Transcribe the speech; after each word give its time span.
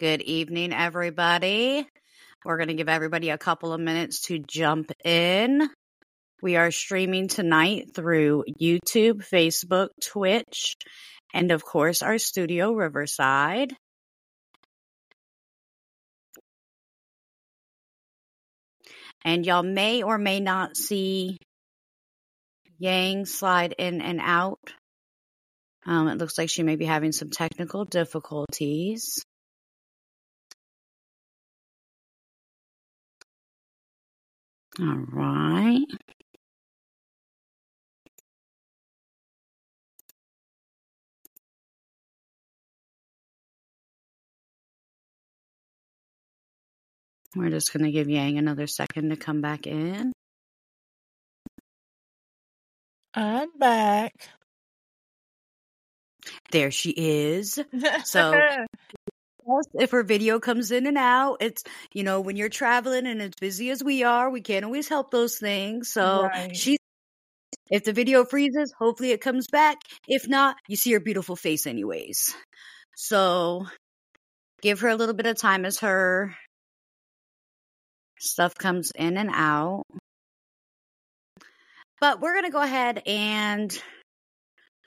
Good 0.00 0.22
evening, 0.22 0.72
everybody. 0.72 1.84
We're 2.44 2.56
going 2.56 2.68
to 2.68 2.74
give 2.74 2.88
everybody 2.88 3.30
a 3.30 3.38
couple 3.38 3.72
of 3.72 3.80
minutes 3.80 4.20
to 4.26 4.38
jump 4.38 4.92
in. 5.04 5.68
We 6.40 6.54
are 6.54 6.70
streaming 6.70 7.26
tonight 7.26 7.96
through 7.96 8.44
YouTube, 8.62 9.28
Facebook, 9.28 9.88
Twitch, 10.00 10.76
and 11.34 11.50
of 11.50 11.64
course, 11.64 12.02
our 12.02 12.18
studio, 12.18 12.74
Riverside. 12.74 13.74
And 19.24 19.44
y'all 19.44 19.64
may 19.64 20.04
or 20.04 20.16
may 20.16 20.38
not 20.38 20.76
see 20.76 21.38
Yang 22.78 23.26
slide 23.26 23.74
in 23.76 24.00
and 24.00 24.20
out. 24.22 24.60
Um, 25.84 26.06
it 26.06 26.18
looks 26.18 26.38
like 26.38 26.50
she 26.50 26.62
may 26.62 26.76
be 26.76 26.84
having 26.84 27.10
some 27.10 27.30
technical 27.30 27.84
difficulties. 27.84 29.24
All 34.80 35.04
right. 35.12 35.84
We're 47.34 47.50
just 47.50 47.72
going 47.72 47.84
to 47.84 47.90
give 47.90 48.08
Yang 48.08 48.38
another 48.38 48.66
second 48.66 49.10
to 49.10 49.16
come 49.16 49.40
back 49.40 49.66
in. 49.66 50.12
I'm 53.14 53.48
back. 53.58 54.12
There 56.52 56.70
she 56.70 56.90
is. 56.90 57.58
So 58.04 58.32
if 59.74 59.90
her 59.92 60.02
video 60.02 60.40
comes 60.40 60.70
in 60.70 60.86
and 60.86 60.98
out, 60.98 61.38
it's 61.40 61.62
you 61.92 62.02
know 62.02 62.20
when 62.20 62.36
you're 62.36 62.48
traveling 62.48 63.06
and 63.06 63.20
as 63.22 63.32
busy 63.40 63.70
as 63.70 63.82
we 63.82 64.02
are, 64.04 64.30
we 64.30 64.40
can't 64.40 64.64
always 64.64 64.88
help 64.88 65.10
those 65.10 65.38
things. 65.38 65.90
So 65.92 66.22
Right. 66.32 66.56
she, 66.56 66.78
if 67.70 67.84
the 67.84 67.92
video 67.92 68.24
freezes, 68.24 68.72
hopefully 68.78 69.10
it 69.12 69.20
comes 69.20 69.46
back. 69.48 69.78
If 70.06 70.28
not, 70.28 70.56
you 70.68 70.76
see 70.76 70.92
her 70.92 71.00
beautiful 71.00 71.36
face 71.36 71.66
anyways. 71.66 72.34
So 72.96 73.66
give 74.62 74.80
her 74.80 74.88
a 74.88 74.96
little 74.96 75.14
bit 75.14 75.26
of 75.26 75.36
time 75.36 75.64
as 75.64 75.80
her 75.80 76.34
stuff 78.18 78.54
comes 78.54 78.90
in 78.94 79.16
and 79.16 79.30
out. 79.32 79.84
But 82.00 82.20
we're 82.20 82.34
gonna 82.34 82.50
go 82.50 82.62
ahead 82.62 83.02
and 83.06 83.82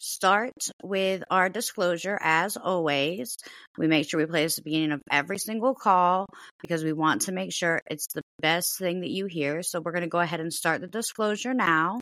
start 0.02 0.54
with 0.84 1.24
our 1.30 1.48
disclosure 1.48 2.18
as 2.20 2.58
always. 2.58 3.38
We 3.78 3.88
make 3.88 4.10
sure 4.10 4.20
we 4.20 4.26
play 4.26 4.44
this 4.44 4.58
at 4.58 4.64
the 4.64 4.70
beginning 4.70 4.92
of 4.92 5.02
every 5.10 5.38
single 5.38 5.76
call 5.76 6.26
because 6.62 6.84
we 6.84 6.92
want 6.92 7.24
to 7.24 7.32
make 7.32 7.54
sure 7.54 7.82
it's 7.90 8.08
the 8.08 8.24
best 8.42 8.78
thing 8.78 9.02
that 9.02 9.12
you 9.12 9.28
hear. 9.28 9.62
So 9.62 9.80
we're 9.80 9.92
going 9.92 10.02
to 10.02 10.10
go 10.10 10.20
ahead 10.20 10.40
and 10.40 10.52
start 10.52 10.82
the 10.82 10.88
disclosure 10.88 11.54
now. 11.54 12.02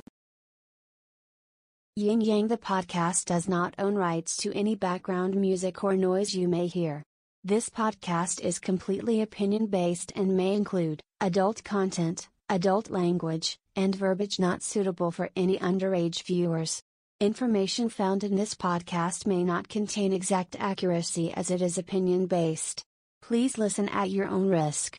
Yin 1.96 2.22
Yang 2.22 2.48
the 2.48 2.58
podcast 2.58 3.26
does 3.26 3.50
not 3.50 3.76
own 3.78 3.96
rights 3.96 4.38
to 4.38 4.54
any 4.54 4.74
background 4.76 5.36
music 5.36 5.84
or 5.84 5.98
noise 5.98 6.34
you 6.34 6.48
may 6.48 6.68
hear. 6.68 7.04
This 7.44 7.68
podcast 7.70 8.40
is 8.40 8.60
completely 8.60 9.22
opinion 9.22 9.66
based 9.66 10.14
and 10.16 10.38
may 10.38 10.54
include 10.54 11.02
adult 11.20 11.66
content, 11.66 12.30
adult 12.50 12.90
language, 12.90 13.58
and 13.76 13.94
verbiage 13.94 14.40
not 14.40 14.64
suitable 14.64 15.12
for 15.12 15.30
any 15.36 15.58
underage 15.58 16.24
viewers. 16.24 16.82
Information 17.22 17.90
found 17.90 18.24
in 18.24 18.38
this 18.38 18.56
podcast 18.56 19.28
may 19.28 19.44
not 19.44 19.68
contain 19.68 20.14
exact 20.14 20.56
accuracy 20.58 21.34
as 21.34 21.52
it 21.52 21.62
is 21.62 21.78
opinion 21.78 22.28
based. 22.28 22.82
Please 23.22 23.58
listen 23.58 23.90
at 23.90 24.10
your 24.10 24.26
own 24.26 24.48
risk. 24.48 24.96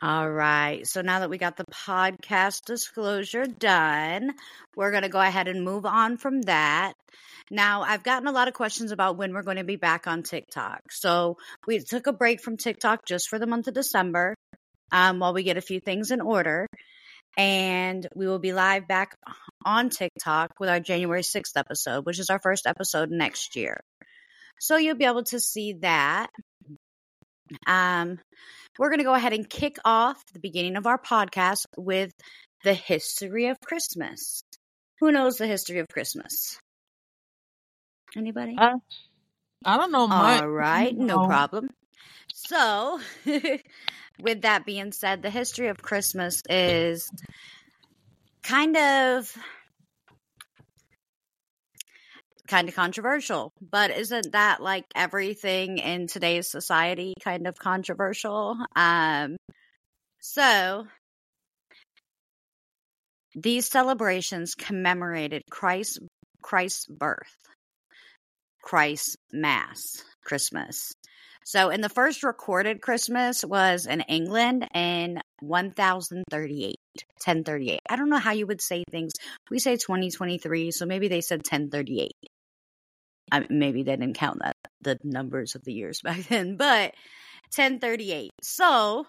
All 0.00 0.30
right. 0.30 0.86
So 0.86 1.02
now 1.02 1.18
that 1.18 1.28
we 1.28 1.38
got 1.38 1.56
the 1.56 1.64
podcast 1.64 2.66
disclosure 2.66 3.46
done, 3.46 4.30
we're 4.76 4.92
going 4.92 5.02
to 5.02 5.08
go 5.08 5.20
ahead 5.20 5.48
and 5.48 5.64
move 5.64 5.84
on 5.84 6.18
from 6.18 6.42
that. 6.42 6.92
Now, 7.50 7.82
I've 7.82 8.04
gotten 8.04 8.28
a 8.28 8.32
lot 8.32 8.46
of 8.46 8.54
questions 8.54 8.92
about 8.92 9.16
when 9.16 9.34
we're 9.34 9.42
going 9.42 9.56
to 9.56 9.64
be 9.64 9.74
back 9.74 10.06
on 10.06 10.22
TikTok. 10.22 10.92
So 10.92 11.36
we 11.66 11.80
took 11.80 12.06
a 12.06 12.12
break 12.12 12.40
from 12.40 12.56
TikTok 12.56 13.06
just 13.06 13.28
for 13.28 13.40
the 13.40 13.46
month 13.48 13.66
of 13.66 13.74
December 13.74 14.36
um, 14.92 15.18
while 15.18 15.34
we 15.34 15.42
get 15.42 15.56
a 15.56 15.60
few 15.60 15.80
things 15.80 16.12
in 16.12 16.20
order. 16.20 16.68
And 17.36 18.06
we 18.14 18.26
will 18.26 18.38
be 18.38 18.52
live 18.52 18.86
back 18.88 19.16
on 19.64 19.88
TikTok 19.88 20.52
with 20.58 20.68
our 20.68 20.80
January 20.80 21.22
6th 21.22 21.56
episode, 21.56 22.04
which 22.04 22.18
is 22.18 22.28
our 22.30 22.40
first 22.40 22.66
episode 22.66 23.10
next 23.10 23.56
year. 23.56 23.80
So 24.60 24.76
you'll 24.76 24.96
be 24.96 25.04
able 25.06 25.24
to 25.24 25.40
see 25.40 25.74
that. 25.80 26.28
Um, 27.66 28.18
we're 28.78 28.88
going 28.90 28.98
to 28.98 29.04
go 29.04 29.14
ahead 29.14 29.32
and 29.32 29.48
kick 29.48 29.76
off 29.84 30.22
the 30.32 30.40
beginning 30.40 30.76
of 30.76 30.86
our 30.86 30.98
podcast 30.98 31.66
with 31.76 32.12
the 32.64 32.74
history 32.74 33.46
of 33.48 33.58
Christmas. 33.60 34.42
Who 35.00 35.10
knows 35.12 35.36
the 35.36 35.46
history 35.46 35.78
of 35.78 35.86
Christmas? 35.88 36.58
Anybody? 38.16 38.56
I, 38.58 38.74
I 39.64 39.76
don't 39.76 39.92
know 39.92 40.06
much. 40.06 40.42
All 40.42 40.48
right, 40.48 40.94
no 40.96 41.22
No. 41.22 41.26
problem. 41.26 41.70
So, 42.32 43.00
with 44.20 44.42
that 44.42 44.64
being 44.66 44.92
said, 44.92 45.22
the 45.22 45.30
history 45.30 45.68
of 45.68 45.82
Christmas 45.82 46.42
is 46.48 47.10
kind 48.42 48.76
of 48.76 49.36
kind 52.48 52.68
of 52.68 52.74
controversial, 52.74 53.52
but 53.60 53.90
isn't 53.92 54.32
that 54.32 54.60
like 54.60 54.84
everything 54.96 55.78
in 55.78 56.08
today's 56.08 56.50
society 56.50 57.14
kind 57.22 57.46
of 57.46 57.56
controversial? 57.56 58.56
Um 58.74 59.36
so 60.18 60.86
these 63.36 63.68
celebrations 63.68 64.56
commemorated 64.56 65.42
Christ 65.48 66.00
Christ's 66.42 66.86
birth. 66.86 67.36
Christ's 68.62 69.16
Mass, 69.32 70.02
Christmas. 70.24 70.92
So, 71.44 71.70
in 71.70 71.80
the 71.80 71.88
first 71.88 72.22
recorded 72.22 72.82
Christmas 72.82 73.44
was 73.44 73.86
in 73.86 74.02
England 74.02 74.68
in 74.74 75.20
1038, 75.40 76.76
1038. 77.24 77.80
I 77.88 77.96
don't 77.96 78.10
know 78.10 78.18
how 78.18 78.32
you 78.32 78.46
would 78.46 78.60
say 78.60 78.84
things. 78.90 79.12
We 79.50 79.58
say 79.58 79.76
2023, 79.76 80.70
so 80.70 80.86
maybe 80.86 81.08
they 81.08 81.22
said 81.22 81.38
1038. 81.38 82.12
I, 83.32 83.46
maybe 83.48 83.82
they 83.82 83.96
didn't 83.96 84.14
count 84.14 84.40
that 84.42 84.56
the 84.80 84.98
numbers 85.02 85.54
of 85.54 85.64
the 85.64 85.72
years 85.72 86.00
back 86.04 86.28
then, 86.28 86.56
but 86.56 86.94
1038. 87.56 88.30
So, 88.42 89.06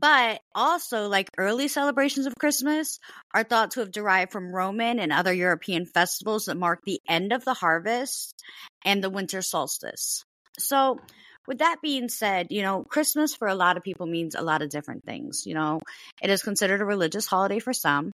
but 0.00 0.40
also, 0.54 1.08
like 1.08 1.30
early 1.38 1.68
celebrations 1.68 2.26
of 2.26 2.34
Christmas 2.38 2.98
are 3.32 3.44
thought 3.44 3.72
to 3.72 3.80
have 3.80 3.92
derived 3.92 4.32
from 4.32 4.54
Roman 4.54 4.98
and 4.98 5.12
other 5.12 5.32
European 5.32 5.86
festivals 5.86 6.46
that 6.46 6.56
mark 6.56 6.80
the 6.84 7.00
end 7.08 7.32
of 7.32 7.44
the 7.44 7.54
harvest 7.54 8.34
and 8.84 9.02
the 9.02 9.10
winter 9.10 9.42
solstice. 9.42 10.24
So, 10.58 10.98
with 11.46 11.58
that 11.58 11.76
being 11.82 12.08
said, 12.08 12.48
you 12.50 12.62
know, 12.62 12.82
Christmas 12.82 13.34
for 13.34 13.46
a 13.46 13.54
lot 13.54 13.76
of 13.76 13.84
people 13.84 14.06
means 14.06 14.34
a 14.34 14.42
lot 14.42 14.62
of 14.62 14.68
different 14.70 15.04
things. 15.04 15.44
You 15.46 15.54
know, 15.54 15.80
it 16.22 16.30
is 16.30 16.42
considered 16.42 16.80
a 16.80 16.84
religious 16.84 17.26
holiday 17.26 17.60
for 17.60 17.72
some. 17.72 18.10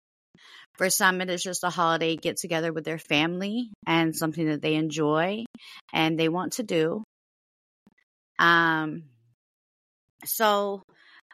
For 0.78 0.91
some, 0.91 1.21
it 1.21 1.28
is 1.28 1.43
just 1.43 1.65
a 1.65 1.71
holiday 1.71 2.16
get 2.16 2.37
together 2.37 2.72
with 2.72 2.84
their 2.84 2.99
family 2.99 3.71
and 3.87 4.15
something 4.16 4.47
that 4.47 4.62
they 4.62 4.75
enjoy 4.76 5.44
and 5.93 6.19
they 6.19 6.28
want 6.28 6.54
to 6.54 6.62
do. 6.62 7.03
Um, 8.38 9.05
so 10.25 10.82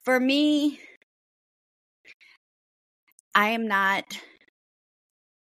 for 0.04 0.18
me, 0.18 0.80
I 3.34 3.50
am 3.50 3.68
not 3.68 4.04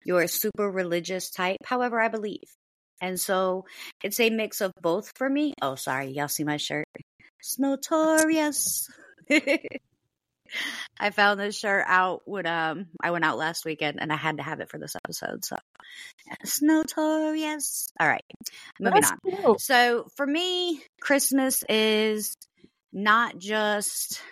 your 0.04 0.26
super 0.26 0.68
religious 0.70 1.30
type. 1.30 1.58
However, 1.64 2.00
I 2.00 2.08
believe. 2.08 2.42
And 3.02 3.20
so 3.20 3.66
it's 4.02 4.20
a 4.20 4.30
mix 4.30 4.60
of 4.60 4.72
both 4.80 5.12
for 5.16 5.28
me. 5.28 5.54
Oh, 5.60 5.74
sorry. 5.74 6.10
Y'all 6.10 6.28
see 6.28 6.44
my 6.44 6.56
shirt? 6.56 6.86
It's 7.40 7.58
notorious. 7.58 8.88
I 11.00 11.10
found 11.10 11.40
this 11.40 11.56
shirt 11.56 11.84
out 11.88 12.22
when 12.26 12.46
um 12.46 12.86
I 13.02 13.10
went 13.10 13.24
out 13.24 13.38
last 13.38 13.64
weekend 13.64 13.98
and 14.00 14.12
I 14.12 14.16
had 14.16 14.36
to 14.36 14.42
have 14.44 14.60
it 14.60 14.70
for 14.70 14.78
this 14.78 14.94
episode. 14.94 15.44
So 15.44 15.56
it's 16.40 16.62
notorious. 16.62 17.88
All 17.98 18.06
right. 18.06 18.22
Moving 18.78 19.00
That's 19.00 19.12
on. 19.12 19.18
cute. 19.44 19.60
So 19.60 20.06
for 20.16 20.26
me, 20.26 20.80
Christmas 21.00 21.64
is 21.68 22.36
not 22.92 23.38
just 23.38 24.22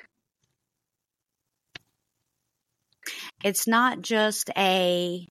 it's 3.43 3.67
not 3.67 4.00
just 4.00 4.50
a 4.56 5.27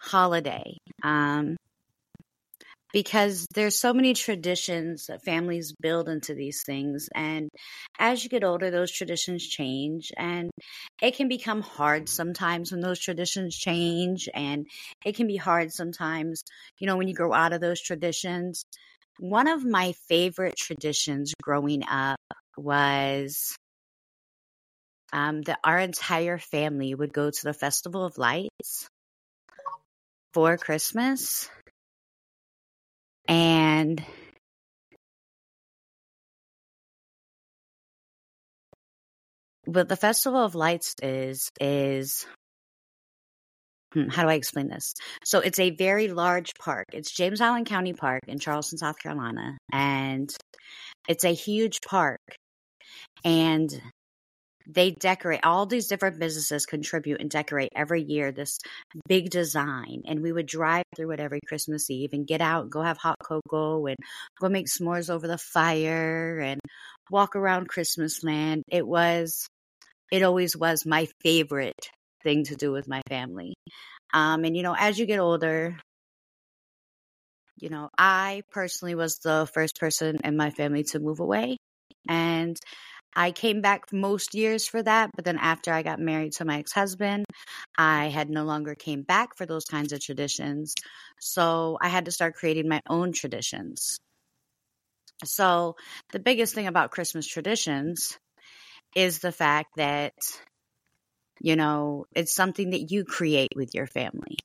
holiday. 0.00 0.78
Um 1.04 1.56
because 2.96 3.46
there's 3.52 3.78
so 3.78 3.92
many 3.92 4.14
traditions 4.14 5.08
that 5.08 5.22
families 5.22 5.74
build 5.82 6.08
into 6.08 6.32
these 6.32 6.62
things 6.64 7.10
and 7.14 7.50
as 7.98 8.24
you 8.24 8.30
get 8.30 8.42
older 8.42 8.70
those 8.70 8.90
traditions 8.90 9.46
change 9.46 10.10
and 10.16 10.50
it 11.02 11.14
can 11.14 11.28
become 11.28 11.60
hard 11.60 12.08
sometimes 12.08 12.72
when 12.72 12.80
those 12.80 12.98
traditions 12.98 13.54
change 13.54 14.30
and 14.32 14.66
it 15.04 15.14
can 15.14 15.26
be 15.26 15.36
hard 15.36 15.70
sometimes 15.70 16.42
you 16.78 16.86
know 16.86 16.96
when 16.96 17.06
you 17.06 17.12
grow 17.12 17.34
out 17.34 17.52
of 17.52 17.60
those 17.60 17.82
traditions 17.82 18.64
one 19.18 19.46
of 19.46 19.62
my 19.62 19.92
favorite 20.08 20.56
traditions 20.56 21.34
growing 21.42 21.82
up 21.86 22.16
was 22.56 23.54
um, 25.12 25.42
that 25.42 25.58
our 25.62 25.78
entire 25.78 26.38
family 26.38 26.94
would 26.94 27.12
go 27.12 27.28
to 27.30 27.44
the 27.44 27.52
Festival 27.52 28.06
of 28.06 28.16
Lights 28.16 28.88
for 30.32 30.56
Christmas. 30.56 31.50
And 33.28 34.04
what 39.64 39.88
the 39.88 39.96
Festival 39.96 40.44
of 40.44 40.54
Lights 40.54 40.94
is, 41.02 41.50
is 41.60 42.26
hmm, 43.92 44.08
how 44.08 44.22
do 44.22 44.28
I 44.28 44.34
explain 44.34 44.68
this? 44.68 44.94
So 45.24 45.40
it's 45.40 45.58
a 45.58 45.70
very 45.70 46.08
large 46.08 46.52
park. 46.58 46.86
It's 46.92 47.10
James 47.10 47.40
Island 47.40 47.66
County 47.66 47.92
Park 47.92 48.22
in 48.28 48.38
Charleston, 48.38 48.78
South 48.78 48.98
Carolina. 48.98 49.58
And 49.72 50.30
it's 51.08 51.24
a 51.24 51.34
huge 51.34 51.80
park. 51.80 52.20
And 53.24 53.70
they 54.66 54.90
decorate 54.90 55.40
all 55.44 55.66
these 55.66 55.86
different 55.86 56.18
businesses 56.18 56.66
contribute 56.66 57.20
and 57.20 57.30
decorate 57.30 57.70
every 57.74 58.02
year 58.02 58.32
this 58.32 58.58
big 59.08 59.30
design. 59.30 60.02
And 60.06 60.22
we 60.22 60.32
would 60.32 60.46
drive 60.46 60.84
through 60.94 61.12
it 61.12 61.20
every 61.20 61.40
christmas 61.46 61.90
eve 61.90 62.10
and 62.12 62.26
get 62.26 62.40
out 62.40 62.62
and 62.64 62.72
go 62.72 62.82
have 62.82 62.98
hot 62.98 63.16
cocoa 63.22 63.86
and 63.86 63.96
go 64.40 64.48
make 64.48 64.66
s'mores 64.66 65.10
over 65.10 65.26
the 65.26 65.38
fire 65.38 66.38
and 66.38 66.60
walk 67.10 67.36
around 67.36 67.68
christmas 67.68 68.24
land. 68.24 68.62
It 68.70 68.86
was 68.86 69.46
it 70.10 70.22
always 70.22 70.56
was 70.56 70.86
my 70.86 71.08
favorite 71.22 71.90
thing 72.22 72.44
to 72.44 72.56
do 72.56 72.72
with 72.72 72.88
my 72.88 73.02
family. 73.08 73.54
Um, 74.14 74.44
and 74.44 74.56
you 74.56 74.62
know 74.62 74.74
as 74.78 74.98
you 74.98 75.06
get 75.06 75.20
older 75.20 75.76
you 77.58 77.70
know 77.70 77.88
i 77.96 78.42
personally 78.50 78.94
was 78.94 79.18
the 79.18 79.48
first 79.54 79.80
person 79.80 80.18
in 80.24 80.36
my 80.36 80.50
family 80.50 80.84
to 80.84 80.98
move 80.98 81.20
away. 81.20 81.56
And 82.08 82.58
I 83.16 83.32
came 83.32 83.62
back 83.62 83.92
most 83.92 84.34
years 84.34 84.68
for 84.68 84.82
that, 84.82 85.10
but 85.16 85.24
then 85.24 85.38
after 85.38 85.72
I 85.72 85.82
got 85.82 85.98
married 85.98 86.34
to 86.34 86.44
my 86.44 86.58
ex-husband, 86.58 87.24
I 87.78 88.08
had 88.08 88.28
no 88.28 88.44
longer 88.44 88.74
came 88.74 89.02
back 89.02 89.36
for 89.36 89.46
those 89.46 89.64
kinds 89.64 89.92
of 89.92 90.00
traditions. 90.00 90.74
So 91.20 91.78
I 91.80 91.88
had 91.88 92.04
to 92.04 92.12
start 92.12 92.34
creating 92.34 92.68
my 92.68 92.82
own 92.88 93.12
traditions. 93.12 93.98
So 95.24 95.76
the 96.12 96.18
biggest 96.18 96.54
thing 96.54 96.66
about 96.66 96.90
Christmas 96.90 97.26
traditions 97.26 98.18
is 98.94 99.20
the 99.20 99.32
fact 99.32 99.70
that 99.76 100.12
you 101.40 101.56
know, 101.56 102.06
it's 102.14 102.34
something 102.34 102.70
that 102.70 102.90
you 102.90 103.04
create 103.04 103.52
with 103.54 103.74
your 103.74 103.86
family. 103.86 104.38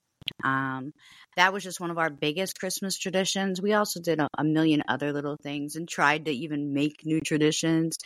Um, 0.44 0.92
that 1.36 1.52
was 1.52 1.62
just 1.62 1.80
one 1.80 1.90
of 1.90 1.98
our 1.98 2.10
biggest 2.10 2.58
Christmas 2.58 2.98
traditions. 2.98 3.60
We 3.60 3.72
also 3.72 4.00
did 4.00 4.20
a, 4.20 4.28
a, 4.38 4.44
million 4.44 4.82
other 4.88 5.12
little 5.12 5.36
things 5.42 5.76
and 5.76 5.88
tried 5.88 6.26
to 6.26 6.30
even 6.30 6.74
make 6.74 7.04
new 7.04 7.20
traditions, 7.20 7.96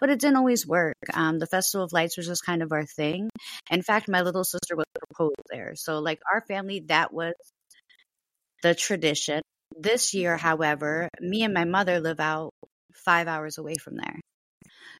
but 0.00 0.10
it 0.10 0.20
didn't 0.20 0.36
always 0.36 0.66
work. 0.66 0.96
Um, 1.12 1.38
the 1.38 1.46
Festival 1.46 1.84
of 1.84 1.92
Lights 1.92 2.16
was 2.16 2.26
just 2.26 2.44
kind 2.44 2.62
of 2.62 2.72
our 2.72 2.84
thing. 2.84 3.28
In 3.70 3.82
fact, 3.82 4.08
my 4.08 4.22
little 4.22 4.44
sister 4.44 4.76
was 4.76 4.86
proposed 5.08 5.36
there. 5.50 5.74
So, 5.74 5.98
like, 5.98 6.20
our 6.32 6.42
family, 6.42 6.84
that 6.88 7.12
was 7.12 7.34
the 8.62 8.74
tradition. 8.74 9.42
This 9.76 10.14
year, 10.14 10.36
however, 10.36 11.08
me 11.20 11.42
and 11.42 11.52
my 11.52 11.64
mother 11.64 12.00
live 12.00 12.20
out 12.20 12.50
five 12.94 13.26
hours 13.26 13.58
away 13.58 13.74
from 13.74 13.96
there. 13.96 14.20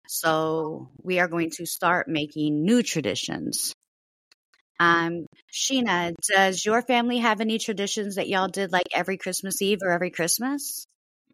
So, 0.09 0.89
we 1.03 1.21
are 1.21 1.29
going 1.29 1.51
to 1.57 1.67
start 1.67 2.09
making 2.09 2.65
new 2.65 2.83
traditions 2.83 3.73
um, 4.79 5.27
Sheena, 5.53 6.15
does 6.29 6.65
your 6.65 6.83
family 6.83 7.19
have 7.19 7.41
any 7.41 7.59
traditions 7.59 8.17
that 8.17 8.29
y'all 8.29 8.49
did 8.49 8.73
like 8.73 8.89
every 8.93 9.17
Christmas 9.17 9.63
Eve 9.63 9.79
or 9.83 9.91
every 9.91 10.11
Christmas? 10.11 10.87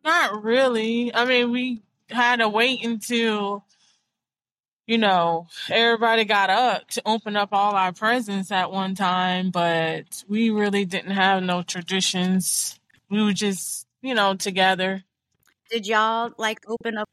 Not 0.05 0.43
really. 0.45 1.15
I 1.15 1.25
mean, 1.25 1.51
we 1.51 1.83
had 2.11 2.37
to 2.37 2.49
wait 2.49 2.85
until, 2.85 3.65
you 4.87 4.99
know, 4.99 5.49
everybody 5.69 6.25
got 6.25 6.51
up 6.51 6.89
to 6.91 7.03
open 7.07 7.37
up 7.37 7.51
all 7.53 7.75
our 7.75 7.93
presents 7.93 8.51
at 8.53 8.71
one 8.71 8.95
time, 8.95 9.51
but 9.51 10.25
we 10.29 10.51
really 10.51 10.85
didn't 10.85 11.13
have 11.13 11.43
no 11.43 11.63
traditions. 11.63 12.79
We 13.11 13.23
were 13.23 13.33
just, 13.33 13.87
you 14.03 14.15
know, 14.15 14.35
together. 14.35 15.05
Did 15.71 15.87
y'all 15.87 16.33
like 16.37 16.61
open 16.69 16.99
up 16.99 17.09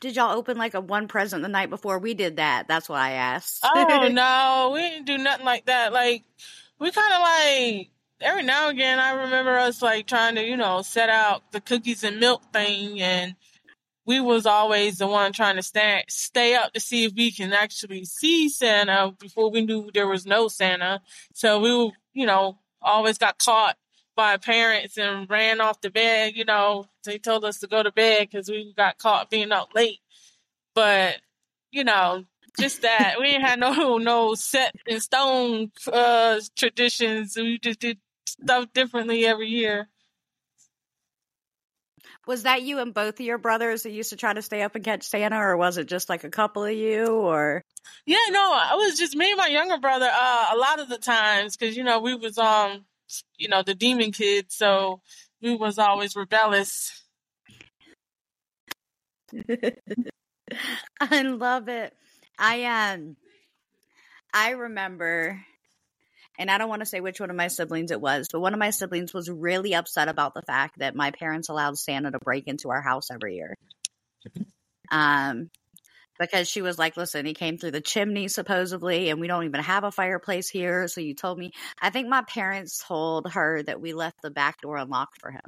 did 0.00 0.16
y'all 0.16 0.36
open 0.36 0.56
like 0.56 0.74
a 0.74 0.80
one 0.80 1.08
present 1.08 1.42
the 1.42 1.48
night 1.48 1.70
before 1.70 1.98
we 1.98 2.14
did 2.14 2.36
that? 2.36 2.66
That's 2.68 2.88
why 2.88 3.08
I 3.08 3.12
asked. 3.12 3.60
oh 3.64 4.08
no, 4.10 4.70
we 4.74 4.80
didn't 4.80 5.06
do 5.06 5.18
nothing 5.18 5.46
like 5.46 5.66
that. 5.66 5.92
Like 5.92 6.24
we 6.78 6.90
kind 6.90 7.12
of 7.12 7.20
like 7.20 7.90
every 8.20 8.42
now 8.42 8.68
and 8.68 8.78
again. 8.78 8.98
I 8.98 9.12
remember 9.12 9.58
us 9.58 9.82
like 9.82 10.06
trying 10.06 10.34
to, 10.36 10.44
you 10.44 10.56
know, 10.56 10.82
set 10.82 11.10
out 11.10 11.52
the 11.52 11.60
cookies 11.60 12.02
and 12.02 12.18
milk 12.18 12.42
thing, 12.52 13.00
and 13.00 13.36
we 14.06 14.20
was 14.20 14.46
always 14.46 14.98
the 14.98 15.06
one 15.06 15.32
trying 15.32 15.56
to 15.56 15.62
stay 15.62 16.02
stay 16.08 16.54
up 16.54 16.72
to 16.72 16.80
see 16.80 17.04
if 17.04 17.12
we 17.14 17.30
can 17.30 17.52
actually 17.52 18.04
see 18.04 18.48
Santa 18.48 19.12
before 19.18 19.50
we 19.50 19.64
knew 19.64 19.90
there 19.92 20.08
was 20.08 20.26
no 20.26 20.48
Santa. 20.48 21.00
So 21.34 21.60
we, 21.60 21.92
you 22.14 22.26
know, 22.26 22.58
always 22.82 23.18
got 23.18 23.38
caught 23.38 23.76
by 24.20 24.36
parents 24.36 24.98
and 24.98 25.30
ran 25.30 25.62
off 25.62 25.80
the 25.80 25.88
bed. 25.88 26.34
You 26.36 26.44
know, 26.44 26.84
they 27.04 27.16
told 27.16 27.42
us 27.42 27.60
to 27.60 27.66
go 27.66 27.82
to 27.82 27.90
bed 27.90 28.28
because 28.30 28.50
we 28.50 28.74
got 28.76 28.98
caught 28.98 29.30
being 29.30 29.50
out 29.50 29.74
late. 29.74 30.00
But 30.74 31.16
you 31.70 31.84
know, 31.84 32.24
just 32.58 32.82
that 32.82 33.14
we 33.18 33.28
ain't 33.28 33.42
had 33.42 33.58
no 33.58 33.96
no 33.96 34.34
set 34.34 34.74
in 34.86 35.00
stone 35.00 35.72
uh, 35.90 36.38
traditions. 36.54 37.34
We 37.34 37.58
just 37.58 37.80
did 37.80 37.98
stuff 38.26 38.66
differently 38.74 39.24
every 39.24 39.48
year. 39.48 39.88
Was 42.26 42.42
that 42.42 42.60
you 42.60 42.78
and 42.78 42.92
both 42.92 43.18
of 43.18 43.24
your 43.24 43.38
brothers 43.38 43.84
that 43.84 43.92
used 43.92 44.10
to 44.10 44.16
try 44.16 44.34
to 44.34 44.42
stay 44.42 44.60
up 44.60 44.74
and 44.74 44.84
catch 44.84 45.04
Santa, 45.04 45.38
or 45.38 45.56
was 45.56 45.78
it 45.78 45.88
just 45.88 46.10
like 46.10 46.24
a 46.24 46.30
couple 46.30 46.62
of 46.62 46.74
you? 46.74 47.06
Or 47.06 47.64
yeah, 48.04 48.18
no, 48.28 48.54
it 48.54 48.76
was 48.76 48.98
just 48.98 49.16
me 49.16 49.30
and 49.30 49.38
my 49.38 49.46
younger 49.46 49.78
brother. 49.78 50.10
Uh, 50.12 50.46
a 50.52 50.58
lot 50.58 50.78
of 50.78 50.90
the 50.90 50.98
times, 50.98 51.56
because 51.56 51.74
you 51.74 51.84
know 51.84 52.00
we 52.00 52.14
was 52.14 52.36
um 52.36 52.84
you 53.36 53.48
know, 53.48 53.62
the 53.62 53.74
demon 53.74 54.12
kid, 54.12 54.46
so 54.48 55.00
we 55.40 55.56
was 55.56 55.78
always 55.78 56.16
rebellious. 56.16 57.04
I 61.00 61.22
love 61.22 61.68
it. 61.68 61.94
I 62.38 62.64
um 62.64 63.16
I 64.32 64.50
remember 64.50 65.40
and 66.38 66.50
I 66.50 66.58
don't 66.58 66.68
want 66.68 66.80
to 66.80 66.86
say 66.86 67.00
which 67.00 67.20
one 67.20 67.30
of 67.30 67.36
my 67.36 67.48
siblings 67.48 67.90
it 67.90 68.00
was, 68.00 68.28
but 68.32 68.40
one 68.40 68.54
of 68.54 68.58
my 68.58 68.70
siblings 68.70 69.12
was 69.12 69.28
really 69.28 69.74
upset 69.74 70.08
about 70.08 70.32
the 70.34 70.42
fact 70.42 70.78
that 70.78 70.94
my 70.94 71.10
parents 71.10 71.48
allowed 71.48 71.76
Santa 71.78 72.10
to 72.10 72.18
break 72.18 72.46
into 72.48 72.70
our 72.70 72.80
house 72.80 73.10
every 73.10 73.36
year. 73.36 73.54
Um 74.90 75.50
because 76.20 76.48
she 76.48 76.62
was 76.62 76.78
like, 76.78 76.96
listen, 76.96 77.26
he 77.26 77.34
came 77.34 77.58
through 77.58 77.72
the 77.72 77.80
chimney 77.80 78.28
supposedly, 78.28 79.08
and 79.10 79.20
we 79.20 79.26
don't 79.26 79.44
even 79.44 79.62
have 79.62 79.84
a 79.84 79.90
fireplace 79.90 80.48
here. 80.50 80.86
So 80.88 81.00
you 81.00 81.14
told 81.14 81.38
me. 81.38 81.52
I 81.82 81.90
think 81.90 82.08
my 82.08 82.22
parents 82.22 82.84
told 82.86 83.32
her 83.32 83.62
that 83.64 83.80
we 83.80 83.94
left 83.94 84.22
the 84.22 84.30
back 84.30 84.60
door 84.60 84.76
unlocked 84.76 85.20
for 85.20 85.32
him. 85.32 85.40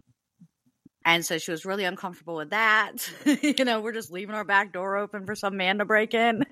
And 1.04 1.24
so 1.24 1.38
she 1.38 1.50
was 1.50 1.64
really 1.64 1.84
uncomfortable 1.84 2.36
with 2.36 2.50
that. 2.50 2.92
you 3.42 3.64
know, 3.64 3.80
we're 3.80 3.92
just 3.92 4.12
leaving 4.12 4.34
our 4.34 4.44
back 4.44 4.72
door 4.72 4.96
open 4.96 5.26
for 5.26 5.34
some 5.34 5.56
man 5.56 5.78
to 5.78 5.84
break 5.84 6.14
in. 6.14 6.44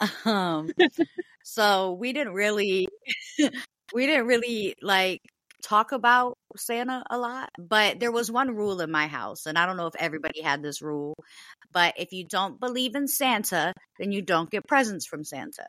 um, 0.24 0.68
so 1.44 1.92
we 1.92 2.12
didn't 2.12 2.34
really, 2.34 2.88
we 3.94 4.06
didn't 4.06 4.26
really 4.26 4.74
like 4.82 5.22
talk 5.62 5.92
about 5.92 6.36
Santa 6.56 7.02
a 7.08 7.18
lot, 7.18 7.50
but 7.58 8.00
there 8.00 8.12
was 8.12 8.30
one 8.30 8.54
rule 8.54 8.80
in 8.80 8.90
my 8.90 9.06
house, 9.06 9.46
and 9.46 9.58
I 9.58 9.66
don't 9.66 9.76
know 9.76 9.86
if 9.86 9.96
everybody 9.96 10.42
had 10.42 10.62
this 10.62 10.82
rule, 10.82 11.14
but 11.72 11.94
if 11.96 12.12
you 12.12 12.24
don't 12.24 12.60
believe 12.60 12.94
in 12.94 13.08
Santa, 13.08 13.72
then 13.98 14.12
you 14.12 14.22
don't 14.22 14.50
get 14.50 14.66
presents 14.66 15.06
from 15.06 15.24
Santa. 15.24 15.66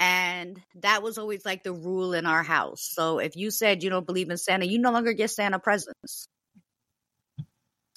And 0.00 0.60
that 0.76 1.02
was 1.02 1.18
always 1.18 1.44
like 1.44 1.64
the 1.64 1.72
rule 1.72 2.12
in 2.14 2.24
our 2.24 2.44
house. 2.44 2.82
So 2.82 3.18
if 3.18 3.36
you 3.36 3.50
said 3.50 3.82
you 3.82 3.90
don't 3.90 4.06
believe 4.06 4.30
in 4.30 4.38
Santa, 4.38 4.64
you 4.64 4.78
no 4.78 4.92
longer 4.92 5.12
get 5.12 5.30
Santa 5.30 5.58
presents. 5.58 6.28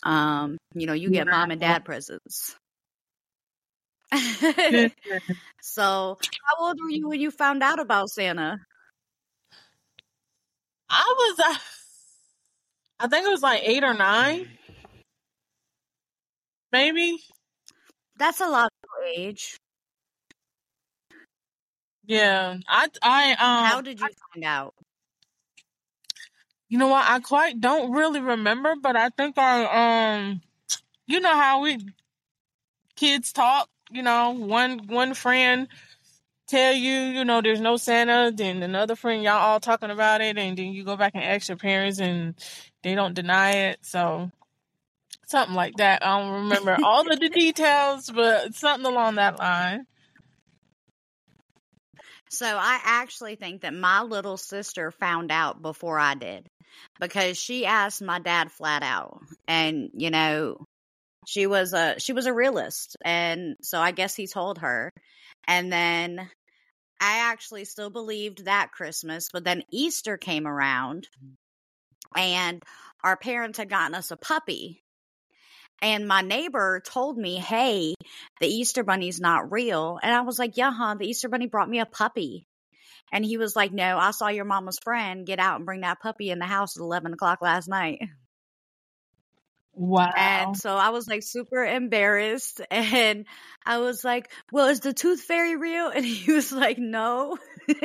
Um, 0.03 0.57
you 0.73 0.87
know, 0.87 0.93
you 0.93 1.11
get 1.11 1.27
mom 1.27 1.51
and 1.51 1.61
dad 1.61 1.85
presents. 1.85 2.55
so, 5.61 6.17
how 6.27 6.65
old 6.65 6.79
were 6.81 6.89
you 6.89 7.07
when 7.07 7.21
you 7.21 7.31
found 7.31 7.63
out 7.63 7.79
about 7.79 8.09
Santa? 8.09 8.57
I 10.91 11.15
was, 11.17 11.39
uh, 11.39 11.59
I 12.99 13.07
think 13.07 13.25
it 13.25 13.31
was 13.31 13.41
like 13.41 13.61
eight 13.63 13.83
or 13.83 13.93
nine, 13.93 14.47
maybe. 16.71 17.17
That's 18.17 18.41
a 18.41 18.47
lot 18.47 18.65
of 18.83 18.89
age. 19.15 19.57
Yeah, 22.05 22.57
I, 22.67 22.87
I, 23.01 23.31
um, 23.31 23.65
how 23.65 23.81
did 23.81 23.99
you 23.99 24.07
I, 24.07 24.09
find 24.33 24.45
out? 24.45 24.73
You 26.67 26.77
know 26.77 26.87
what? 26.87 27.05
I 27.07 27.19
quite 27.19 27.61
don't 27.61 27.91
really 27.91 28.19
remember, 28.19 28.75
but 28.81 28.95
I 28.95 29.09
think 29.09 29.37
I, 29.37 30.17
um, 30.17 30.41
you 31.07 31.19
know 31.19 31.33
how 31.33 31.61
we 31.61 31.79
kids 32.95 33.31
talk. 33.31 33.69
You 33.91 34.03
know, 34.03 34.31
one 34.31 34.87
one 34.87 35.13
friend 35.13 35.67
tell 36.51 36.73
you, 36.73 36.91
you 36.91 37.25
know, 37.25 37.41
there's 37.41 37.61
no 37.61 37.77
Santa, 37.77 38.31
then 38.35 38.61
another 38.61 38.95
friend, 38.95 39.23
y'all 39.23 39.39
all 39.39 39.59
talking 39.59 39.89
about 39.89 40.21
it, 40.21 40.37
and 40.37 40.57
then 40.57 40.73
you 40.73 40.83
go 40.83 40.97
back 40.97 41.13
and 41.15 41.23
ask 41.23 41.47
your 41.47 41.57
parents 41.57 41.99
and 41.99 42.35
they 42.83 42.93
don't 42.93 43.15
deny 43.15 43.69
it. 43.69 43.79
So 43.81 44.29
something 45.27 45.55
like 45.55 45.75
that. 45.77 46.05
I 46.05 46.19
don't 46.19 46.43
remember 46.43 46.77
all 46.83 47.09
of 47.09 47.19
the 47.19 47.29
details, 47.29 48.11
but 48.13 48.53
something 48.53 48.85
along 48.85 49.15
that 49.15 49.39
line. 49.39 49.85
So 52.29 52.45
I 52.45 52.79
actually 52.83 53.35
think 53.35 53.61
that 53.61 53.73
my 53.73 54.03
little 54.03 54.37
sister 54.37 54.91
found 54.91 55.31
out 55.31 55.61
before 55.61 55.99
I 55.99 56.15
did 56.15 56.47
because 56.99 57.37
she 57.37 57.65
asked 57.65 58.01
my 58.01 58.19
dad 58.19 58.51
flat 58.51 58.83
out 58.83 59.19
and 59.47 59.89
you 59.93 60.09
know 60.09 60.65
she 61.27 61.45
was 61.45 61.73
a 61.73 61.99
she 61.99 62.13
was 62.13 62.27
a 62.27 62.33
realist 62.33 62.95
and 63.03 63.57
so 63.61 63.79
I 63.79 63.91
guess 63.91 64.15
he 64.15 64.27
told 64.27 64.59
her 64.59 64.93
and 65.45 65.71
then 65.71 66.29
I 67.01 67.31
actually 67.31 67.65
still 67.65 67.89
believed 67.89 68.45
that 68.45 68.71
Christmas 68.71 69.29
but 69.33 69.43
then 69.43 69.63
Easter 69.71 70.17
came 70.17 70.47
around 70.47 71.07
mm. 71.23 71.33
and 72.15 72.63
our 73.03 73.17
parents 73.17 73.57
had 73.57 73.69
gotten 73.69 73.95
us 73.95 74.11
a 74.11 74.17
puppy 74.17 74.81
and 75.81 76.07
my 76.07 76.21
neighbor 76.21 76.81
told 76.85 77.17
me, 77.17 77.37
Hey, 77.37 77.95
the 78.39 78.47
Easter 78.47 78.83
Bunny's 78.83 79.19
not 79.19 79.51
real. 79.51 79.99
And 80.01 80.13
I 80.13 80.21
was 80.21 80.37
like, 80.37 80.55
Yeah, 80.57 80.71
huh? 80.71 80.95
The 80.95 81.07
Easter 81.07 81.27
Bunny 81.27 81.47
brought 81.47 81.69
me 81.69 81.79
a 81.79 81.85
puppy. 81.85 82.47
And 83.11 83.25
he 83.25 83.37
was 83.37 83.55
like, 83.55 83.71
No, 83.71 83.97
I 83.97 84.11
saw 84.11 84.27
your 84.27 84.45
mama's 84.45 84.79
friend 84.79 85.25
get 85.25 85.39
out 85.39 85.57
and 85.57 85.65
bring 85.65 85.81
that 85.81 85.99
puppy 85.99 86.29
in 86.29 86.39
the 86.39 86.45
house 86.45 86.77
at 86.77 86.81
11 86.81 87.13
o'clock 87.13 87.41
last 87.41 87.67
night. 87.67 87.99
Wow. 89.73 90.11
And 90.15 90.57
so 90.57 90.75
I 90.75 90.89
was 90.89 91.07
like 91.07 91.23
super 91.23 91.63
embarrassed. 91.63 92.61
And 92.71 93.25
I 93.65 93.77
was 93.77 94.03
like, 94.03 94.31
Well, 94.51 94.67
is 94.67 94.81
the 94.81 94.93
tooth 94.93 95.21
fairy 95.21 95.55
real? 95.55 95.89
And 95.89 96.05
he 96.05 96.31
was 96.31 96.51
like, 96.51 96.77
No. 96.77 97.37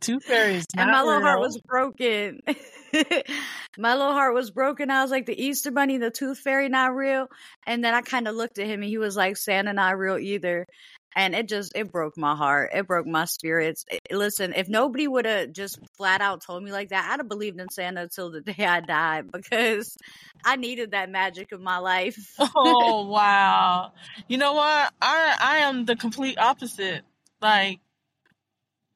Tooth 0.00 0.24
fairy 0.24 0.56
is 0.56 0.66
and 0.76 0.90
my 0.90 1.02
little 1.02 1.22
heart 1.22 1.40
was 1.40 1.58
broken. 1.58 2.40
my 3.78 3.94
little 3.94 4.12
heart 4.12 4.34
was 4.34 4.50
broken. 4.50 4.90
I 4.90 5.02
was 5.02 5.10
like, 5.10 5.26
the 5.26 5.42
Easter 5.42 5.70
Bunny, 5.70 5.98
the 5.98 6.10
Tooth 6.10 6.38
Fairy, 6.38 6.68
not 6.68 6.94
real. 6.94 7.28
And 7.66 7.82
then 7.82 7.94
I 7.94 8.02
kind 8.02 8.28
of 8.28 8.34
looked 8.34 8.58
at 8.58 8.66
him, 8.66 8.82
and 8.82 8.88
he 8.88 8.98
was 8.98 9.16
like, 9.16 9.36
Santa 9.36 9.72
not 9.72 9.96
real 9.96 10.18
either. 10.18 10.66
And 11.16 11.34
it 11.34 11.48
just 11.48 11.72
it 11.76 11.92
broke 11.92 12.16
my 12.16 12.34
heart. 12.34 12.70
It 12.74 12.86
broke 12.86 13.06
my 13.06 13.24
spirits. 13.24 13.84
Eh, 13.90 13.98
Listen, 14.10 14.52
if 14.54 14.68
nobody 14.68 15.06
would 15.06 15.26
have 15.26 15.52
just 15.52 15.78
flat 15.96 16.20
out 16.20 16.42
told 16.44 16.62
me 16.64 16.72
like 16.72 16.88
that, 16.88 17.08
I'd 17.10 17.20
have 17.20 17.28
believed 17.28 17.60
in 17.60 17.68
Santa 17.70 18.08
till 18.08 18.30
the 18.30 18.40
day 18.52 18.64
I 18.64 18.80
died 18.80 19.30
because 19.30 19.96
I 20.44 20.56
needed 20.56 20.90
that 20.90 21.10
magic 21.10 21.52
in 21.52 21.62
my 21.62 21.78
life. 21.78 22.18
Oh 22.38 23.06
wow. 23.08 23.92
You 24.28 24.38
know 24.38 24.54
what? 24.54 24.92
I 25.00 25.36
I 25.40 25.56
am 25.58 25.84
the 25.84 25.96
complete 25.96 26.38
opposite. 26.38 27.02
Like, 27.40 27.78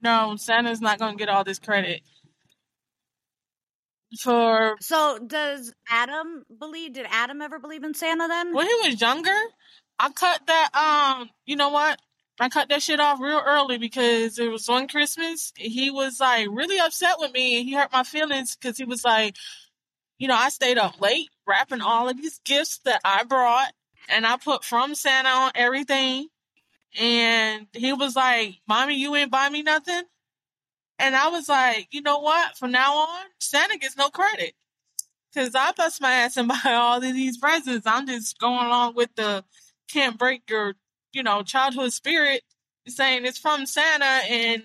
no, 0.03 0.37
Santa's 0.37 0.81
not 0.81 0.99
gonna 0.99 1.17
get 1.17 1.29
all 1.29 1.45
this 1.45 1.59
credit. 1.59 2.01
For 4.23 4.77
so, 4.81 5.19
does 5.25 5.73
Adam 5.89 6.43
believe? 6.59 6.95
Did 6.95 7.07
Adam 7.11 7.43
ever 7.43 7.59
believe 7.59 7.85
in 7.85 7.93
Santa 7.95 8.27
then? 8.27 8.55
when 8.55 8.67
he 8.67 8.89
was 8.89 9.01
younger, 9.01 9.37
I 9.99 10.11
cut 10.11 10.41
that 10.47 10.71
um 10.75 11.29
you 11.45 11.57
know 11.57 11.69
what? 11.69 12.01
I 12.41 12.49
cut 12.49 12.69
that 12.69 12.83
shit 12.83 13.01
off 13.01 13.21
real 13.21 13.43
early 13.45 13.79
because 13.79 14.39
it 14.39 14.49
was 14.51 14.69
one 14.69 14.87
Christmas. 14.87 15.53
He 15.57 15.91
was 15.91 16.21
like 16.21 16.47
really 16.51 16.79
upset 16.79 17.17
with 17.19 17.33
me 17.33 17.59
and 17.59 17.69
he 17.69 17.75
hurt 17.75 17.93
my 17.93 18.05
feelings 18.05 18.57
because 18.57 18.79
he 18.79 18.85
was 18.85 19.05
like, 19.05 19.37
you 20.19 20.29
know, 20.29 20.37
I 20.37 20.49
stayed 20.49 20.79
up 20.79 21.01
late 21.01 21.31
wrapping 21.47 21.81
all 21.81 22.09
of 22.09 22.17
these 22.17 22.41
gifts 22.45 22.79
that 22.85 23.01
I 23.05 23.25
brought 23.25 23.73
and 24.09 24.27
I 24.27 24.37
put 24.37 24.65
from 24.65 24.95
Santa 24.95 25.29
on 25.29 25.53
everything. 25.55 26.29
And 26.99 27.67
he 27.73 27.93
was 27.93 28.17
like, 28.17 28.57
Mommy, 28.69 28.95
you 28.97 29.15
ain't 29.17 29.31
buy 29.31 29.49
me 29.49 29.63
nothing? 29.63 30.03
And 30.99 31.15
I 31.15 31.29
was 31.29 31.49
like, 31.49 31.89
you 31.93 32.03
know 32.03 32.19
what? 32.19 32.57
From 32.57 32.73
now 32.73 32.97
on, 32.99 33.27
Santa 33.39 33.79
gets 33.79 33.97
no 33.97 34.11
credit. 34.11 34.55
Cause 35.35 35.55
I 35.55 35.73
bust 35.73 36.01
my 36.01 36.11
ass 36.11 36.37
and 36.37 36.49
buy 36.65 36.73
all 36.73 36.97
of 36.97 37.03
these 37.03 37.39
presents. 37.39 37.87
I'm 37.87 38.07
just 38.07 38.39
going 38.39 38.67
along 38.67 38.95
with 38.95 39.15
the 39.15 39.45
can't 39.91 40.19
break 40.19 40.49
your, 40.49 40.75
you 41.19 41.25
know, 41.25 41.43
childhood 41.43 41.93
spirit 41.93 42.43
saying 42.87 43.27
it's 43.27 43.39
from 43.39 43.67
Santa 43.67 44.05
and 44.05 44.63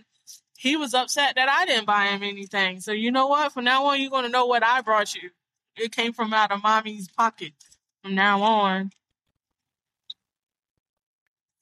he 0.55 0.77
was 0.77 0.93
upset 0.93 1.33
that 1.35 1.49
I 1.49 1.65
didn't 1.65 1.87
buy 1.87 2.05
him 2.05 2.21
anything. 2.21 2.79
So 2.79 2.91
you 2.91 3.11
know 3.11 3.25
what? 3.25 3.51
From 3.51 3.63
now 3.65 3.85
on, 3.87 3.99
you're 3.99 4.11
to 4.11 4.29
know 4.29 4.45
what 4.45 4.63
I 4.63 4.81
brought 4.81 5.15
you. 5.15 5.31
It 5.75 5.91
came 5.91 6.13
from 6.13 6.31
out 6.31 6.51
of 6.51 6.61
mommy's 6.61 7.09
pocket 7.09 7.53
from 8.03 8.13
now 8.13 8.43
on. 8.43 8.91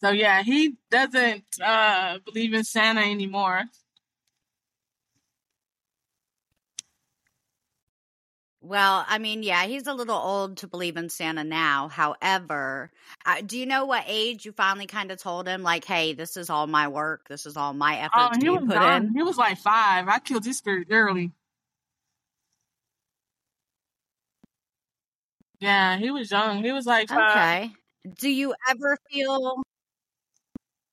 So 0.01 0.09
yeah, 0.09 0.43
he 0.43 0.75
doesn't 0.89 1.45
uh 1.63 2.17
believe 2.25 2.53
in 2.53 2.65
Santa 2.65 3.01
anymore. 3.01 3.63
Well, 8.63 9.03
I 9.07 9.17
mean, 9.17 9.41
yeah, 9.41 9.65
he's 9.65 9.87
a 9.87 9.93
little 9.93 10.15
old 10.15 10.57
to 10.57 10.67
believe 10.67 10.95
in 10.95 11.09
Santa 11.09 11.43
now. 11.43 11.87
However, 11.87 12.91
uh, 13.25 13.41
do 13.43 13.57
you 13.57 13.65
know 13.65 13.85
what 13.85 14.03
age 14.07 14.45
you 14.45 14.51
finally 14.51 14.85
kind 14.85 15.11
of 15.11 15.17
told 15.17 15.47
him, 15.47 15.63
like, 15.63 15.83
hey, 15.83 16.13
this 16.13 16.37
is 16.37 16.51
all 16.51 16.67
my 16.67 16.87
work, 16.87 17.27
this 17.27 17.47
is 17.47 17.57
all 17.57 17.73
my 17.73 17.97
effort." 17.97 18.11
Oh, 18.15 18.39
he 18.39 18.49
was 18.49 18.63
put 18.67 18.83
in? 18.83 19.13
He 19.15 19.23
was 19.23 19.37
like 19.37 19.57
five. 19.57 20.07
I 20.07 20.19
killed 20.19 20.45
his 20.45 20.59
spirit 20.59 20.89
early. 20.91 21.31
Yeah, 25.59 25.97
he 25.97 26.11
was 26.11 26.29
young. 26.29 26.63
He 26.63 26.71
was 26.71 26.85
like 26.85 27.09
five. 27.09 27.31
Okay. 27.35 27.71
Do 28.19 28.29
you 28.29 28.53
ever 28.69 28.97
feel? 29.09 29.63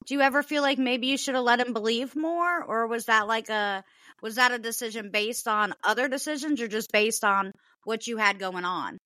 Do 0.06 0.14
you 0.14 0.22
ever 0.22 0.42
feel 0.42 0.62
like 0.62 0.78
maybe 0.78 1.08
you 1.08 1.18
should 1.18 1.34
have 1.34 1.44
let 1.44 1.60
him 1.60 1.75
believe 1.75 2.16
more, 2.16 2.62
or 2.62 2.87
was 2.87 3.06
that 3.06 3.26
like 3.26 3.50
a 3.50 3.84
was 4.22 4.37
that 4.37 4.52
a 4.52 4.58
decision 4.58 5.10
based 5.10 5.48
on 5.48 5.75
other 5.84 6.08
decisions, 6.08 6.60
or 6.60 6.68
just 6.68 6.92
based 6.92 7.25
on 7.25 7.52
what 7.84 8.06
you 8.06 8.16
had 8.16 8.38
going 8.38 8.64
on? 8.64 8.98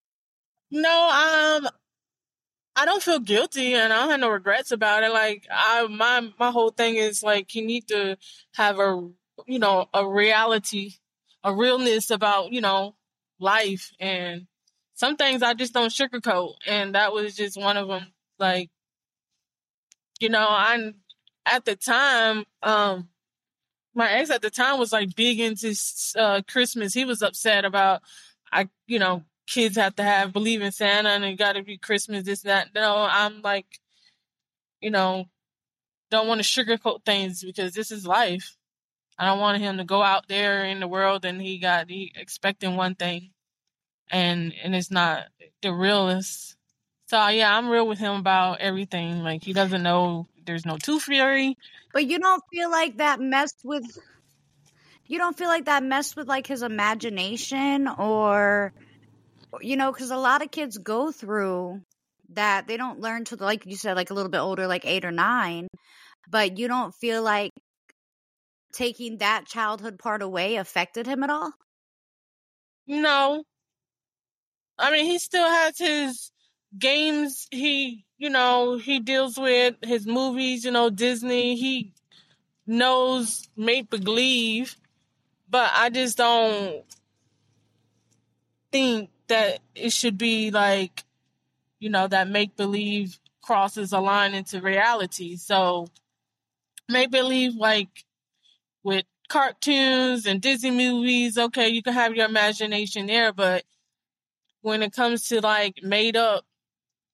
No, 0.71 0.89
um, 0.89 1.69
I 2.75 2.85
don't 2.87 3.03
feel 3.03 3.19
guilty 3.19 3.75
and 3.75 3.93
I 3.93 4.01
don't 4.01 4.11
have 4.11 4.21
no 4.21 4.31
regrets 4.31 4.73
about 4.73 5.03
it. 5.03 5.13
Like 5.13 5.47
I 5.51 5.87
my 5.89 6.33
my 6.39 6.51
whole 6.51 6.71
thing 6.71 6.97
is 6.97 7.23
like 7.23 7.55
you 7.55 7.65
need 7.65 7.89
to 7.89 8.17
have 8.55 8.79
a 8.79 9.09
you 9.47 9.59
know, 9.59 9.89
a 9.93 10.07
reality, 10.09 10.93
a 11.43 11.55
realness 11.55 12.11
about, 12.11 12.53
you 12.53 12.61
know, 12.61 12.95
life 13.41 13.93
and 13.99 14.47
some 14.95 15.17
things 15.17 15.43
I 15.43 15.55
just 15.55 15.75
don't 15.75 15.91
sugarcoat 15.91 16.55
and 16.67 16.95
that 16.95 17.13
was 17.13 17.35
just 17.37 17.61
one 17.61 17.77
of 17.77 17.89
them. 17.89 18.07
Like 18.39 18.71
you 20.21 20.31
know, 20.31 20.47
I 20.49 20.93
at 21.45 21.65
the 21.67 21.77
time 21.77 22.45
um 22.63 23.09
my 23.95 24.11
ex 24.11 24.31
at 24.31 24.43
the 24.43 24.51
time 24.51 24.79
was 24.79 24.93
like 24.93 25.15
big 25.15 25.41
into 25.41 25.75
uh 26.19 26.43
Christmas. 26.49 26.95
He 26.95 27.05
was 27.05 27.23
upset 27.23 27.65
about 27.65 28.03
I 28.53 28.69
you 28.87 28.99
know, 28.99 29.25
kids 29.47 29.77
have 29.77 29.97
to 29.97 30.03
have 30.03 30.33
believe 30.33 30.63
in 30.63 30.73
Santa 30.73 31.11
and 31.11 31.25
it 31.25 31.39
got 31.39 31.55
to 31.55 31.63
be 31.63 31.79
Christmas, 31.79 32.25
this, 32.25 32.43
that. 32.43 32.69
No, 32.75 33.07
I'm 33.11 33.43
like, 33.43 33.81
you 34.81 34.91
know, 34.91 35.27
don't 36.11 36.29
want 36.29 36.43
to 36.43 36.47
sugarcoat 36.47 37.05
things 37.05 37.43
because 37.43 37.73
this 37.73 37.91
is 37.91 38.07
life. 38.07 38.57
I 39.19 39.27
don't 39.27 39.41
want 39.41 39.63
him 39.63 39.79
to 39.79 39.85
go 39.85 40.03
out 40.03 40.29
there 40.29 40.65
in 40.65 40.81
the 40.81 40.89
world 40.89 41.25
and 41.25 41.41
he 41.41 41.59
got 41.59 41.89
he 41.89 42.13
expecting 42.17 42.77
one 42.77 42.95
thing, 42.95 43.31
and 44.11 44.53
and 44.63 44.75
it's 44.75 44.91
not 44.91 45.27
the 45.63 45.73
realest. 45.73 46.57
So 47.07 47.29
yeah, 47.29 47.57
I'm 47.57 47.69
real 47.69 47.87
with 47.87 47.99
him 47.99 48.17
about 48.17 48.61
everything. 48.61 49.23
Like 49.23 49.45
he 49.45 49.53
doesn't 49.53 49.83
know 49.83 50.27
there's 50.45 50.67
no 50.67 50.77
tooth 50.77 51.05
fairy. 51.05 51.57
But 51.93 52.07
you 52.07 52.19
don't 52.19 52.43
feel 52.53 52.71
like 52.71 52.99
that 52.99 53.21
messed 53.21 53.61
with 53.65 53.85
you 55.07 55.19
don't 55.19 55.37
feel 55.37 55.49
like 55.49 55.67
that 55.67 55.83
messed 55.83 56.17
with 56.17 56.29
like 56.29 56.47
his 56.47 56.63
imagination 56.63 57.89
or 57.89 58.73
you 59.61 59.77
know 59.77 59.93
cuz 59.93 60.11
a 60.11 60.17
lot 60.17 60.43
of 60.43 60.51
kids 60.51 60.79
go 60.79 61.13
through 61.13 61.81
that 62.31 62.67
they 62.67 62.77
don't 62.77 63.01
learn 63.01 63.25
to 63.25 63.37
like 63.37 63.67
you 63.67 63.77
said 63.77 63.97
like 63.97 64.11
a 64.11 64.15
little 64.15 64.31
bit 64.31 64.39
older 64.39 64.67
like 64.67 64.87
8 64.87 65.05
or 65.05 65.13
9 65.13 65.69
but 66.31 66.59
you 66.59 66.69
don't 66.69 66.95
feel 66.95 67.23
like 67.23 67.53
taking 68.73 69.19
that 69.19 69.47
childhood 69.47 69.99
part 69.99 70.23
away 70.23 70.57
affected 70.57 71.07
him 71.07 71.23
at 71.23 71.31
all 71.31 71.53
No, 72.87 73.45
I 74.79 74.91
mean 74.91 75.07
he 75.07 75.19
still 75.19 75.49
has 75.49 75.79
his 75.79 76.31
games. 76.79 77.47
He 77.51 78.05
you 78.23 78.31
know 78.31 78.77
he 78.79 79.01
deals 79.01 79.37
with 79.37 79.75
his 79.83 80.07
movies. 80.07 80.65
You 80.65 80.71
know 80.71 80.91
Disney. 80.91 81.57
He 81.57 81.93
knows 82.65 83.49
make 83.57 83.91
believe, 83.91 84.77
but 85.51 85.73
I 85.75 85.91
just 85.91 86.19
don't 86.19 86.85
think 88.71 89.11
that 89.27 89.59
it 89.75 89.93
should 89.93 90.17
be 90.17 90.53
like, 90.53 91.03
you 91.81 91.91
know, 91.91 92.07
that 92.07 92.29
make 92.29 92.57
believe 92.57 93.19
crosses 93.43 93.93
a 93.93 93.99
line 93.99 94.35
into 94.35 94.61
reality. 94.61 95.35
So 95.35 95.89
make 96.89 97.11
believe 97.11 97.57
like 97.57 98.05
with 98.85 99.05
cartoons 99.29 100.27
and 100.27 100.41
Disney 100.41 100.71
movies, 100.71 101.37
okay, 101.37 101.71
you 101.71 101.83
can 101.83 101.93
have 101.93 102.15
your 102.15 102.27
imagination 102.27 103.07
there, 103.07 103.33
but 103.33 103.65
when 104.61 104.81
it 104.81 104.93
comes 104.93 105.27
to 105.29 105.41
like 105.41 105.83
made 105.83 106.17
up 106.17 106.45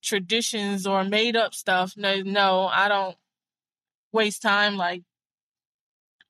traditions 0.01 0.87
or 0.87 1.03
made 1.03 1.35
up 1.35 1.53
stuff, 1.53 1.93
no 1.97 2.21
no, 2.21 2.67
I 2.67 2.87
don't 2.87 3.15
waste 4.11 4.41
time. 4.41 4.77
Like, 4.77 5.03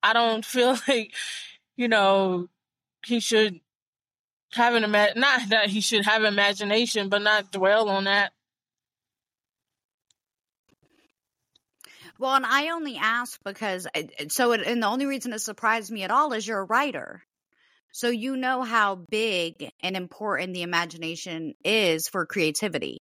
I 0.04 0.14
don't 0.14 0.46
feel 0.54 0.78
like, 0.88 1.14
you 1.76 1.88
know, 1.88 2.50
he 3.06 3.20
should 3.20 3.60
have 4.54 4.76
an 4.76 4.84
ima- 4.84 5.14
not 5.16 5.50
that 5.50 5.70
he 5.70 5.82
should 5.82 6.06
have 6.06 6.24
imagination, 6.24 7.10
but 7.10 7.22
not 7.22 7.52
dwell 7.52 7.90
on 7.90 8.06
that. 8.06 8.34
Well, 12.18 12.36
and 12.36 12.46
I 12.46 12.70
only 12.72 12.98
ask 12.98 13.40
because 13.46 13.88
uh, 13.88 14.04
uh, 14.20 14.26
so, 14.28 14.52
it, 14.52 14.62
and 14.68 14.84
the 14.84 14.88
only 14.88 15.06
reason 15.06 15.32
it 15.32 15.40
surprised 15.40 15.90
me 15.90 16.04
at 16.04 16.12
all 16.12 16.34
is 16.34 16.46
you're 16.46 16.60
a 16.60 16.66
writer. 16.66 17.24
So 17.92 18.10
you 18.10 18.36
know 18.36 18.62
how 18.62 18.96
big 18.96 19.72
and 19.82 19.96
important 19.96 20.54
the 20.54 20.64
imagination 20.64 21.54
is 21.64 22.08
for 22.08 22.26
creativity. 22.26 23.00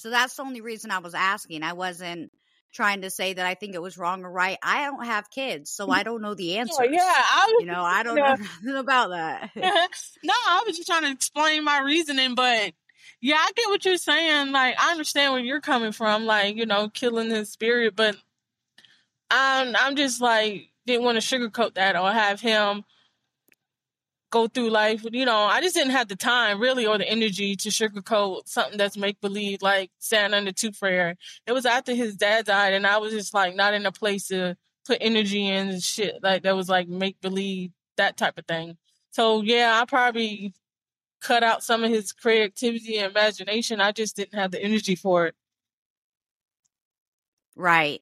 So 0.00 0.08
that's 0.08 0.34
the 0.34 0.42
only 0.42 0.62
reason 0.62 0.90
I 0.90 1.00
was 1.00 1.14
asking. 1.14 1.62
I 1.62 1.74
wasn't 1.74 2.32
trying 2.72 3.02
to 3.02 3.10
say 3.10 3.34
that 3.34 3.44
I 3.44 3.54
think 3.54 3.74
it 3.74 3.82
was 3.82 3.98
wrong 3.98 4.24
or 4.24 4.30
right. 4.30 4.56
I 4.62 4.86
don't 4.86 5.04
have 5.04 5.30
kids, 5.30 5.70
so 5.70 5.90
I 5.90 6.04
don't 6.04 6.22
know 6.22 6.34
the 6.34 6.56
answer. 6.56 6.72
Oh, 6.80 6.84
yeah, 6.84 7.00
I 7.02 7.46
was, 7.52 7.60
you 7.60 7.66
know, 7.66 7.82
I 7.82 8.02
don't 8.02 8.14
know 8.14 8.34
nothing 8.34 8.76
about 8.76 9.10
that. 9.10 9.50
no, 9.56 10.32
I 10.32 10.62
was 10.66 10.76
just 10.76 10.88
trying 10.88 11.02
to 11.02 11.10
explain 11.10 11.64
my 11.64 11.80
reasoning, 11.80 12.34
but 12.34 12.72
yeah, 13.20 13.36
I 13.36 13.50
get 13.54 13.68
what 13.68 13.84
you're 13.84 13.98
saying. 13.98 14.52
Like, 14.52 14.76
I 14.78 14.92
understand 14.92 15.34
where 15.34 15.42
you're 15.42 15.60
coming 15.60 15.92
from, 15.92 16.24
like, 16.24 16.56
you 16.56 16.64
know, 16.64 16.88
killing 16.88 17.28
his 17.28 17.50
spirit, 17.50 17.94
but 17.94 18.16
I'm, 19.30 19.76
I'm 19.76 19.96
just 19.96 20.22
like, 20.22 20.70
didn't 20.86 21.04
want 21.04 21.20
to 21.20 21.38
sugarcoat 21.38 21.74
that 21.74 21.96
or 21.96 22.10
have 22.10 22.40
him 22.40 22.84
go 24.30 24.46
through 24.46 24.70
life. 24.70 25.04
You 25.10 25.24
know, 25.24 25.36
I 25.38 25.60
just 25.60 25.74
didn't 25.74 25.92
have 25.92 26.08
the 26.08 26.16
time 26.16 26.60
really 26.60 26.86
or 26.86 26.98
the 26.98 27.08
energy 27.08 27.56
to 27.56 27.68
sugarcoat 27.68 28.48
something 28.48 28.78
that's 28.78 28.96
make 28.96 29.20
believe, 29.20 29.62
like 29.62 29.90
standing 29.98 30.38
under 30.38 30.52
two 30.52 30.72
prayer. 30.72 31.16
It 31.46 31.52
was 31.52 31.66
after 31.66 31.94
his 31.94 32.16
dad 32.16 32.46
died, 32.46 32.72
and 32.74 32.86
I 32.86 32.98
was 32.98 33.12
just 33.12 33.34
like 33.34 33.54
not 33.54 33.74
in 33.74 33.86
a 33.86 33.92
place 33.92 34.28
to 34.28 34.56
put 34.86 34.98
energy 35.00 35.46
in 35.46 35.68
and 35.68 35.82
shit 35.82 36.16
like 36.22 36.42
that 36.42 36.56
was 36.56 36.68
like 36.68 36.88
make 36.88 37.20
believe 37.20 37.70
that 37.96 38.16
type 38.16 38.38
of 38.38 38.46
thing. 38.46 38.76
So 39.10 39.42
yeah, 39.42 39.78
I 39.80 39.84
probably 39.84 40.54
cut 41.20 41.42
out 41.42 41.62
some 41.62 41.84
of 41.84 41.90
his 41.90 42.12
creativity 42.12 42.98
and 42.98 43.10
imagination. 43.10 43.80
I 43.80 43.92
just 43.92 44.16
didn't 44.16 44.38
have 44.38 44.50
the 44.50 44.62
energy 44.62 44.94
for 44.94 45.26
it. 45.26 45.34
Right. 47.56 48.00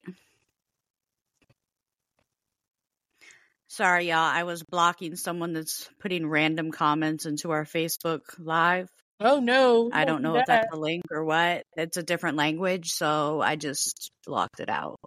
Sorry, 3.69 4.09
y'all. 4.09 4.17
I 4.17 4.43
was 4.43 4.63
blocking 4.63 5.15
someone 5.15 5.53
that's 5.53 5.87
putting 5.99 6.27
random 6.27 6.71
comments 6.71 7.27
into 7.27 7.51
our 7.51 7.65
Facebook 7.65 8.21
Live. 8.39 8.89
Oh 9.19 9.39
no! 9.39 9.91
I 9.93 10.05
don't 10.05 10.23
know 10.23 10.33
that. 10.33 10.39
if 10.39 10.45
that's 10.47 10.73
a 10.73 10.79
link 10.79 11.03
or 11.11 11.23
what. 11.23 11.63
It's 11.77 11.97
a 11.97 12.03
different 12.03 12.35
language, 12.35 12.89
so 12.89 13.41
I 13.41 13.57
just 13.57 14.09
blocked 14.25 14.59
it 14.59 14.69
out. 14.69 14.99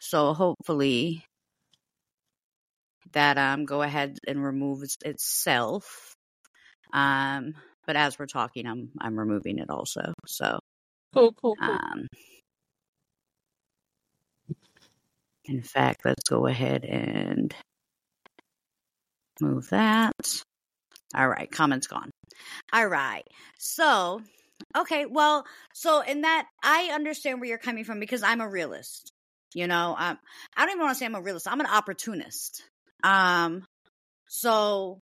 So 0.00 0.32
hopefully 0.32 1.24
that 3.12 3.36
um 3.36 3.66
go 3.66 3.82
ahead 3.82 4.18
and 4.26 4.42
removes 4.42 4.96
itself. 5.04 6.14
Um, 6.94 7.52
but 7.86 7.96
as 7.96 8.18
we're 8.18 8.26
talking, 8.26 8.66
I'm 8.66 8.92
I'm 8.98 9.18
removing 9.18 9.58
it 9.58 9.68
also. 9.68 10.14
So 10.26 10.58
cool, 11.12 11.34
cool, 11.34 11.54
cool. 11.56 11.70
Um, 11.70 12.06
in 15.44 15.62
fact, 15.62 16.06
let's 16.06 16.30
go 16.30 16.46
ahead 16.46 16.86
and 16.86 17.54
Move 19.40 19.68
that. 19.70 20.12
All 21.14 21.28
right, 21.28 21.50
comments 21.50 21.86
gone. 21.86 22.10
All 22.72 22.86
right. 22.86 23.24
So, 23.58 24.20
okay, 24.76 25.06
well, 25.06 25.44
so 25.74 26.00
in 26.00 26.22
that 26.22 26.46
I 26.62 26.90
understand 26.92 27.40
where 27.40 27.48
you're 27.48 27.58
coming 27.58 27.84
from 27.84 28.00
because 28.00 28.22
I'm 28.22 28.40
a 28.40 28.48
realist. 28.48 29.10
You 29.54 29.66
know, 29.66 29.94
um, 29.98 30.18
I 30.56 30.66
don't 30.66 30.70
even 30.70 30.82
want 30.82 30.94
to 30.94 30.98
say 30.98 31.06
I'm 31.06 31.14
a 31.14 31.22
realist. 31.22 31.48
I'm 31.48 31.60
an 31.60 31.66
opportunist. 31.66 32.62
Um, 33.02 33.64
so 34.28 34.98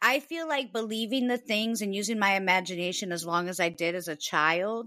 I 0.00 0.20
feel 0.20 0.48
like 0.48 0.72
believing 0.72 1.28
the 1.28 1.38
things 1.38 1.82
and 1.82 1.94
using 1.94 2.18
my 2.18 2.34
imagination 2.34 3.12
as 3.12 3.26
long 3.26 3.48
as 3.48 3.60
I 3.60 3.68
did 3.68 3.94
as 3.94 4.08
a 4.08 4.16
child 4.16 4.86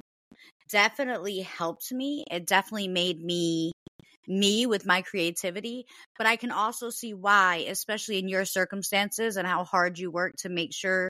definitely 0.69 1.41
helped 1.41 1.91
me. 1.91 2.23
It 2.31 2.47
definitely 2.47 2.88
made 2.88 3.23
me 3.23 3.71
me 4.27 4.65
with 4.65 4.85
my 4.85 5.01
creativity, 5.01 5.85
but 6.17 6.27
I 6.27 6.35
can 6.35 6.51
also 6.51 6.89
see 6.89 7.13
why, 7.13 7.65
especially 7.67 8.19
in 8.19 8.27
your 8.27 8.45
circumstances 8.45 9.38
and 9.38 9.47
how 9.47 9.63
hard 9.63 9.99
you 9.99 10.11
work 10.11 10.33
to 10.39 10.49
make 10.49 10.73
sure 10.73 11.09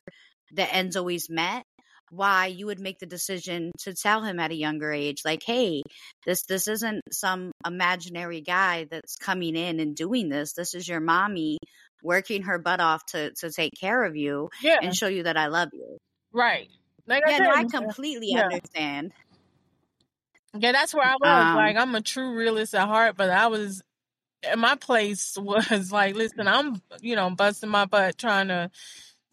the 0.51 0.73
ends 0.73 0.95
always 0.95 1.29
met, 1.29 1.63
why 2.11 2.47
you 2.47 2.67
would 2.67 2.79
make 2.79 2.99
the 2.99 3.05
decision 3.05 3.71
to 3.79 3.93
tell 3.93 4.21
him 4.23 4.39
at 4.39 4.51
a 4.51 4.55
younger 4.55 4.91
age 4.91 5.21
like 5.25 5.41
hey 5.45 5.81
this 6.25 6.43
this 6.43 6.67
isn't 6.67 7.01
some 7.11 7.51
imaginary 7.65 8.41
guy 8.41 8.85
that's 8.89 9.15
coming 9.15 9.55
in 9.55 9.79
and 9.79 9.95
doing 9.95 10.29
this 10.29 10.53
this 10.53 10.73
is 10.75 10.87
your 10.87 10.99
mommy 10.99 11.57
working 12.03 12.43
her 12.43 12.59
butt 12.59 12.79
off 12.79 13.05
to 13.05 13.31
to 13.33 13.51
take 13.51 13.73
care 13.79 14.03
of 14.03 14.15
you 14.15 14.49
yeah. 14.61 14.77
and 14.81 14.95
show 14.95 15.07
you 15.07 15.23
that 15.23 15.37
I 15.37 15.47
love 15.47 15.69
you 15.73 15.97
right 16.31 16.69
like 17.07 17.23
yeah, 17.27 17.35
I, 17.35 17.39
no, 17.39 17.51
I 17.51 17.63
completely 17.65 18.31
yeah. 18.31 18.43
understand 18.43 19.11
yeah, 20.59 20.71
that's 20.71 20.93
where 20.93 21.05
I 21.05 21.15
was. 21.19 21.47
Um, 21.49 21.55
like, 21.55 21.75
I'm 21.77 21.95
a 21.95 22.01
true 22.01 22.35
realist 22.35 22.75
at 22.75 22.87
heart, 22.87 23.15
but 23.17 23.29
I 23.29 23.47
was, 23.47 23.81
my 24.57 24.75
place 24.75 25.37
was 25.41 25.91
like, 25.91 26.15
listen, 26.15 26.47
I'm, 26.47 26.81
you 27.01 27.15
know, 27.15 27.29
busting 27.31 27.69
my 27.69 27.85
butt 27.85 28.17
trying 28.17 28.49
to 28.49 28.71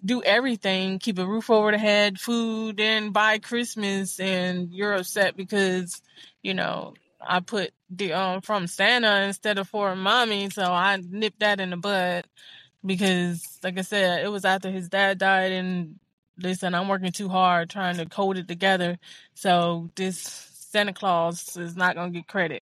do 0.04 0.22
everything, 0.22 0.98
keep 0.98 1.18
a 1.18 1.26
roof 1.26 1.50
over 1.50 1.70
the 1.72 1.78
head, 1.78 2.18
food, 2.20 2.80
and 2.80 3.12
buy 3.12 3.38
Christmas, 3.38 4.20
and 4.20 4.72
you're 4.72 4.94
upset 4.94 5.36
because, 5.36 6.02
you 6.42 6.54
know, 6.54 6.94
I 7.20 7.40
put 7.40 7.72
the 7.90 8.12
um 8.14 8.40
from 8.42 8.66
Santa 8.66 9.22
instead 9.22 9.58
of 9.58 9.68
for 9.68 9.94
mommy, 9.96 10.50
so 10.50 10.64
I 10.64 10.96
nipped 11.08 11.40
that 11.40 11.60
in 11.60 11.70
the 11.70 11.76
bud 11.76 12.24
because, 12.84 13.58
like 13.62 13.78
I 13.78 13.82
said, 13.82 14.24
it 14.24 14.28
was 14.28 14.44
after 14.44 14.70
his 14.70 14.88
dad 14.88 15.18
died, 15.18 15.52
and 15.52 15.98
listen, 16.38 16.74
I'm 16.74 16.88
working 16.88 17.12
too 17.12 17.28
hard 17.28 17.70
trying 17.70 17.96
to 17.98 18.06
code 18.06 18.38
it 18.38 18.48
together, 18.48 18.98
so 19.34 19.90
this 19.96 20.51
Santa 20.72 20.92
Claus 20.94 21.56
is 21.56 21.76
not 21.76 21.94
going 21.94 22.12
to 22.12 22.18
get 22.18 22.26
credit. 22.26 22.62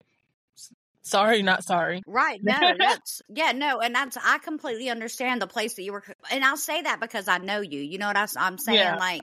Sorry, 1.02 1.42
not 1.42 1.64
sorry. 1.64 2.02
Right. 2.06 2.40
No, 2.44 2.72
that's, 2.78 3.22
yeah, 3.28 3.52
no. 3.52 3.80
And 3.80 3.94
that's, 3.94 4.16
I 4.16 4.38
completely 4.38 4.88
understand 4.90 5.42
the 5.42 5.46
place 5.46 5.74
that 5.74 5.82
you 5.82 5.92
were. 5.92 6.04
And 6.30 6.44
I'll 6.44 6.56
say 6.56 6.82
that 6.82 7.00
because 7.00 7.28
I 7.28 7.38
know 7.38 7.60
you. 7.60 7.80
You 7.80 7.98
know 7.98 8.06
what 8.06 8.16
I, 8.16 8.26
I'm 8.38 8.58
saying? 8.58 8.78
Yeah. 8.78 8.96
Like, 8.96 9.22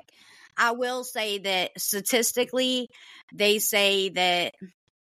I 0.58 0.72
will 0.72 1.04
say 1.04 1.39
that 1.39 1.72
statistically, 1.78 2.89
they 3.34 3.60
say 3.60 4.10
that 4.10 4.54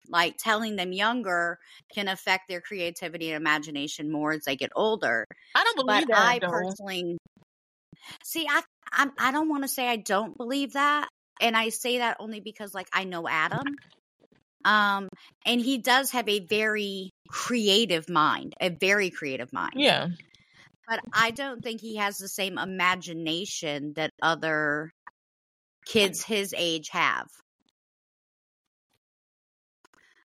like 0.09 0.37
telling 0.37 0.75
them 0.75 0.91
younger 0.91 1.57
can 1.93 2.07
affect 2.07 2.47
their 2.47 2.61
creativity 2.61 3.31
and 3.31 3.37
imagination 3.37 4.11
more 4.11 4.33
as 4.33 4.43
they 4.43 4.55
get 4.55 4.71
older. 4.75 5.25
I 5.55 5.63
don't 5.63 5.85
believe 5.85 6.07
but 6.07 6.15
that. 6.15 6.27
I 6.27 6.39
though. 6.39 6.49
personally 6.49 7.17
see. 8.23 8.45
I 8.49 8.61
I, 8.91 9.09
I 9.17 9.31
don't 9.31 9.49
want 9.49 9.63
to 9.63 9.67
say 9.67 9.87
I 9.87 9.95
don't 9.95 10.37
believe 10.37 10.73
that 10.73 11.09
and 11.41 11.55
I 11.55 11.69
say 11.69 11.99
that 11.99 12.17
only 12.19 12.39
because 12.39 12.73
like 12.73 12.87
I 12.93 13.03
know 13.03 13.27
Adam. 13.27 13.63
Um 14.65 15.09
and 15.45 15.59
he 15.59 15.77
does 15.77 16.11
have 16.11 16.29
a 16.29 16.39
very 16.39 17.11
creative 17.27 18.07
mind, 18.09 18.53
a 18.61 18.69
very 18.69 19.09
creative 19.09 19.51
mind. 19.51 19.73
Yeah. 19.75 20.07
But 20.87 21.01
I 21.11 21.31
don't 21.31 21.61
think 21.61 21.81
he 21.81 21.97
has 21.97 22.17
the 22.17 22.29
same 22.29 22.57
imagination 22.57 23.91
that 23.97 24.11
other 24.21 24.93
kids 25.85 26.23
his 26.23 26.53
age 26.57 26.87
have. 26.91 27.27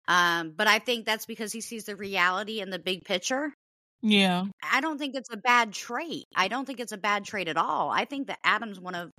Um, 0.07 0.53
but 0.55 0.67
I 0.67 0.79
think 0.79 1.05
that's 1.05 1.25
because 1.25 1.53
he 1.53 1.61
sees 1.61 1.85
the 1.85 1.95
reality 1.95 2.59
and 2.59 2.71
the 2.71 2.79
big 2.79 3.03
picture. 3.05 3.53
Yeah. 4.01 4.45
I 4.63 4.81
don't 4.81 4.97
think 4.97 5.15
it's 5.15 5.31
a 5.31 5.37
bad 5.37 5.73
trait. 5.73 6.25
I 6.35 6.47
don't 6.47 6.65
think 6.65 6.79
it's 6.79 6.91
a 6.91 6.97
bad 6.97 7.23
trait 7.23 7.47
at 7.47 7.57
all. 7.57 7.89
I 7.89 8.05
think 8.05 8.27
that 8.27 8.39
Adam's 8.43 8.79
one 8.79 8.95
of 8.95 9.11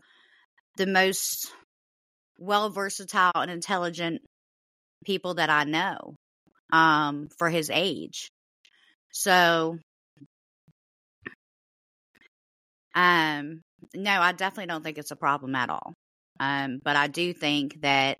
the 0.76 0.86
most 0.86 1.50
well 2.42 2.70
versatile 2.70 3.32
and 3.34 3.50
intelligent 3.50 4.20
people 5.04 5.34
that 5.34 5.50
I 5.50 5.64
know 5.64 6.14
um, 6.72 7.28
for 7.38 7.48
his 7.50 7.70
age. 7.70 8.30
So, 9.12 9.78
um, 12.94 13.62
no, 13.94 14.10
I 14.20 14.32
definitely 14.32 14.66
don't 14.66 14.82
think 14.82 14.98
it's 14.98 15.10
a 15.10 15.16
problem 15.16 15.54
at 15.54 15.70
all. 15.70 15.94
Um, 16.40 16.80
but 16.82 16.96
I 16.96 17.06
do 17.08 17.32
think 17.32 17.80
that 17.82 18.18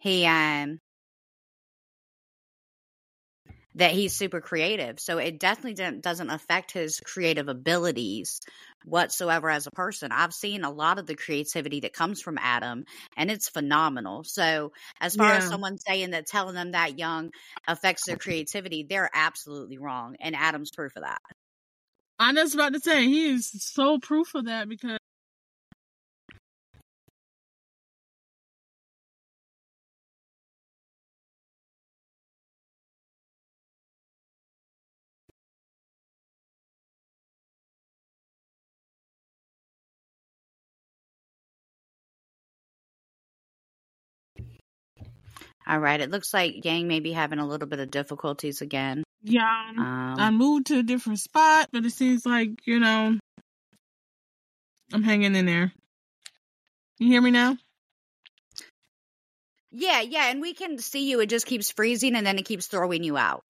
he 0.00 0.26
um 0.26 0.78
that 3.74 3.92
he's 3.92 4.14
super 4.14 4.40
creative. 4.40 5.00
So 5.00 5.18
it 5.18 5.38
definitely 5.38 6.00
doesn't 6.00 6.30
affect 6.30 6.72
his 6.72 7.00
creative 7.00 7.48
abilities 7.48 8.40
whatsoever 8.84 9.48
as 9.48 9.66
a 9.66 9.70
person. 9.70 10.12
I've 10.12 10.34
seen 10.34 10.64
a 10.64 10.70
lot 10.70 10.98
of 10.98 11.06
the 11.06 11.14
creativity 11.14 11.80
that 11.80 11.92
comes 11.92 12.20
from 12.20 12.38
Adam 12.38 12.84
and 13.16 13.30
it's 13.30 13.48
phenomenal. 13.48 14.24
So 14.24 14.72
as 15.00 15.14
far 15.14 15.28
yeah. 15.28 15.36
as 15.38 15.48
someone 15.48 15.78
saying 15.78 16.10
that 16.10 16.26
telling 16.26 16.54
them 16.54 16.72
that 16.72 16.98
young 16.98 17.30
affects 17.66 18.06
their 18.06 18.16
creativity, 18.16 18.84
they're 18.88 19.10
absolutely 19.12 19.78
wrong. 19.78 20.16
And 20.20 20.34
Adam's 20.34 20.70
proof 20.70 20.96
of 20.96 21.04
that. 21.04 21.20
I'm 22.18 22.36
just 22.36 22.54
about 22.54 22.72
to 22.74 22.80
say 22.80 23.04
he 23.06 23.30
is 23.30 23.50
so 23.50 23.98
proof 23.98 24.34
of 24.34 24.46
that 24.46 24.68
because 24.68 24.98
All 45.66 45.78
right. 45.78 46.00
It 46.00 46.10
looks 46.10 46.34
like 46.34 46.64
Yang 46.64 46.88
may 46.88 47.00
be 47.00 47.12
having 47.12 47.38
a 47.38 47.46
little 47.46 47.68
bit 47.68 47.78
of 47.80 47.90
difficulties 47.90 48.60
again. 48.60 49.04
Yeah, 49.22 49.70
Um, 49.70 50.16
I 50.18 50.30
moved 50.30 50.66
to 50.66 50.78
a 50.80 50.82
different 50.82 51.20
spot, 51.20 51.68
but 51.72 51.84
it 51.86 51.92
seems 51.92 52.26
like 52.26 52.50
you 52.66 52.80
know 52.80 53.18
I'm 54.92 55.02
hanging 55.02 55.36
in 55.36 55.46
there. 55.46 55.72
You 56.98 57.08
hear 57.08 57.20
me 57.22 57.30
now? 57.30 57.56
yeah, 59.70 60.00
yeah, 60.00 60.28
and 60.30 60.40
we 60.40 60.52
can 60.54 60.78
see 60.78 61.08
you. 61.08 61.20
It 61.20 61.30
just 61.30 61.46
keeps 61.46 61.70
freezing 61.70 62.14
and 62.14 62.26
then 62.26 62.38
it 62.38 62.44
keeps 62.44 62.66
throwing 62.66 63.02
you 63.04 63.16
out. 63.16 63.42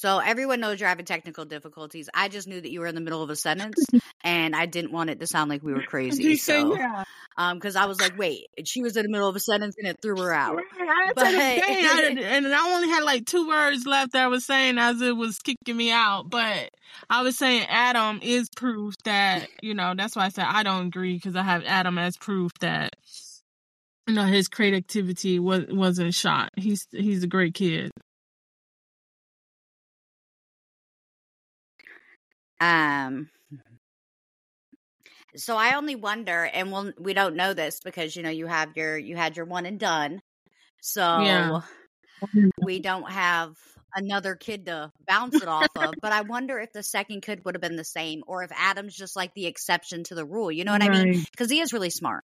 So 0.00 0.18
everyone 0.18 0.60
knows 0.60 0.80
you're 0.80 0.88
having 0.88 1.04
technical 1.04 1.44
difficulties. 1.44 2.08
I 2.14 2.28
just 2.28 2.48
knew 2.48 2.58
that 2.58 2.70
you 2.70 2.80
were 2.80 2.86
in 2.86 2.94
the 2.94 3.02
middle 3.02 3.22
of 3.22 3.28
a 3.28 3.36
sentence 3.36 3.76
and 4.24 4.56
I 4.56 4.64
didn't 4.64 4.92
want 4.92 5.10
it 5.10 5.20
to 5.20 5.26
sound 5.26 5.50
like 5.50 5.62
we 5.62 5.74
were 5.74 5.82
crazy. 5.86 6.36
So, 6.36 6.74
yeah. 6.74 7.04
um, 7.36 7.58
because 7.58 7.76
I 7.76 7.84
was 7.84 8.00
like, 8.00 8.16
wait, 8.16 8.46
she 8.64 8.80
was 8.80 8.96
in 8.96 9.02
the 9.02 9.10
middle 9.10 9.28
of 9.28 9.36
a 9.36 9.40
sentence 9.40 9.74
and 9.76 9.86
it 9.86 9.98
threw 10.00 10.18
her 10.22 10.32
out. 10.32 10.58
I 10.58 11.12
But- 11.14 11.26
I- 11.26 12.16
and 12.18 12.46
I 12.46 12.74
only 12.74 12.88
had 12.88 13.04
like 13.04 13.26
two 13.26 13.46
words 13.46 13.84
left 13.84 14.12
that 14.12 14.24
I 14.24 14.28
was 14.28 14.46
saying 14.46 14.78
as 14.78 15.02
it 15.02 15.14
was 15.14 15.38
kicking 15.38 15.76
me 15.76 15.90
out. 15.90 16.30
But 16.30 16.70
I 17.10 17.20
was 17.20 17.36
saying 17.36 17.66
Adam 17.68 18.20
is 18.22 18.48
proof 18.56 18.94
that 19.04 19.48
you 19.60 19.74
know. 19.74 19.92
That's 19.94 20.16
why 20.16 20.24
I 20.24 20.28
said 20.30 20.46
I 20.48 20.62
don't 20.62 20.86
agree 20.86 21.16
because 21.16 21.36
I 21.36 21.42
have 21.42 21.62
Adam 21.66 21.98
as 21.98 22.16
proof 22.16 22.52
that 22.60 22.96
you 24.06 24.14
know 24.14 24.24
his 24.24 24.48
creativity 24.48 25.38
was 25.38 25.66
wasn't 25.68 26.14
shot. 26.14 26.48
He's 26.56 26.86
he's 26.90 27.22
a 27.22 27.26
great 27.28 27.52
kid. 27.52 27.90
Um, 32.60 33.30
so 35.36 35.56
I 35.56 35.74
only 35.76 35.94
wonder, 35.96 36.44
and 36.44 36.72
we'll, 36.72 36.92
we 36.98 37.14
don't 37.14 37.36
know 37.36 37.54
this 37.54 37.80
because 37.84 38.16
you 38.16 38.22
know 38.22 38.30
you 38.30 38.46
have 38.46 38.76
your 38.76 38.98
you 38.98 39.16
had 39.16 39.36
your 39.36 39.46
one 39.46 39.66
and 39.66 39.78
done, 39.78 40.20
so 40.80 41.06
Yeah. 41.06 41.62
we 42.60 42.80
don't 42.80 43.10
have 43.10 43.54
another 43.94 44.36
kid 44.36 44.66
to 44.66 44.90
bounce 45.06 45.40
it 45.40 45.48
off 45.48 45.70
of. 45.76 45.96
But 46.00 46.12
I 46.12 46.22
wonder 46.22 46.58
if 46.58 46.72
the 46.72 46.82
second 46.82 47.22
kid 47.22 47.44
would 47.44 47.54
have 47.54 47.62
been 47.62 47.76
the 47.76 47.84
same, 47.84 48.22
or 48.26 48.42
if 48.42 48.50
Adam's 48.54 48.96
just 48.96 49.16
like 49.16 49.34
the 49.34 49.46
exception 49.46 50.04
to 50.04 50.14
the 50.14 50.26
rule. 50.26 50.52
You 50.52 50.64
know 50.64 50.72
what 50.72 50.82
I 50.82 50.88
mean? 50.88 51.08
Because 51.32 51.50
he 51.50 51.60
is 51.60 51.72
really 51.72 51.90
smart. 51.90 52.24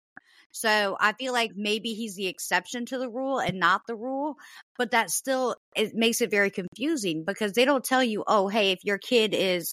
So 0.53 0.97
I 1.01 1.13
feel 1.15 1.33
like 1.33 1.53
maybe 1.57 1.95
he's 1.95 2.17
the 2.17 2.29
exception 2.29 2.87
to 2.87 2.99
the 2.99 3.09
rule 3.11 3.41
and 3.41 3.59
not 3.61 3.83
the 3.87 3.97
rule, 3.97 4.37
but 4.79 4.93
that 4.93 5.11
still 5.11 5.57
it 5.77 5.95
makes 5.95 6.21
it 6.23 6.31
very 6.31 6.51
confusing 6.51 7.25
because 7.27 7.53
they 7.55 7.65
don't 7.65 7.85
tell 7.85 8.05
you, 8.05 8.25
oh, 8.27 8.49
hey, 8.49 8.73
if 8.73 8.81
your 8.85 8.99
kid 8.99 9.35
is 9.35 9.73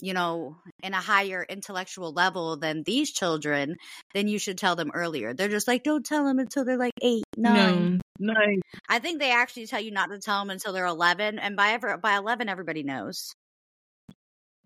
you 0.00 0.14
know, 0.14 0.56
in 0.82 0.94
a 0.94 1.00
higher 1.00 1.44
intellectual 1.48 2.12
level 2.12 2.56
than 2.56 2.82
these 2.84 3.10
children, 3.10 3.76
then 4.14 4.28
you 4.28 4.38
should 4.38 4.58
tell 4.58 4.76
them 4.76 4.90
earlier. 4.94 5.34
They're 5.34 5.48
just 5.48 5.68
like, 5.68 5.82
don't 5.82 6.04
tell 6.04 6.24
them 6.24 6.38
until 6.38 6.64
they're 6.64 6.78
like 6.78 6.92
eight, 7.02 7.24
nine. 7.36 8.00
No, 8.18 8.32
like 8.32 8.60
I 8.88 8.98
think 8.98 9.20
they 9.20 9.32
actually 9.32 9.66
tell 9.66 9.80
you 9.80 9.90
not 9.90 10.10
to 10.10 10.18
tell 10.18 10.40
them 10.40 10.50
until 10.50 10.72
they're 10.72 10.86
11. 10.86 11.38
And 11.38 11.56
by 11.56 11.70
ever, 11.70 11.96
by 11.96 12.16
11, 12.16 12.48
everybody 12.48 12.82
knows. 12.82 13.32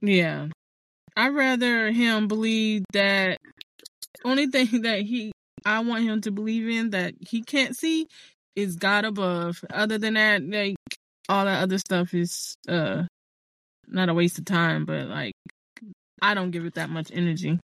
yeah. 0.01 0.49
I'd 1.17 1.35
rather 1.35 1.91
him 1.91 2.27
believe 2.27 2.85
that 2.93 3.39
only 4.25 4.47
thing 4.47 4.67
that 4.83 5.03
he 5.03 5.33
I 5.65 5.81
want 5.81 6.05
him 6.05 6.21
to 6.23 6.31
believe 6.31 6.69
in 6.69 6.91
that 6.91 7.15
he 7.21 7.43
can't 7.43 7.77
see 7.77 8.09
is 8.57 8.77
God 8.77 9.05
above. 9.05 9.65
Other 9.71 9.99
than 9.99 10.15
that, 10.15 10.43
like 10.43 10.77
all 11.29 11.45
that 11.45 11.63
other 11.63 11.79
stuff 11.79 12.15
is 12.15 12.57
uh 12.69 13.05
not 13.93 14.09
a 14.09 14.15
waste 14.15 14.39
of 14.39 14.45
time, 14.45 14.85
but 14.85 15.07
like 15.09 15.35
I 16.21 16.35
don't 16.35 16.51
give 16.51 16.65
it 16.65 16.75
that 16.75 16.91
much 16.91 17.11
energy. 17.13 17.59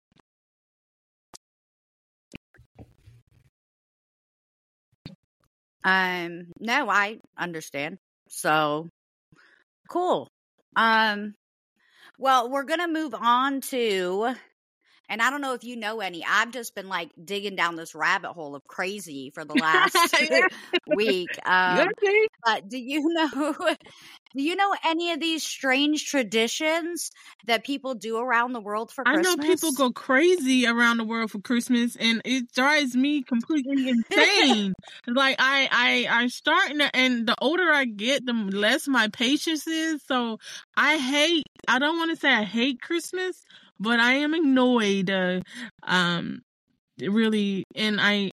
Um, 5.85 6.49
no, 6.59 6.91
I 6.91 7.19
understand. 7.39 7.99
So 8.29 8.89
cool. 9.89 10.29
Um, 10.75 11.35
well, 12.19 12.51
we're 12.51 12.65
going 12.65 12.81
to 12.81 12.89
move 12.89 13.15
on 13.15 13.61
to, 13.61 14.35
and 15.09 15.23
I 15.23 15.31
don't 15.31 15.41
know 15.41 15.55
if 15.55 15.65
you 15.65 15.77
know 15.77 16.01
any, 16.01 16.25
I've 16.25 16.51
just 16.51 16.75
been 16.75 16.89
like 16.89 17.11
digging 17.23 17.57
down 17.57 17.77
this 17.77 17.95
rabbit 17.95 18.33
hole 18.33 18.55
of 18.55 18.67
crazy 18.67 19.31
for 19.35 19.45
the 19.45 19.55
last 19.61 19.97
week. 20.87 21.29
Um, 21.45 21.89
okay. 21.89 22.27
But 22.45 22.69
do 22.69 22.79
you 22.79 23.03
know 23.13 23.55
do 24.37 24.43
you 24.43 24.55
know 24.55 24.75
any 24.85 25.13
of 25.13 25.21
these 25.21 25.43
strange 25.43 26.05
traditions 26.05 27.11
that 27.47 27.65
people 27.65 27.95
do 27.95 28.19
around 28.19 28.53
the 28.53 28.61
world 28.61 28.93
for 28.93 29.03
I 29.09 29.15
Christmas? 29.15 29.33
I 29.33 29.43
know 29.43 29.49
people 29.49 29.73
go 29.73 29.91
crazy 29.93 30.67
around 30.67 30.99
the 30.99 31.05
world 31.05 31.31
for 31.31 31.39
Christmas, 31.41 31.97
and 31.97 32.21
it 32.25 32.53
drives 32.53 32.95
me 32.95 33.23
completely 33.23 33.89
insane. 33.89 34.75
like 35.07 35.37
I, 35.39 35.69
I, 35.71 36.07
I'm 36.21 36.29
starting 36.29 36.81
to, 36.81 36.95
and 36.95 37.27
the 37.27 37.35
older 37.41 37.71
I 37.73 37.87
get, 37.87 38.27
the 38.27 38.35
less 38.35 38.87
my 38.87 39.09
patience 39.09 39.67
is. 39.67 40.03
So 40.07 40.39
I 40.77 40.99
hate. 40.99 41.45
I 41.67 41.79
don't 41.79 41.97
want 41.97 42.11
to 42.11 42.17
say 42.17 42.29
I 42.29 42.45
hate 42.45 42.83
Christmas, 42.83 43.43
but 43.79 44.01
I 44.01 44.15
am 44.15 44.35
annoyed. 44.35 45.11
Uh, 45.11 45.41
um, 45.83 46.43
really, 47.01 47.65
and 47.75 48.01
I 48.01 48.31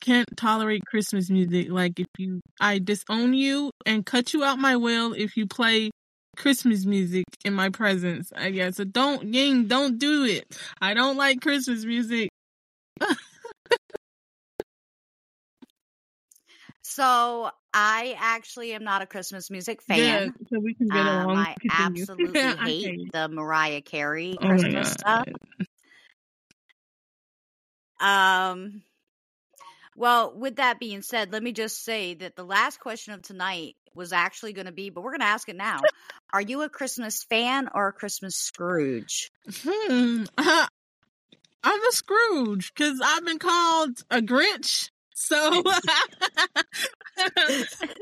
can't 0.00 0.28
tolerate 0.36 0.84
Christmas 0.86 1.30
music. 1.30 1.70
Like 1.70 1.98
if 1.98 2.06
you, 2.18 2.40
I 2.60 2.78
disown 2.78 3.34
you 3.34 3.70
and 3.86 4.04
cut 4.04 4.32
you 4.32 4.44
out 4.44 4.58
my 4.58 4.76
will 4.76 5.12
if 5.12 5.36
you 5.36 5.46
play 5.46 5.90
Christmas 6.36 6.84
music 6.84 7.24
in 7.44 7.54
my 7.54 7.70
presence. 7.70 8.32
I 8.36 8.50
guess. 8.50 8.76
So 8.76 8.84
don't, 8.84 9.32
Ying, 9.34 9.66
don't 9.66 9.98
do 9.98 10.24
it. 10.24 10.44
I 10.80 10.94
don't 10.94 11.16
like 11.16 11.40
Christmas 11.40 11.84
music. 11.84 12.28
So 16.82 17.50
I 17.74 18.14
actually 18.18 18.72
am 18.74 18.84
not 18.84 19.02
a 19.02 19.06
Christmas 19.06 19.50
music 19.50 19.80
Yeah, 19.88 20.26
fan. 20.26 20.34
so 20.50 20.58
we 20.60 20.74
can 20.74 20.88
get 20.88 21.06
Um, 21.06 21.06
along. 21.06 21.36
I 21.36 21.56
Continue. 21.60 22.02
absolutely 22.08 22.70
hate 22.70 23.12
the 23.12 23.28
Mariah 23.28 23.80
Carey 23.80 24.36
Oh 24.40 24.46
Christmas 24.46 24.90
stuff. 24.90 25.28
Um 28.00 28.82
well, 29.94 30.32
with 30.34 30.56
that 30.56 30.80
being 30.80 31.02
said, 31.02 31.32
let 31.32 31.42
me 31.42 31.52
just 31.52 31.84
say 31.84 32.14
that 32.14 32.34
the 32.34 32.44
last 32.44 32.80
question 32.80 33.12
of 33.12 33.22
tonight 33.22 33.76
was 33.94 34.12
actually 34.12 34.54
going 34.54 34.66
to 34.66 34.72
be, 34.72 34.88
but 34.88 35.02
we're 35.02 35.10
going 35.10 35.20
to 35.20 35.26
ask 35.26 35.48
it 35.50 35.56
now. 35.56 35.82
Are 36.32 36.40
you 36.40 36.62
a 36.62 36.70
Christmas 36.70 37.24
fan 37.24 37.68
or 37.74 37.88
a 37.88 37.92
Christmas 37.92 38.34
Scrooge? 38.36 39.30
Hmm. 39.62 40.24
I'm 40.38 41.86
a 41.86 41.92
Scrooge 41.92 42.72
because 42.74 43.00
I've 43.04 43.24
been 43.26 43.38
called 43.38 44.02
a 44.10 44.20
Grinch. 44.22 44.90
So 45.24 45.36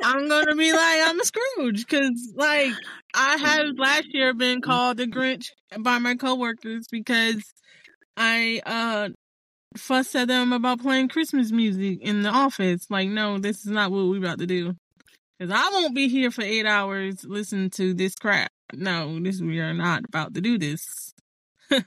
I'm 0.03 0.29
gonna 0.29 0.57
be 0.57 0.73
like 0.73 1.01
I'm 1.05 1.21
a 1.21 1.25
Scrooge 1.25 1.87
because 1.87 2.33
like 2.35 2.73
I 3.15 3.37
have 3.37 3.79
last 3.79 4.07
year 4.15 4.33
been 4.33 4.63
called 4.63 4.97
the 4.97 5.07
Grinch 5.07 5.51
by 5.79 5.99
my 5.99 6.15
coworkers 6.15 6.87
because 6.91 7.45
I 8.17 8.63
uh 8.65 9.11
fussed 9.77 10.17
at 10.17 10.29
them 10.29 10.55
about 10.55 10.81
playing 10.81 11.09
Christmas 11.09 11.53
music 11.53 11.99
in 12.01 12.23
the 12.23 12.31
office. 12.31 12.87
Like, 12.89 13.11
no, 13.11 13.39
this 13.39 13.67
is 13.67 13.71
not 13.71 13.91
what 13.91 14.07
we're 14.07 14.19
about 14.19 14.39
to 14.39 14.47
do. 14.47 14.75
Cause 15.41 15.51
I 15.53 15.69
won't 15.73 15.95
be 15.95 16.09
here 16.09 16.31
for 16.31 16.43
eight 16.43 16.67
hours 16.67 17.23
listening 17.25 17.69
to 17.71 17.93
this 17.93 18.15
crap. 18.15 18.51
No, 18.73 19.21
this 19.21 19.43
we 19.43 19.61
are 19.61 19.75
not 19.75 20.05
about 20.07 20.33
to 20.35 20.41
do 20.41 20.59
this. 20.59 21.13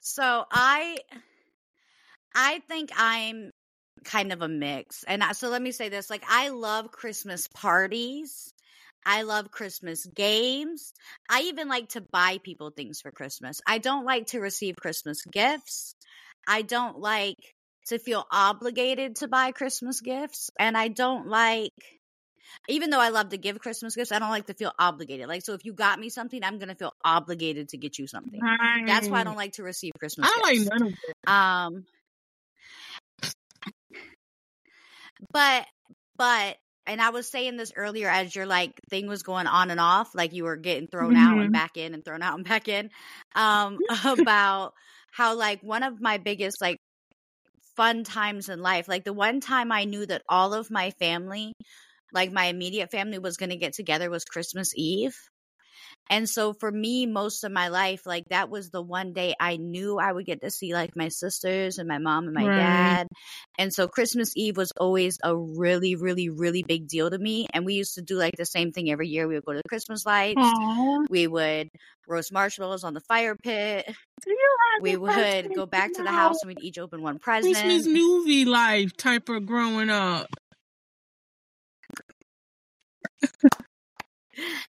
So 0.00 0.46
I 0.50 0.96
I 2.40 2.60
think 2.68 2.90
I'm 2.96 3.50
kind 4.04 4.32
of 4.32 4.42
a 4.42 4.48
mix. 4.48 5.04
And 5.08 5.24
so 5.32 5.48
let 5.48 5.60
me 5.60 5.72
say 5.72 5.88
this, 5.88 6.08
like 6.08 6.22
I 6.28 6.50
love 6.50 6.92
Christmas 6.92 7.48
parties. 7.48 8.54
I 9.04 9.22
love 9.22 9.50
Christmas 9.50 10.06
games. 10.06 10.92
I 11.28 11.42
even 11.42 11.68
like 11.68 11.88
to 11.90 12.00
buy 12.00 12.38
people 12.42 12.70
things 12.70 13.00
for 13.00 13.10
Christmas. 13.10 13.60
I 13.66 13.78
don't 13.78 14.04
like 14.04 14.28
to 14.28 14.38
receive 14.38 14.76
Christmas 14.76 15.24
gifts. 15.24 15.96
I 16.46 16.62
don't 16.62 17.00
like 17.00 17.38
to 17.88 17.98
feel 17.98 18.24
obligated 18.30 19.16
to 19.16 19.28
buy 19.28 19.50
Christmas 19.50 20.00
gifts. 20.00 20.50
And 20.60 20.76
I 20.76 20.88
don't 20.88 21.26
like, 21.26 21.72
even 22.68 22.90
though 22.90 23.00
I 23.00 23.08
love 23.08 23.30
to 23.30 23.38
give 23.38 23.58
Christmas 23.58 23.96
gifts, 23.96 24.12
I 24.12 24.20
don't 24.20 24.30
like 24.30 24.46
to 24.46 24.54
feel 24.54 24.72
obligated. 24.78 25.26
Like, 25.26 25.42
so 25.44 25.54
if 25.54 25.64
you 25.64 25.72
got 25.72 25.98
me 25.98 26.08
something, 26.08 26.44
I'm 26.44 26.58
going 26.58 26.68
to 26.68 26.76
feel 26.76 26.94
obligated 27.04 27.70
to 27.70 27.78
get 27.78 27.98
you 27.98 28.06
something. 28.06 28.40
That's 28.86 29.08
why 29.08 29.20
I 29.20 29.24
don't 29.24 29.36
like 29.36 29.54
to 29.54 29.64
receive 29.64 29.92
Christmas 29.98 30.28
I 30.28 30.38
don't 30.38 30.52
gifts. 30.52 30.68
like 30.68 30.80
none 30.80 30.88
of 30.88 30.94
it. 30.94 31.28
Um, 31.28 31.84
but, 35.32 35.66
but, 36.16 36.56
and 36.86 37.00
I 37.02 37.10
was 37.10 37.28
saying 37.30 37.56
this 37.56 37.72
earlier 37.76 38.08
as 38.08 38.34
your 38.34 38.46
like 38.46 38.72
thing 38.90 39.06
was 39.08 39.22
going 39.22 39.46
on 39.46 39.70
and 39.70 39.80
off, 39.80 40.14
like 40.14 40.32
you 40.32 40.44
were 40.44 40.56
getting 40.56 40.88
thrown 40.88 41.16
out 41.16 41.38
Mhm. 41.38 41.42
and 41.42 41.52
back 41.52 41.76
in 41.76 41.94
and 41.94 42.04
thrown 42.04 42.22
out 42.22 42.36
and 42.38 42.44
back 42.48 42.68
in, 42.68 42.90
um, 43.34 43.80
about 44.04 44.72
how 45.12 45.34
like 45.36 45.62
one 45.62 45.82
of 45.82 46.00
my 46.00 46.18
biggest 46.18 46.60
like 46.60 46.78
fun 47.76 48.04
times 48.04 48.48
in 48.48 48.60
life, 48.60 48.88
like 48.88 49.04
the 49.04 49.12
one 49.12 49.40
time 49.40 49.72
I 49.72 49.84
knew 49.84 50.04
that 50.06 50.22
all 50.28 50.54
of 50.54 50.70
my 50.70 50.90
family, 50.92 51.52
like 52.12 52.32
my 52.32 52.46
immediate 52.46 52.90
family 52.90 53.18
was 53.18 53.36
going 53.36 53.50
to 53.50 53.56
get 53.56 53.74
together 53.74 54.10
was 54.10 54.24
Christmas 54.24 54.72
Eve. 54.76 55.16
And 56.10 56.28
so 56.28 56.52
for 56.54 56.70
me, 56.70 57.06
most 57.06 57.44
of 57.44 57.52
my 57.52 57.68
life, 57.68 58.06
like 58.06 58.24
that 58.30 58.50
was 58.50 58.70
the 58.70 58.82
one 58.82 59.12
day 59.12 59.34
I 59.40 59.56
knew 59.56 59.98
I 59.98 60.12
would 60.12 60.26
get 60.26 60.40
to 60.42 60.50
see 60.50 60.72
like 60.74 60.96
my 60.96 61.08
sisters 61.08 61.78
and 61.78 61.88
my 61.88 61.98
mom 61.98 62.24
and 62.24 62.34
my 62.34 62.48
Right. 62.48 62.54
dad. 62.54 63.08
And 63.58 63.72
so 63.72 63.88
Christmas 63.88 64.32
Eve 64.36 64.56
was 64.56 64.72
always 64.78 65.18
a 65.22 65.36
really, 65.36 65.96
really, 65.96 66.28
really 66.30 66.62
big 66.62 66.88
deal 66.88 67.10
to 67.10 67.18
me. 67.18 67.46
And 67.52 67.64
we 67.66 67.74
used 67.74 67.94
to 67.94 68.02
do 68.02 68.16
like 68.16 68.36
the 68.36 68.46
same 68.46 68.72
thing 68.72 68.90
every 68.90 69.08
year. 69.08 69.28
We 69.28 69.34
would 69.34 69.44
go 69.44 69.52
to 69.52 69.62
the 69.62 69.68
Christmas 69.68 70.06
lights. 70.06 70.52
Aw. 70.54 71.06
We 71.08 71.26
would 71.26 71.68
roast 72.06 72.32
marshmallows 72.32 72.84
on 72.84 72.94
the 72.94 73.00
fire 73.00 73.36
pit. 73.36 73.86
Do 74.24 74.30
you 74.30 74.56
have 74.74 74.82
We 74.82 74.96
would 74.96 75.52
go 75.54 75.66
back 75.66 75.94
to 75.94 76.02
the 76.02 76.12
house 76.12 76.42
and 76.42 76.48
we'd 76.48 76.58
each 76.60 76.78
open 76.78 77.02
one 77.02 77.18
present. 77.18 77.52
Christmas 77.62 77.86
movie 77.86 78.44
life 78.44 78.96
type 78.96 79.28
of 79.28 79.46
growing 79.46 79.90
up. 79.90 80.26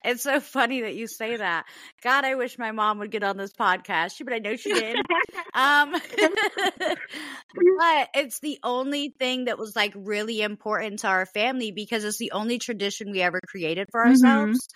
It's 0.04 0.22
so 0.22 0.40
funny 0.40 0.82
that 0.82 0.94
you 0.94 1.06
say 1.06 1.36
that. 1.36 1.64
God, 2.02 2.24
I 2.24 2.34
wish 2.34 2.58
my 2.58 2.72
mom 2.72 2.98
would 2.98 3.10
get 3.10 3.22
on 3.22 3.36
this 3.36 3.52
podcast, 3.52 4.14
but 4.24 4.32
I 4.32 4.38
know 4.38 4.56
she 4.56 4.72
did. 4.72 4.96
Um, 5.54 5.92
but 6.22 8.08
it's 8.14 8.40
the 8.40 8.58
only 8.62 9.14
thing 9.18 9.44
that 9.44 9.58
was 9.58 9.76
like 9.76 9.92
really 9.94 10.40
important 10.40 11.00
to 11.00 11.08
our 11.08 11.26
family 11.26 11.72
because 11.72 12.04
it's 12.04 12.18
the 12.18 12.32
only 12.32 12.58
tradition 12.58 13.10
we 13.10 13.20
ever 13.22 13.38
created 13.48 13.88
for 13.90 14.00
Mhm. 14.02 14.08
ourselves 14.08 14.68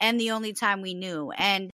and 0.00 0.18
the 0.18 0.32
only 0.32 0.52
time 0.52 0.82
we 0.82 0.94
knew. 0.94 1.30
And 1.30 1.70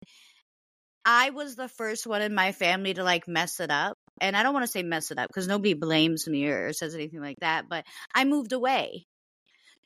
I 1.05 1.31
was 1.31 1.57
the 1.57 1.69
first 1.69 2.07
one 2.07 2.23
in 2.23 2.35
my 2.35 2.53
family 2.53 2.95
to 2.95 3.03
like 3.05 3.27
mess 3.27 3.61
it 3.61 3.71
up. 3.71 3.97
And 4.21 4.37
I 4.37 4.43
don't 4.43 4.53
want 4.53 4.65
to 4.65 4.71
say 4.71 4.83
mess 4.83 5.11
it 5.11 5.19
up 5.19 5.29
because 5.29 5.49
nobody 5.49 5.75
blames 5.75 6.29
me 6.29 6.47
or 6.47 6.73
says 6.73 6.95
anything 6.95 7.21
like 7.21 7.39
that, 7.41 7.69
but 7.69 7.85
I 8.15 8.25
moved 8.25 8.53
away. 8.53 9.07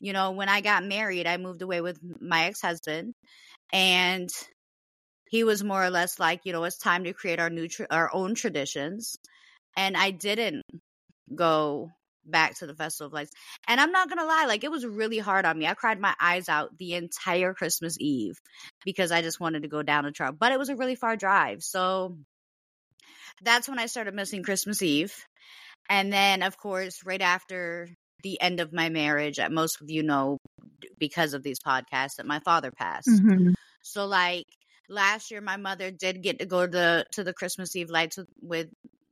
You 0.01 0.13
know, 0.13 0.33
when 0.33 0.49
I 0.49 0.61
got 0.61 0.85
married, 0.85 1.27
I 1.27 1.37
moved 1.37 1.63
away 1.63 1.81
with 1.81 1.99
my 2.21 2.47
ex 2.47 2.61
husband 2.61 3.15
and 3.73 4.29
he 5.31 5.45
was 5.45 5.65
more 5.65 5.83
or 5.83 5.91
less 5.91 6.19
like, 6.19 6.43
you 6.45 6.53
know, 6.53 6.65
it's 6.65 6.79
time 6.79 7.05
to 7.05 7.13
create 7.13 7.41
our 7.41 7.51
new, 7.51 7.69
tr- 7.69 7.85
our 7.91 8.11
own 8.13 8.35
traditions. 8.35 9.17
And 9.77 9.97
I 9.97 10.11
didn't 10.11 10.63
go 11.35 11.91
back 12.25 12.59
to 12.59 12.67
the 12.67 12.75
Festival 12.75 13.09
of 13.09 13.13
Lights. 13.13 13.33
And 13.67 13.81
I'm 13.81 13.93
not 13.93 14.09
to 14.09 14.25
lie, 14.25 14.47
like, 14.47 14.65
it 14.65 14.71
was 14.71 14.87
really 14.87 15.19
hard 15.19 15.45
on 15.45 15.59
me. 15.59 15.67
I 15.67 15.75
cried 15.75 16.01
my 16.01 16.15
eyes 16.21 16.49
out 16.49 16.77
the 16.79 16.95
entire 16.95 17.55
Christmas 17.55 17.97
Eve 18.01 18.37
because 18.85 19.11
I 19.13 19.23
just 19.23 19.41
wanted 19.41 19.63
to 19.63 19.69
go 19.69 19.83
down 19.83 20.07
a 20.07 20.13
trail. 20.13 20.33
But 20.33 20.53
it 20.53 20.59
was 20.59 20.69
a 20.69 20.77
really 20.77 20.95
far 20.95 21.17
drive. 21.17 21.63
So 21.63 22.17
that's 23.43 23.69
when 23.69 23.79
I 23.79 23.87
started 23.87 24.15
missing 24.15 24.43
Christmas 24.43 24.83
Eve. 24.83 25.15
And 25.89 26.13
then, 26.13 26.43
of 26.43 26.57
course, 26.57 27.05
right 27.05 27.21
after 27.21 27.89
the 28.25 28.41
end 28.41 28.59
of 28.59 28.73
my 28.73 28.89
marriage, 28.89 29.39
most 29.51 29.81
of 29.81 29.91
you 29.91 30.03
know 30.03 30.39
because 30.99 31.35
of 31.35 31.43
these 31.43 31.61
podcasts 31.61 32.17
that 32.17 32.27
my 32.27 32.41
father 32.41 32.73
passed. 32.73 33.09
Mm-hmm. 33.09 33.53
So 33.83 34.07
like 34.07 34.47
last 34.89 35.31
year 35.31 35.41
my 35.41 35.57
mother 35.57 35.91
did 35.91 36.23
get 36.23 36.41
to 36.41 36.47
go 36.47 36.67
to 36.67 36.71
the 36.71 37.07
to 37.13 37.23
the 37.23 37.33
Christmas 37.33 37.77
Eve 37.77 37.91
lights 37.91 38.17
with, 38.17 38.29
with 38.43 38.69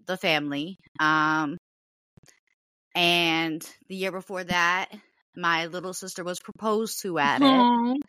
the 0.07 0.16
family. 0.16 0.77
Um 0.98 1.59
and 2.94 3.62
the 3.88 3.96
year 3.96 4.12
before 4.12 4.44
that 4.44 4.88
my 5.37 5.66
little 5.66 5.94
sister 5.94 6.25
was 6.25 6.40
proposed 6.40 7.03
to 7.03 7.18
at 7.18 7.40
it. 7.42 8.03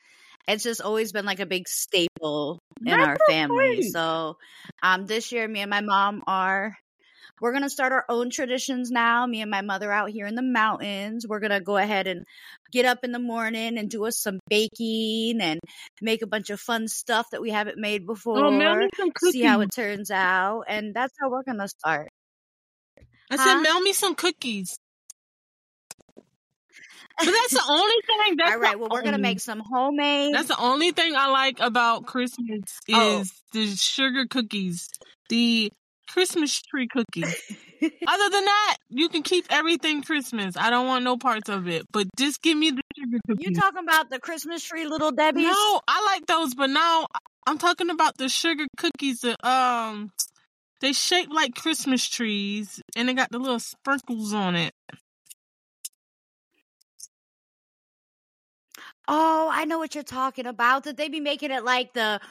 It's 0.46 0.64
just 0.64 0.82
always 0.82 1.14
been 1.14 1.26
like 1.26 1.40
a 1.40 1.46
big 1.46 1.70
staple 1.70 2.60
in 2.86 2.98
That's 2.98 3.08
our 3.08 3.18
family. 3.30 3.84
So 3.84 4.38
um 4.82 5.06
this 5.06 5.32
year 5.32 5.48
me 5.48 5.62
and 5.62 5.70
my 5.70 5.82
mom 5.82 6.24
are 6.28 6.76
we're 7.44 7.52
going 7.52 7.64
to 7.64 7.70
start 7.70 7.92
our 7.92 8.06
own 8.08 8.30
traditions 8.30 8.90
now. 8.90 9.26
Me 9.26 9.42
and 9.42 9.52
my 9.52 9.60
mother 9.60 9.92
out 9.92 10.10
here 10.10 10.26
in 10.28 10.36
the 10.36 10.42
mountains. 10.42 11.28
We're 11.28 11.42
going 11.42 11.52
to 11.52 11.60
go 11.60 11.76
ahead 11.76 12.08
and 12.08 12.24
get 12.72 12.86
up 12.86 13.00
in 13.04 13.12
the 13.12 13.20
morning 13.20 13.78
and 13.78 13.90
do 13.90 14.06
us 14.06 14.18
some 14.18 14.40
baking 14.50 15.42
and 15.42 15.60
make 16.02 16.22
a 16.22 16.26
bunch 16.28 16.52
of 16.52 16.62
fun 16.62 16.88
stuff 16.88 17.26
that 17.34 17.42
we 17.42 17.50
haven't 17.50 17.78
made 17.78 18.06
before. 18.06 18.46
Oh, 18.46 18.50
mail 18.50 18.78
me 18.78 18.88
some 18.96 19.12
cookies. 19.12 19.34
see 19.34 19.42
how 19.44 19.60
it 19.60 19.72
turns 19.76 20.10
out. 20.10 20.64
And 20.70 20.94
that's 20.96 21.14
how 21.20 21.30
we're 21.30 21.44
going 21.44 21.60
to 21.60 21.68
start. 21.68 22.08
I 23.30 23.36
Huh? 23.36 23.44
said, 23.44 23.60
mail 23.60 23.82
me 23.82 23.92
some 23.92 24.16
cookies. 24.16 24.78
But 26.16 27.26
that's 27.26 27.52
the 27.52 27.64
only 27.70 27.96
thing. 28.08 28.38
That's 28.38 28.52
All 28.54 28.60
right. 28.60 28.80
Well, 28.80 28.88
we're 28.90 29.02
going 29.02 29.16
to 29.16 29.22
make 29.22 29.42
some 29.42 29.60
homemade. 29.60 30.34
That's 30.34 30.48
the 30.48 30.62
only 30.62 30.92
thing 30.92 31.14
I 31.14 31.28
like 31.28 31.60
about 31.60 32.06
Christmas 32.06 32.62
oh. 32.90 33.20
is 33.20 33.34
Oh. 33.34 33.40
the 33.52 33.76
sugar 33.76 34.28
cookies, 34.30 34.88
the 35.28 35.74
Christmas 36.10 36.62
tree 36.62 36.88
cookies. 36.88 37.42
Other 38.08 38.30
than 38.30 38.46
that, 38.46 38.78
you 38.90 39.10
can 39.10 39.24
keep 39.24 39.46
everything 39.50 40.04
Christmas. 40.04 40.56
I 40.58 40.70
don't 40.70 40.88
want 40.88 41.04
no 41.04 41.18
parts 41.18 41.50
of 41.50 41.68
it, 41.68 41.84
but 41.92 42.08
just 42.18 42.42
give 42.42 42.58
me 42.58 42.72
the 42.72 42.82
sugar 42.98 43.18
cookies. 43.28 43.48
you 43.48 43.54
talking 43.54 43.84
about 43.84 44.10
the 44.10 44.20
Christmas 44.20 44.64
tree 44.64 44.86
little 44.86 45.12
Debbie's? 45.12 45.44
no, 45.44 45.82
I 45.88 46.04
like 46.06 46.26
those, 46.28 46.54
but 46.54 46.70
now 46.70 47.08
I'm 47.46 47.58
talking 47.58 47.90
about 47.90 48.18
the 48.18 48.30
sugar 48.30 48.66
cookies. 48.78 49.22
That, 49.22 49.44
um, 49.46 50.12
they 50.82 50.94
shape 50.94 51.30
like 51.32 51.56
Christmas 51.56 52.08
trees, 52.08 52.82
and 52.96 53.08
they 53.08 53.14
got 53.14 53.32
the 53.32 53.40
little 53.40 53.60
sprinkles 53.60 54.34
on 54.34 54.56
it. 54.56 54.74
Oh, 59.08 59.50
I 59.52 59.66
know 59.66 59.80
what 59.80 59.96
you're 59.96 60.04
talking 60.04 60.46
about. 60.46 60.86
That 60.86 60.98
they 60.98 61.10
be 61.10 61.20
making 61.20 61.52
it 61.52 61.64
like 61.64 61.94
the 61.94 62.22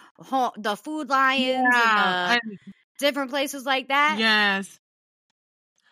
the 0.57 0.77
food 0.77 1.09
lions 1.09 1.75
Yeah, 1.75 2.33
and 2.33 2.41
the 2.43 2.59
different 2.99 3.31
places 3.31 3.65
like 3.65 3.89
that. 3.89 4.17
Yes. 4.19 4.79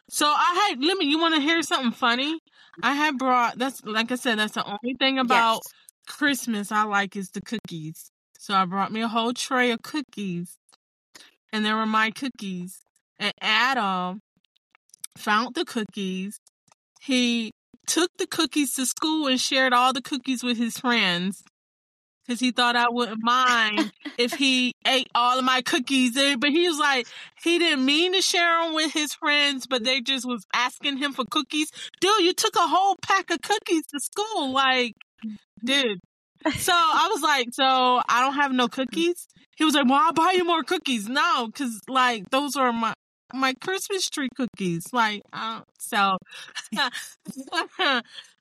So 0.09 0.27
I 0.27 0.69
had 0.71 0.85
let 0.85 0.99
me 0.99 1.07
you 1.07 1.21
want 1.21 1.35
to 1.37 1.41
hear 1.41 1.63
something 1.63 1.93
funny? 1.93 2.39
I 2.83 2.95
had 2.95 3.19
brought 3.19 3.59
that's 3.59 3.85
like 3.85 4.11
I 4.11 4.17
said 4.17 4.39
that's 4.39 4.55
the 4.55 4.65
only 4.65 4.95
thing 4.99 5.19
about 5.19 5.61
Yes. 5.65 5.75
Christmas 6.09 6.73
I 6.73 6.85
like 6.85 7.17
is 7.17 7.31
the 7.31 7.41
cookies. 7.41 8.11
So 8.39 8.55
I 8.55 8.65
brought 8.65 8.91
me 8.93 9.03
a 9.03 9.09
whole 9.09 9.33
tray 9.33 9.71
of 9.71 9.83
cookies. 9.83 10.57
And 11.53 11.65
there 11.65 11.77
were 11.77 11.87
my 11.87 12.11
cookies. 12.11 12.81
And 13.19 13.35
Adam 13.41 14.21
found 15.19 15.55
the 15.55 15.65
cookies. 15.65 16.41
He 17.01 17.51
took 17.87 18.11
the 18.19 18.27
cookies 18.27 18.75
to 18.75 18.87
school 18.87 19.27
and 19.27 19.41
shared 19.41 19.73
all 19.73 19.93
the 19.93 20.03
cookies 20.03 20.43
with 20.43 20.57
his 20.57 20.79
friends. 20.79 21.43
Cause 22.31 22.39
he 22.39 22.53
thought 22.53 22.77
I 22.77 22.89
wouldn't 22.89 23.25
mind 23.25 23.93
if 24.17 24.35
he 24.35 24.73
ate 24.87 25.09
all 25.17 25.37
of 25.37 25.45
my 25.45 25.63
cookies. 25.63 26.15
But 26.15 26.51
he 26.51 26.69
was 26.69 26.79
like, 26.79 27.09
he 27.43 27.59
didn't 27.59 27.85
mean 27.85 28.13
to 28.13 28.23
share 28.23 28.63
them 28.63 28.73
with 28.73 28.93
his 28.93 29.13
friends, 29.15 29.67
but 29.67 29.83
they 29.83 30.01
just 30.01 30.25
was 30.25 30.47
asking 30.55 30.99
him 30.99 31.13
for 31.13 31.25
cookies. 31.29 31.73
Dude, 32.01 32.21
you 32.21 32.33
took 32.33 32.55
a 32.55 32.69
whole 32.69 32.95
pack 33.03 33.31
of 33.31 33.43
cookies 33.43 33.83
to 33.89 33.99
school. 33.99 34.53
Like, 34.53 34.95
dude. 35.65 35.99
So 36.57 36.73
I 36.73 37.09
was 37.13 37.21
like, 37.21 37.49
so 37.51 37.65
I 37.65 38.23
don't 38.23 38.35
have 38.35 38.53
no 38.53 38.69
cookies? 38.69 39.27
He 39.57 39.65
was 39.65 39.75
like, 39.75 39.87
well, 39.87 40.01
I'll 40.01 40.13
buy 40.13 40.35
you 40.37 40.45
more 40.45 40.63
cookies. 40.63 41.09
No, 41.09 41.51
cause 41.53 41.81
like 41.89 42.31
those 42.31 42.55
are 42.55 42.73
my, 42.73 42.95
my 43.35 43.55
Christmas 43.55 44.09
tree 44.09 44.29
cookies. 44.37 44.93
Like, 44.93 45.23
uh, 45.33 45.61
so 45.79 46.17
I 46.77 46.91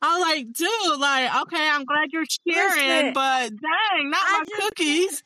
was 0.01 0.21
like, 0.21 0.51
dude, 0.53 0.99
like, 0.99 1.41
okay, 1.43 1.69
I'm 1.69 1.85
glad 1.85 2.09
you're 2.11 2.25
sharing, 2.47 2.87
Listen, 2.87 3.13
but 3.13 3.49
dang, 3.49 4.09
not 4.09 4.21
I 4.21 4.37
my 4.39 4.45
just 4.47 4.61
cookies. 4.61 5.23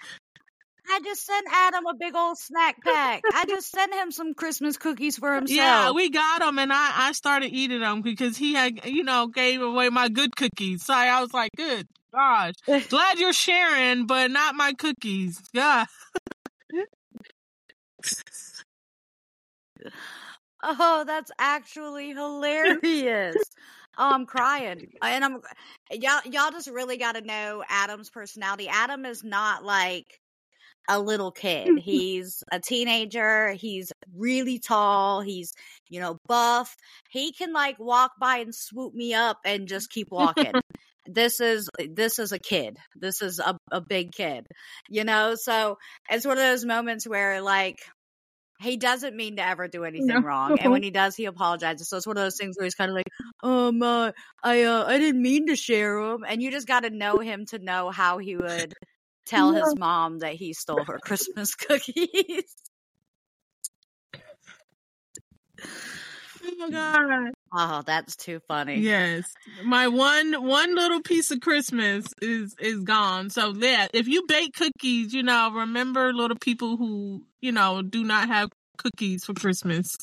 I 0.89 0.99
just 1.01 1.25
sent 1.25 1.47
Adam 1.49 1.85
a 1.85 1.93
big 1.95 2.13
old 2.13 2.37
snack 2.37 2.83
pack. 2.83 3.21
I 3.33 3.45
just 3.45 3.71
sent 3.71 3.93
him 3.93 4.11
some 4.11 4.33
Christmas 4.33 4.77
cookies 4.77 5.17
for 5.17 5.33
himself. 5.33 5.57
Yeah, 5.57 5.91
we 5.91 6.09
got 6.09 6.39
them, 6.41 6.59
and 6.59 6.73
I 6.73 6.91
I 6.93 7.11
started 7.13 7.53
eating 7.53 7.79
them 7.79 8.01
because 8.01 8.35
he 8.35 8.53
had 8.53 8.85
you 8.85 9.03
know 9.03 9.27
gave 9.27 9.61
away 9.61 9.89
my 9.89 10.09
good 10.09 10.35
cookies. 10.35 10.83
So 10.85 10.93
I 10.93 11.21
was 11.21 11.33
like, 11.33 11.51
good 11.55 11.87
gosh, 12.13 12.53
glad 12.89 13.17
you're 13.17 13.33
sharing, 13.33 14.05
but 14.05 14.31
not 14.31 14.55
my 14.55 14.73
cookies. 14.73 15.41
Yeah, 15.53 15.85
Oh, 20.63 21.03
that's 21.05 21.31
actually 21.37 22.09
hilarious. 22.13 23.35
oh, 23.97 24.11
I'm 24.13 24.25
crying. 24.25 24.93
And 25.01 25.25
I'm 25.25 25.41
y'all 25.91 26.21
y'all 26.25 26.51
just 26.51 26.69
really 26.69 26.97
got 26.97 27.15
to 27.15 27.21
know 27.21 27.63
Adam's 27.67 28.09
personality. 28.09 28.67
Adam 28.69 29.05
is 29.05 29.23
not 29.23 29.63
like 29.63 30.19
a 30.89 30.99
little 30.99 31.31
kid. 31.31 31.77
He's 31.79 32.43
a 32.51 32.59
teenager. 32.59 33.51
He's 33.53 33.91
really 34.15 34.59
tall. 34.59 35.21
He's, 35.21 35.53
you 35.89 35.99
know, 35.99 36.17
buff. 36.27 36.75
He 37.09 37.31
can 37.31 37.53
like 37.53 37.79
walk 37.79 38.11
by 38.19 38.37
and 38.37 38.55
swoop 38.55 38.93
me 38.93 39.13
up 39.13 39.37
and 39.45 39.67
just 39.67 39.89
keep 39.89 40.11
walking. 40.11 40.53
this 41.05 41.39
is 41.39 41.69
this 41.89 42.19
is 42.19 42.31
a 42.31 42.39
kid. 42.39 42.77
This 42.95 43.21
is 43.21 43.39
a, 43.39 43.57
a 43.71 43.81
big 43.81 44.11
kid. 44.11 44.47
You 44.89 45.03
know, 45.03 45.35
so 45.35 45.77
it's 46.09 46.25
one 46.25 46.37
of 46.37 46.43
those 46.43 46.65
moments 46.65 47.07
where 47.07 47.41
like 47.41 47.79
he 48.63 48.77
doesn't 48.77 49.15
mean 49.15 49.37
to 49.37 49.47
ever 49.47 49.67
do 49.67 49.83
anything 49.85 50.21
No. 50.21 50.23
wrong, 50.23 50.57
and 50.59 50.71
when 50.71 50.83
he 50.83 50.91
does, 50.91 51.15
he 51.15 51.25
apologizes. 51.25 51.89
So 51.89 51.97
it's 51.97 52.07
one 52.07 52.17
of 52.17 52.23
those 52.23 52.37
things 52.37 52.57
where 52.57 52.65
he's 52.65 52.75
kind 52.75 52.91
of 52.91 52.95
like, 52.95 53.09
"Um, 53.43 53.81
uh, 53.83 54.11
I, 54.43 54.63
uh, 54.63 54.85
I 54.85 54.97
didn't 54.99 55.21
mean 55.21 55.47
to 55.47 55.55
share 55.55 55.99
him, 55.99 56.23
and 56.27 56.41
you 56.41 56.51
just 56.51 56.67
got 56.67 56.81
to 56.81 56.89
know 56.91 57.19
him 57.19 57.45
to 57.47 57.59
know 57.59 57.91
how 57.91 58.17
he 58.19 58.37
would 58.37 58.73
tell 59.25 59.51
his 59.53 59.75
mom 59.77 60.19
that 60.19 60.35
he 60.35 60.53
stole 60.53 60.85
her 60.85 60.99
Christmas 61.03 61.55
cookies. 61.55 62.45
oh 66.43 66.55
my 66.57 66.69
god, 66.71 67.32
Oh, 67.55 67.83
that's 67.85 68.15
too 68.15 68.39
funny. 68.47 68.79
Yes. 68.79 69.31
My 69.63 69.87
one 69.87 70.33
one 70.43 70.75
little 70.75 71.01
piece 71.01 71.29
of 71.29 71.39
Christmas 71.39 72.05
is 72.21 72.55
is 72.59 72.79
gone. 72.79 73.29
So 73.29 73.53
yeah, 73.55 73.87
if 73.93 74.07
you 74.07 74.25
bake 74.27 74.55
cookies, 74.55 75.13
you 75.13 75.21
know, 75.21 75.51
remember 75.53 76.13
little 76.13 76.37
people 76.37 76.77
who, 76.77 77.23
you 77.41 77.51
know, 77.51 77.83
do 77.83 78.03
not 78.03 78.27
have 78.27 78.49
cookies 78.77 79.23
for 79.23 79.33
Christmas. 79.33 79.95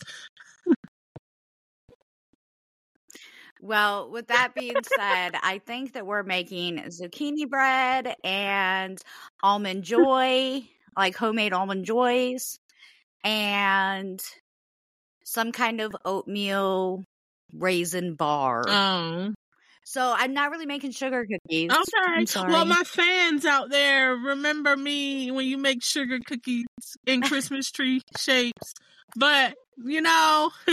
Well, 3.61 4.11
with 4.11 4.29
that 4.29 4.55
being 4.55 4.83
said, 4.85 5.35
I 5.43 5.61
think 5.67 5.93
that 5.93 6.07
we're 6.07 6.23
making 6.23 6.79
zucchini 6.79 7.49
bread 7.49 8.15
and 8.25 8.99
almond 9.43 9.83
joy, 9.83 10.63
like 10.97 11.17
homemade 11.17 11.53
almond 11.53 11.85
joys, 11.85 12.59
and 13.23 14.23
some 15.25 15.53
kind 15.53 15.81
of 15.81 15.95
oatmeal 16.05 17.05
raisin 17.53 18.15
bar. 18.15 18.65
Oh. 18.69 19.33
So 19.85 20.15
I'm 20.17 20.35
not 20.35 20.51
really 20.51 20.67
making 20.67 20.93
sugar 20.93 21.27
cookies. 21.27 21.71
Okay. 21.71 21.81
I'm 22.07 22.27
sorry. 22.27 22.53
Well, 22.53 22.65
my 22.65 22.83
fans 22.85 23.45
out 23.45 23.71
there, 23.71 24.15
remember 24.15 24.77
me 24.77 25.31
when 25.31 25.47
you 25.47 25.59
make 25.59 25.83
sugar 25.83 26.19
cookies 26.25 26.67
in 27.07 27.23
Christmas 27.23 27.71
tree 27.71 28.03
shapes. 28.19 28.75
But, 29.17 29.55
you 29.85 30.01
know, 30.01 30.51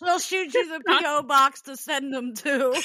We'll 0.00 0.18
shoot 0.20 0.54
you 0.54 0.68
the 0.68 0.80
PO 1.02 1.22
box 1.24 1.62
to 1.62 1.76
send 1.76 2.14
them 2.14 2.34
to. 2.34 2.80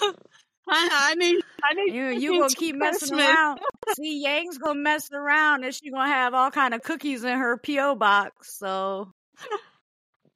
I, 0.00 0.88
I 1.10 1.14
need, 1.14 1.40
I 1.64 1.74
need 1.74 1.94
You 1.94 2.04
you 2.10 2.42
for 2.48 2.54
keep 2.54 2.76
messing 2.76 3.08
Christmas. 3.16 3.34
around. 3.34 3.60
See, 3.96 4.22
Yang's 4.22 4.58
gonna 4.58 4.78
mess 4.78 5.10
around, 5.12 5.64
and 5.64 5.74
she 5.74 5.90
gonna 5.90 6.08
have 6.08 6.34
all 6.34 6.50
kind 6.50 6.74
of 6.74 6.82
cookies 6.82 7.24
in 7.24 7.38
her 7.38 7.56
PO 7.56 7.96
box. 7.96 8.56
So 8.58 9.12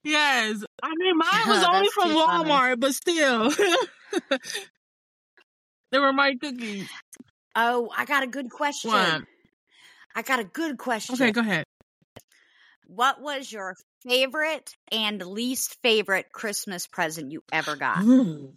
Yes. 0.05 0.65
I 0.83 0.93
mean, 0.97 1.17
mine 1.19 1.49
was 1.49 1.65
only 1.65 1.89
from 1.89 2.09
too 2.11 2.15
funny. 2.15 2.51
Walmart, 2.51 2.81
but 2.81 2.95
still. 2.95 3.51
they 5.91 5.99
were 5.99 6.13
my 6.13 6.35
cookies. 6.41 6.89
Oh, 7.55 7.91
I 7.97 8.05
got 8.05 8.23
a 8.23 8.27
good 8.27 8.51
question. 8.51 8.91
What? 8.91 9.23
I 10.15 10.23
got 10.23 10.41
a 10.41 10.45
good 10.45 10.79
question. 10.79 11.15
Okay, 11.15 11.33
go 11.33 11.41
ahead. 11.41 11.65
What 12.87 13.21
was 13.21 13.51
your 13.51 13.77
favorite 14.03 14.75
and 14.91 15.25
least 15.25 15.79
favorite 15.83 16.33
Christmas 16.33 16.87
present 16.87 17.31
you 17.31 17.43
ever 17.53 17.77
got? 17.79 18.03
Ooh. 18.03 18.53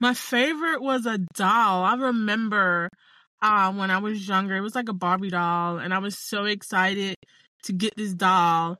My 0.00 0.14
favorite 0.14 0.80
was 0.80 1.06
a 1.06 1.18
doll. 1.34 1.82
I 1.84 1.94
remember 1.94 2.88
uh, 3.42 3.72
when 3.72 3.90
I 3.90 3.98
was 3.98 4.28
younger, 4.28 4.56
it 4.56 4.60
was 4.60 4.74
like 4.74 4.88
a 4.88 4.92
Barbie 4.92 5.30
doll, 5.30 5.78
and 5.78 5.92
I 5.92 5.98
was 5.98 6.18
so 6.18 6.44
excited 6.44 7.16
to 7.64 7.72
get 7.72 7.96
this 7.96 8.14
doll. 8.14 8.78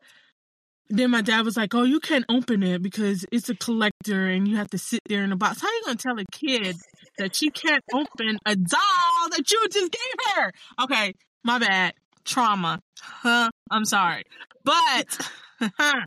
Then 0.90 1.10
my 1.10 1.20
dad 1.20 1.44
was 1.44 1.56
like, 1.56 1.74
"Oh, 1.74 1.82
you 1.82 2.00
can't 2.00 2.24
open 2.28 2.62
it 2.62 2.82
because 2.82 3.26
it's 3.30 3.48
a 3.50 3.54
collector, 3.54 4.28
and 4.28 4.48
you 4.48 4.56
have 4.56 4.70
to 4.70 4.78
sit 4.78 5.00
there 5.06 5.22
in 5.22 5.32
a 5.32 5.36
box." 5.36 5.60
How 5.60 5.68
are 5.68 5.72
you 5.72 5.82
gonna 5.84 5.96
tell 5.96 6.18
a 6.18 6.24
kid 6.32 6.76
that 7.18 7.36
she 7.36 7.50
can't 7.50 7.84
open 7.92 8.38
a 8.46 8.56
doll 8.56 9.28
that 9.30 9.50
you 9.50 9.66
just 9.70 9.92
gave 9.92 10.34
her? 10.34 10.52
Okay, 10.82 11.12
my 11.44 11.58
bad. 11.58 11.94
Trauma. 12.24 12.80
Huh? 13.00 13.50
I'm 13.70 13.84
sorry, 13.84 14.22
but 14.64 15.30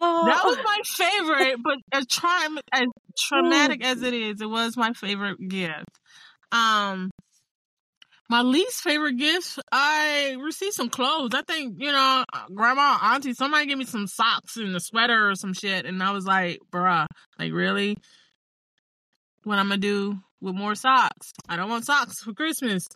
Oh, 0.00 0.26
that 0.26 0.44
was 0.44 0.58
my 0.64 0.80
favorite, 0.84 1.56
but 1.62 1.78
as 1.92 2.06
tri- 2.06 2.48
as 2.72 2.86
traumatic 3.18 3.84
as 3.84 4.02
it 4.02 4.12
is, 4.12 4.40
it 4.40 4.50
was 4.50 4.76
my 4.76 4.92
favorite 4.92 5.38
gift. 5.48 5.86
Um, 6.52 7.10
my 8.28 8.42
least 8.42 8.82
favorite 8.82 9.16
gifts, 9.18 9.58
I 9.70 10.36
received 10.40 10.74
some 10.74 10.88
clothes. 10.88 11.34
I 11.34 11.42
think 11.42 11.76
you 11.78 11.92
know, 11.92 12.24
grandma, 12.54 12.98
auntie, 13.02 13.34
somebody 13.34 13.66
gave 13.66 13.78
me 13.78 13.84
some 13.84 14.06
socks 14.06 14.56
and 14.56 14.74
a 14.74 14.80
sweater 14.80 15.30
or 15.30 15.34
some 15.34 15.52
shit, 15.52 15.86
and 15.86 16.02
I 16.02 16.12
was 16.12 16.26
like, 16.26 16.60
bruh, 16.72 17.06
like 17.38 17.52
really, 17.52 17.96
what 19.44 19.58
I'm 19.58 19.68
gonna 19.68 19.78
do 19.78 20.18
with 20.40 20.54
more 20.54 20.74
socks? 20.74 21.32
I 21.48 21.56
don't 21.56 21.70
want 21.70 21.86
socks 21.86 22.22
for 22.22 22.32
Christmas. 22.32 22.86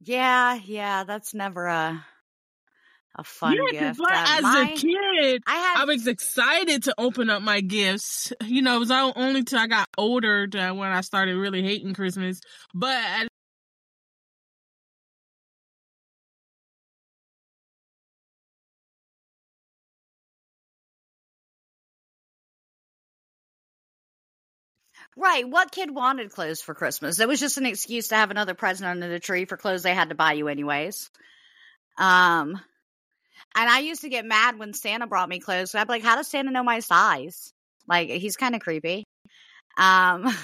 yeah, 0.00 0.58
yeah. 0.64 1.04
That's 1.04 1.34
never 1.34 1.66
a 1.66 2.04
a 3.16 3.24
fun 3.24 3.56
gift. 3.70 4.00
Uh, 4.00 4.06
as 4.12 4.42
my- 4.42 4.72
a 4.72 4.76
kid, 4.76 5.42
I 5.46 5.54
had 5.56 5.82
I 5.82 5.84
was 5.84 6.06
excited 6.06 6.84
to 6.84 6.94
open 6.98 7.30
up 7.30 7.42
my 7.42 7.60
gifts. 7.60 8.32
You 8.44 8.62
know, 8.62 8.76
it 8.76 8.80
was 8.80 8.90
only 8.90 9.42
till 9.44 9.58
I 9.58 9.66
got 9.66 9.88
older 9.98 10.46
that 10.52 10.76
when 10.76 10.90
I 10.90 11.00
started 11.00 11.36
really 11.36 11.62
hating 11.62 11.94
Christmas. 11.94 12.40
But 12.74 12.96
at 12.96 13.28
Right. 25.16 25.48
What 25.48 25.72
kid 25.72 25.90
wanted 25.90 26.30
clothes 26.32 26.60
for 26.62 26.74
Christmas? 26.74 27.18
It 27.18 27.28
was 27.28 27.40
just 27.40 27.58
an 27.58 27.66
excuse 27.66 28.08
to 28.08 28.16
have 28.16 28.30
another 28.30 28.54
present 28.54 28.88
under 28.88 29.08
the 29.08 29.20
tree 29.20 29.44
for 29.44 29.56
clothes 29.56 29.82
they 29.82 29.94
had 29.94 30.08
to 30.10 30.14
buy 30.14 30.32
you 30.34 30.48
anyways. 30.48 31.10
Um 31.98 32.60
and 33.56 33.68
I 33.70 33.80
used 33.80 34.02
to 34.02 34.08
get 34.08 34.24
mad 34.24 34.58
when 34.58 34.72
Santa 34.74 35.06
brought 35.06 35.28
me 35.28 35.40
clothes. 35.40 35.74
I'd 35.74 35.86
be 35.86 35.94
like, 35.94 36.02
how 36.02 36.16
does 36.16 36.28
Santa 36.28 36.50
know 36.50 36.62
my 36.62 36.80
size? 36.80 37.52
Like 37.88 38.08
he's 38.10 38.36
kind 38.36 38.54
of 38.54 38.60
creepy. 38.60 39.04
Um 39.78 40.26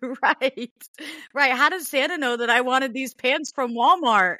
Right. 0.00 0.70
Right. 1.34 1.52
How 1.52 1.70
does 1.70 1.88
Santa 1.88 2.18
know 2.18 2.36
that 2.36 2.50
I 2.50 2.60
wanted 2.60 2.92
these 2.92 3.14
pants 3.14 3.50
from 3.52 3.74
Walmart? 3.74 4.38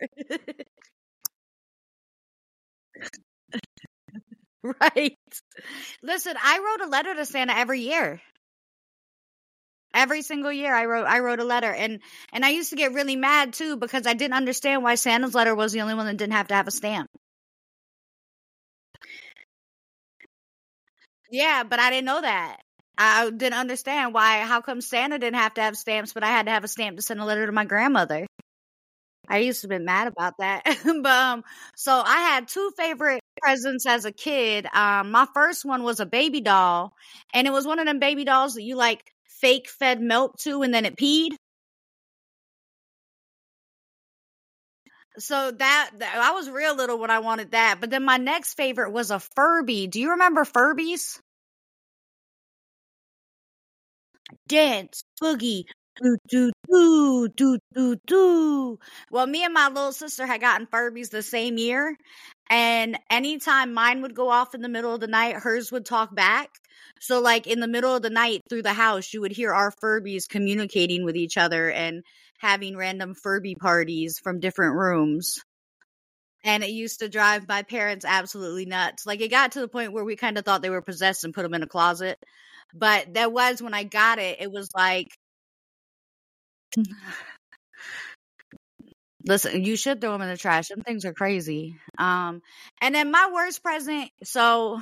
right. 4.80 5.18
Listen, 6.02 6.34
I 6.42 6.58
wrote 6.58 6.86
a 6.88 6.90
letter 6.90 7.14
to 7.14 7.26
Santa 7.26 7.56
every 7.56 7.80
year. 7.82 8.20
Every 9.98 10.22
single 10.22 10.52
year 10.52 10.74
I 10.74 10.84
wrote 10.86 11.06
I 11.06 11.18
wrote 11.20 11.40
a 11.40 11.44
letter 11.44 11.72
and 11.72 12.00
and 12.32 12.44
I 12.44 12.50
used 12.50 12.70
to 12.70 12.76
get 12.76 12.92
really 12.94 13.16
mad 13.16 13.52
too 13.52 13.76
because 13.76 14.06
I 14.06 14.14
didn't 14.14 14.34
understand 14.34 14.82
why 14.82 14.94
Santa's 14.94 15.34
letter 15.34 15.54
was 15.54 15.72
the 15.72 15.80
only 15.82 15.94
one 15.94 16.06
that 16.06 16.16
didn't 16.16 16.34
have 16.34 16.48
to 16.48 16.54
have 16.54 16.68
a 16.68 16.72
stamp. 16.72 17.10
Yeah, 21.30 21.62
but 21.64 21.78
I 21.78 21.90
didn't 21.90 22.06
know 22.06 22.20
that. 22.20 22.58
I 22.96 23.30
didn't 23.30 23.54
understand 23.58 24.14
why. 24.14 24.40
How 24.40 24.60
come 24.60 24.80
Santa 24.80 25.18
didn't 25.18 25.36
have 25.38 25.54
to 25.54 25.62
have 25.62 25.76
stamps, 25.76 26.12
but 26.12 26.24
I 26.24 26.28
had 26.28 26.46
to 26.46 26.52
have 26.52 26.64
a 26.64 26.68
stamp 26.68 26.96
to 26.96 27.02
send 27.02 27.20
a 27.20 27.24
letter 27.24 27.46
to 27.46 27.52
my 27.52 27.64
grandmother? 27.64 28.26
I 29.28 29.38
used 29.38 29.60
to 29.62 29.68
be 29.68 29.78
mad 29.78 30.08
about 30.08 30.34
that. 30.38 30.62
but 31.02 31.06
um, 31.06 31.44
so 31.76 31.92
I 32.04 32.16
had 32.30 32.48
two 32.48 32.72
favorite 32.76 33.20
presents 33.42 33.86
as 33.86 34.04
a 34.04 34.12
kid. 34.12 34.66
Um, 34.72 35.10
my 35.10 35.26
first 35.34 35.64
one 35.64 35.82
was 35.82 36.00
a 36.00 36.06
baby 36.06 36.40
doll, 36.40 36.94
and 37.34 37.46
it 37.46 37.50
was 37.50 37.66
one 37.66 37.78
of 37.78 37.86
them 37.86 37.98
baby 37.98 38.24
dolls 38.24 38.54
that 38.54 38.62
you 38.62 38.76
like 38.76 39.02
fake 39.40 39.68
fed 39.68 40.00
milk 40.00 40.36
to, 40.38 40.62
and 40.62 40.72
then 40.72 40.84
it 40.86 40.96
peed. 40.96 41.30
So 45.18 45.50
that, 45.50 45.90
that 45.98 46.16
I 46.16 46.32
was 46.32 46.48
real 46.48 46.74
little 46.76 46.98
when 46.98 47.10
I 47.10 47.18
wanted 47.18 47.50
that. 47.52 47.78
But 47.80 47.90
then 47.90 48.04
my 48.04 48.16
next 48.18 48.54
favorite 48.54 48.90
was 48.92 49.10
a 49.10 49.18
Furby. 49.18 49.86
Do 49.88 50.00
you 50.00 50.10
remember 50.12 50.44
Furbies? 50.44 51.18
dance, 54.46 55.02
boogie, 55.22 55.64
do 56.02 56.16
do 56.28 56.50
do 56.68 57.28
do 57.36 57.58
do 57.74 57.96
do. 58.06 58.78
Well, 59.10 59.26
me 59.26 59.44
and 59.44 59.54
my 59.54 59.68
little 59.68 59.92
sister 59.92 60.26
had 60.26 60.40
gotten 60.40 60.66
Furbies 60.66 61.10
the 61.10 61.22
same 61.22 61.58
year, 61.58 61.96
and 62.50 62.98
anytime 63.10 63.72
mine 63.74 64.02
would 64.02 64.14
go 64.14 64.28
off 64.30 64.54
in 64.54 64.62
the 64.62 64.68
middle 64.68 64.94
of 64.94 65.00
the 65.00 65.06
night, 65.06 65.36
hers 65.36 65.72
would 65.72 65.84
talk 65.86 66.14
back. 66.14 66.50
So, 67.00 67.20
like 67.20 67.46
in 67.46 67.60
the 67.60 67.68
middle 67.68 67.94
of 67.94 68.02
the 68.02 68.10
night 68.10 68.42
through 68.48 68.62
the 68.62 68.72
house, 68.72 69.12
you 69.12 69.20
would 69.20 69.32
hear 69.32 69.52
our 69.52 69.72
Furbies 69.82 70.28
communicating 70.28 71.04
with 71.04 71.16
each 71.16 71.36
other 71.36 71.70
and 71.70 72.02
having 72.38 72.76
random 72.76 73.14
Furby 73.14 73.54
parties 73.54 74.18
from 74.22 74.40
different 74.40 74.76
rooms. 74.76 75.38
And 76.44 76.62
it 76.62 76.70
used 76.70 77.00
to 77.00 77.08
drive 77.08 77.48
my 77.48 77.62
parents 77.62 78.04
absolutely 78.06 78.64
nuts. 78.64 79.04
Like 79.06 79.20
it 79.20 79.30
got 79.30 79.52
to 79.52 79.60
the 79.60 79.68
point 79.68 79.92
where 79.92 80.04
we 80.04 80.16
kind 80.16 80.38
of 80.38 80.44
thought 80.44 80.62
they 80.62 80.70
were 80.70 80.82
possessed 80.82 81.24
and 81.24 81.34
put 81.34 81.42
them 81.42 81.54
in 81.54 81.62
a 81.62 81.66
closet. 81.66 82.18
But 82.74 83.14
that 83.14 83.32
was 83.32 83.60
when 83.60 83.74
I 83.74 83.84
got 83.84 84.18
it, 84.18 84.38
it 84.40 84.50
was 84.52 84.68
like 84.74 85.08
Listen, 89.26 89.64
you 89.64 89.76
should 89.76 90.00
throw 90.00 90.12
them 90.12 90.22
in 90.22 90.28
the 90.28 90.36
trash. 90.36 90.68
Them 90.68 90.82
things 90.82 91.04
are 91.04 91.12
crazy. 91.12 91.76
Um 91.98 92.40
and 92.80 92.94
then 92.94 93.10
my 93.10 93.30
worst 93.32 93.62
present, 93.62 94.10
so 94.22 94.80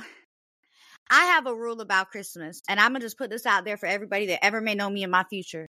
I 1.09 1.25
have 1.25 1.47
a 1.47 1.55
rule 1.55 1.81
about 1.81 2.11
Christmas, 2.11 2.61
and 2.69 2.79
I'm 2.79 2.91
gonna 2.91 2.99
just 3.05 3.17
put 3.17 3.29
this 3.29 3.45
out 3.45 3.65
there 3.65 3.77
for 3.77 3.87
everybody 3.87 4.27
that 4.27 4.43
ever 4.43 4.61
may 4.61 4.75
know 4.75 4.89
me 4.89 5.03
in 5.03 5.11
my 5.11 5.23
future. 5.25 5.67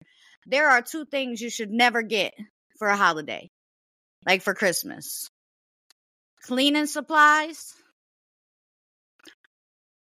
There 0.45 0.69
are 0.69 0.81
two 0.81 1.05
things 1.05 1.41
you 1.41 1.49
should 1.49 1.71
never 1.71 2.01
get 2.01 2.33
for 2.77 2.87
a 2.87 2.97
holiday, 2.97 3.49
like 4.25 4.41
for 4.41 4.53
Christmas 4.53 5.29
cleaning 6.45 6.85
supplies 6.85 7.73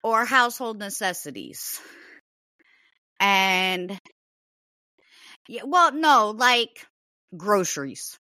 or 0.04 0.26
household 0.26 0.80
necessities. 0.80 1.80
And 3.20 3.98
yeah, 5.48 5.62
well, 5.66 5.94
no, 5.94 6.32
like 6.32 6.86
groceries. 7.38 8.18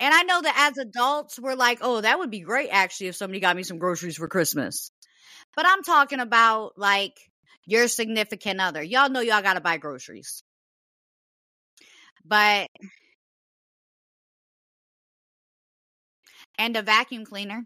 And 0.00 0.14
I 0.14 0.22
know 0.22 0.40
that 0.40 0.70
as 0.70 0.78
adults, 0.78 1.38
we're 1.38 1.54
like, 1.54 1.78
oh, 1.82 2.00
that 2.00 2.18
would 2.18 2.30
be 2.30 2.40
great 2.40 2.70
actually 2.70 3.08
if 3.08 3.16
somebody 3.16 3.40
got 3.40 3.56
me 3.56 3.62
some 3.62 3.78
groceries 3.78 4.16
for 4.16 4.28
Christmas. 4.28 4.90
But 5.56 5.66
I'm 5.68 5.82
talking 5.82 6.20
about 6.20 6.78
like 6.78 7.18
your 7.66 7.88
significant 7.88 8.60
other. 8.60 8.82
Y'all 8.82 9.10
know 9.10 9.20
y'all 9.20 9.42
got 9.42 9.54
to 9.54 9.60
buy 9.60 9.76
groceries. 9.78 10.42
But, 12.24 12.68
and 16.58 16.76
a 16.76 16.82
vacuum 16.82 17.24
cleaner. 17.24 17.64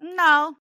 No. 0.00 0.56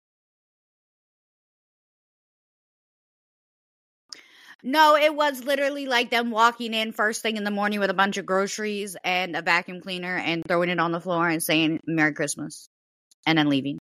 No, 4.63 4.97
it 4.97 5.15
was 5.15 5.45
literally 5.45 5.87
like 5.87 6.11
them 6.11 6.31
walking 6.31 6.75
in 6.75 6.93
first 6.93 7.23
thing 7.23 7.37
in 7.37 7.45
the 7.45 7.51
morning 7.51 7.81
with 7.81 7.91
a 7.91 7.95
bunch 7.95 8.19
of 8.19 8.27
groceries 8.27 8.97
and 9.03 9.35
a 9.35 9.43
vacuum 9.43 9.81
cleaner 9.81 10.17
and 10.17 10.43
throwing 10.47 10.69
it 10.69 10.79
on 10.79 10.93
the 10.93 11.01
floor 11.01 11.29
and 11.29 11.43
saying 11.43 11.81
Merry 11.87 12.13
Christmas 12.13 12.69
and 13.27 13.39
then 13.39 13.49
leaving. 13.49 13.79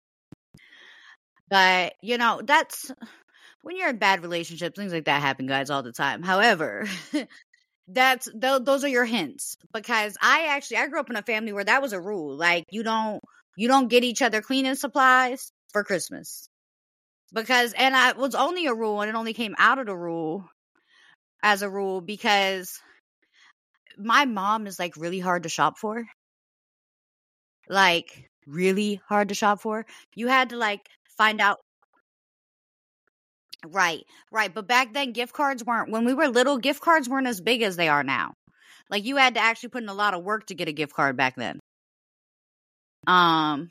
But, 1.50 1.94
you 2.02 2.16
know, 2.16 2.40
that's 2.42 2.90
when 3.62 3.76
you're 3.76 3.90
in 3.90 3.98
bad 3.98 4.22
relationships, 4.22 4.78
things 4.78 4.92
like 4.92 5.04
that 5.04 5.20
happen, 5.20 5.46
guys, 5.46 5.68
all 5.68 5.82
the 5.82 5.92
time. 5.92 6.22
However, 6.22 6.86
that's 7.88 8.28
th- 8.30 8.62
those 8.62 8.84
are 8.84 8.88
your 8.88 9.04
hints 9.04 9.56
because 9.72 10.16
I 10.22 10.46
actually 10.48 10.78
I 10.78 10.86
grew 10.88 11.00
up 11.00 11.10
in 11.10 11.16
a 11.16 11.22
family 11.22 11.52
where 11.52 11.64
that 11.64 11.82
was 11.82 11.92
a 11.92 12.00
rule. 12.00 12.36
Like 12.36 12.64
you 12.70 12.82
don't 12.82 13.20
you 13.56 13.68
don't 13.68 13.88
get 13.88 14.04
each 14.04 14.22
other 14.22 14.40
cleaning 14.40 14.76
supplies 14.76 15.52
for 15.72 15.84
Christmas. 15.84 16.48
Because 17.34 17.74
and 17.74 17.94
I 17.94 18.12
was 18.12 18.34
only 18.34 18.66
a 18.66 18.74
rule 18.74 19.02
and 19.02 19.08
it 19.10 19.14
only 19.14 19.34
came 19.34 19.54
out 19.58 19.78
of 19.78 19.86
the 19.86 19.96
rule 19.96 20.48
as 21.42 21.62
a 21.62 21.70
rule 21.70 22.00
because 22.00 22.80
my 23.98 24.24
mom 24.24 24.66
is 24.66 24.78
like 24.78 24.96
really 24.96 25.20
hard 25.20 25.42
to 25.44 25.48
shop 25.48 25.78
for. 25.78 26.04
Like 27.68 28.28
really 28.46 29.00
hard 29.08 29.28
to 29.28 29.34
shop 29.34 29.60
for. 29.60 29.86
You 30.14 30.28
had 30.28 30.50
to 30.50 30.56
like 30.56 30.88
find 31.16 31.40
out 31.40 31.58
Right, 33.66 34.04
right. 34.32 34.52
But 34.52 34.66
back 34.66 34.92
then 34.92 35.12
gift 35.12 35.32
cards 35.34 35.64
weren't 35.64 35.90
when 35.90 36.04
we 36.04 36.14
were 36.14 36.28
little, 36.28 36.58
gift 36.58 36.80
cards 36.80 37.08
weren't 37.08 37.28
as 37.28 37.40
big 37.40 37.62
as 37.62 37.76
they 37.76 37.88
are 37.88 38.02
now. 38.02 38.32
Like 38.90 39.04
you 39.04 39.16
had 39.16 39.34
to 39.34 39.40
actually 39.40 39.68
put 39.70 39.82
in 39.82 39.88
a 39.88 39.94
lot 39.94 40.14
of 40.14 40.24
work 40.24 40.46
to 40.46 40.54
get 40.54 40.68
a 40.68 40.72
gift 40.72 40.94
card 40.94 41.16
back 41.16 41.36
then. 41.36 41.60
Um 43.06 43.70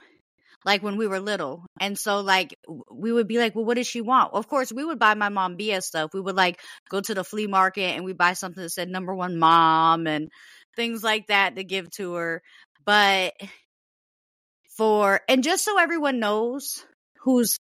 like 0.65 0.83
when 0.83 0.97
we 0.97 1.07
were 1.07 1.19
little. 1.19 1.65
And 1.79 1.97
so 1.97 2.21
like 2.21 2.55
we 2.91 3.11
would 3.11 3.27
be 3.27 3.37
like, 3.37 3.55
well, 3.55 3.65
what 3.65 3.77
does 3.77 3.87
she 3.87 4.01
want? 4.01 4.33
Of 4.33 4.47
course, 4.47 4.71
we 4.71 4.85
would 4.85 4.99
buy 4.99 5.13
my 5.15 5.29
mom 5.29 5.57
BS 5.57 5.83
stuff. 5.83 6.11
We 6.13 6.21
would 6.21 6.35
like 6.35 6.59
go 6.89 7.01
to 7.01 7.13
the 7.13 7.23
flea 7.23 7.47
market 7.47 7.95
and 7.95 8.05
we 8.05 8.13
buy 8.13 8.33
something 8.33 8.61
that 8.61 8.69
said 8.69 8.89
number 8.89 9.15
one 9.15 9.37
mom 9.39 10.07
and 10.07 10.29
things 10.75 11.03
like 11.03 11.27
that 11.27 11.55
to 11.55 11.63
give 11.63 11.89
to 11.91 12.13
her. 12.13 12.41
But 12.85 13.33
for 14.75 15.21
and 15.27 15.43
just 15.43 15.63
so 15.65 15.79
everyone 15.79 16.19
knows 16.19 16.85
who's 17.21 17.57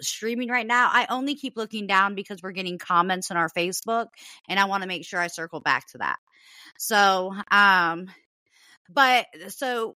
streaming 0.00 0.48
right 0.48 0.66
now, 0.66 0.88
I 0.92 1.06
only 1.10 1.34
keep 1.34 1.56
looking 1.56 1.86
down 1.86 2.14
because 2.14 2.42
we're 2.42 2.52
getting 2.52 2.78
comments 2.78 3.30
on 3.30 3.36
our 3.36 3.48
Facebook 3.50 4.06
and 4.48 4.58
I 4.58 4.64
want 4.66 4.82
to 4.82 4.88
make 4.88 5.04
sure 5.04 5.20
I 5.20 5.26
circle 5.28 5.60
back 5.60 5.88
to 5.88 5.98
that. 5.98 6.16
So, 6.78 7.34
um 7.50 8.08
but 8.92 9.26
so 9.48 9.96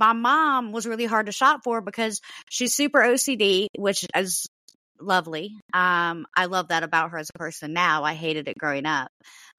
my 0.00 0.14
mom 0.14 0.72
was 0.72 0.86
really 0.86 1.04
hard 1.04 1.26
to 1.26 1.32
shop 1.32 1.60
for 1.62 1.82
because 1.82 2.22
she's 2.48 2.74
super 2.74 3.00
OCD, 3.00 3.66
which 3.76 4.06
is 4.16 4.48
lovely. 4.98 5.54
Um, 5.74 6.26
I 6.34 6.46
love 6.46 6.68
that 6.68 6.82
about 6.82 7.10
her 7.10 7.18
as 7.18 7.30
a 7.32 7.38
person 7.38 7.74
now. 7.74 8.02
I 8.02 8.14
hated 8.14 8.48
it 8.48 8.58
growing 8.58 8.86
up. 8.86 9.10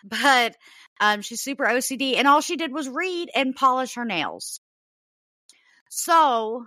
But 0.03 0.55
um, 0.99 1.21
she's 1.21 1.41
super 1.41 1.65
OCD, 1.65 2.17
and 2.17 2.27
all 2.27 2.41
she 2.41 2.55
did 2.55 2.73
was 2.73 2.89
read 2.89 3.29
and 3.35 3.55
polish 3.55 3.95
her 3.95 4.05
nails. 4.05 4.59
So 5.89 6.65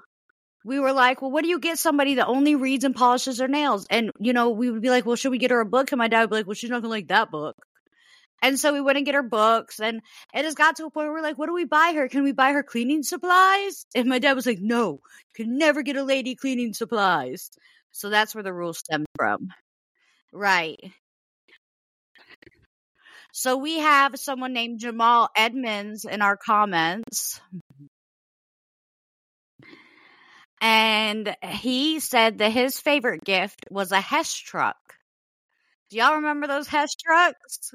we 0.65 0.79
were 0.79 0.93
like, 0.93 1.21
well, 1.21 1.33
what 1.33 1.43
do 1.43 1.49
you 1.49 1.59
get 1.59 1.79
somebody 1.79 2.15
that 2.15 2.29
only 2.29 2.55
reads 2.55 2.85
and 2.85 2.95
polishes 2.95 3.39
their 3.39 3.49
nails? 3.49 3.87
And, 3.91 4.13
you 4.21 4.33
know, 4.33 4.51
we 4.51 4.71
would 4.71 4.83
be 4.83 4.91
like, 4.91 5.05
well, 5.05 5.17
should 5.17 5.33
we 5.33 5.39
get 5.39 5.51
her 5.51 5.61
a 5.61 5.67
book? 5.67 5.91
And 5.91 5.99
my 5.99 6.09
dad 6.09 6.21
would 6.21 6.31
be 6.31 6.37
like, 6.37 6.47
well, 6.47 6.55
she's 6.55 6.71
not 6.71 6.83
going 6.83 6.85
to 6.85 6.89
like 6.91 7.09
that 7.09 7.31
book. 7.31 7.57
And 8.45 8.61
so 8.61 8.75
we 8.75 8.83
went 8.83 8.99
and 8.99 9.07
get 9.07 9.15
her 9.15 9.23
books, 9.23 9.81
and 9.81 10.03
it 10.35 10.43
just 10.43 10.59
got 10.59 10.77
to 10.77 10.85
a 10.85 10.91
point 10.91 11.07
where 11.07 11.15
we're 11.15 11.23
like, 11.23 11.39
what 11.39 11.47
do 11.47 11.55
we 11.55 11.65
buy 11.65 11.95
her? 11.97 12.09
Can 12.09 12.25
we 12.25 12.33
buy 12.33 12.53
her 12.53 12.63
cleaning 12.63 13.03
supplies? 13.03 13.87
And 13.95 14.07
my 14.07 14.19
dad 14.19 14.35
was 14.35 14.45
like, 14.45 14.61
no, 14.61 14.91
you 14.93 15.45
can 15.47 15.57
never 15.57 15.81
get 15.81 15.97
a 15.97 16.03
lady 16.03 16.35
cleaning 16.35 16.75
supplies. 16.75 17.51
So 17.93 18.11
that's 18.11 18.35
where 18.35 18.45
the 18.45 18.53
rule 18.53 18.75
stemmed 18.75 19.07
from. 19.17 19.49
Right. 20.31 20.79
So 23.33 23.57
we 23.57 23.79
have 23.79 24.19
someone 24.19 24.53
named 24.53 24.81
Jamal 24.81 25.31
Edmonds 25.35 26.05
in 26.05 26.21
our 26.21 26.37
comments. 26.37 27.41
And 30.61 31.35
he 31.43 31.99
said 31.99 32.39
that 32.39 32.53
his 32.53 32.79
favorite 32.79 33.25
gift 33.25 33.65
was 33.71 33.91
a 33.91 34.03
Hess 34.03 34.35
truck. 34.35 34.77
Do 35.89 35.97
y'all 35.97 36.17
remember 36.17 36.47
those 36.47 36.69
Hess 36.69 36.95
trucks? 36.95 37.73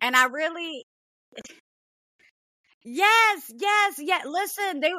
And 0.00 0.16
I 0.16 0.26
really 0.26 0.84
Yes, 2.84 3.50
yes, 3.56 3.98
yeah. 3.98 4.22
Listen, 4.26 4.80
they 4.80 4.92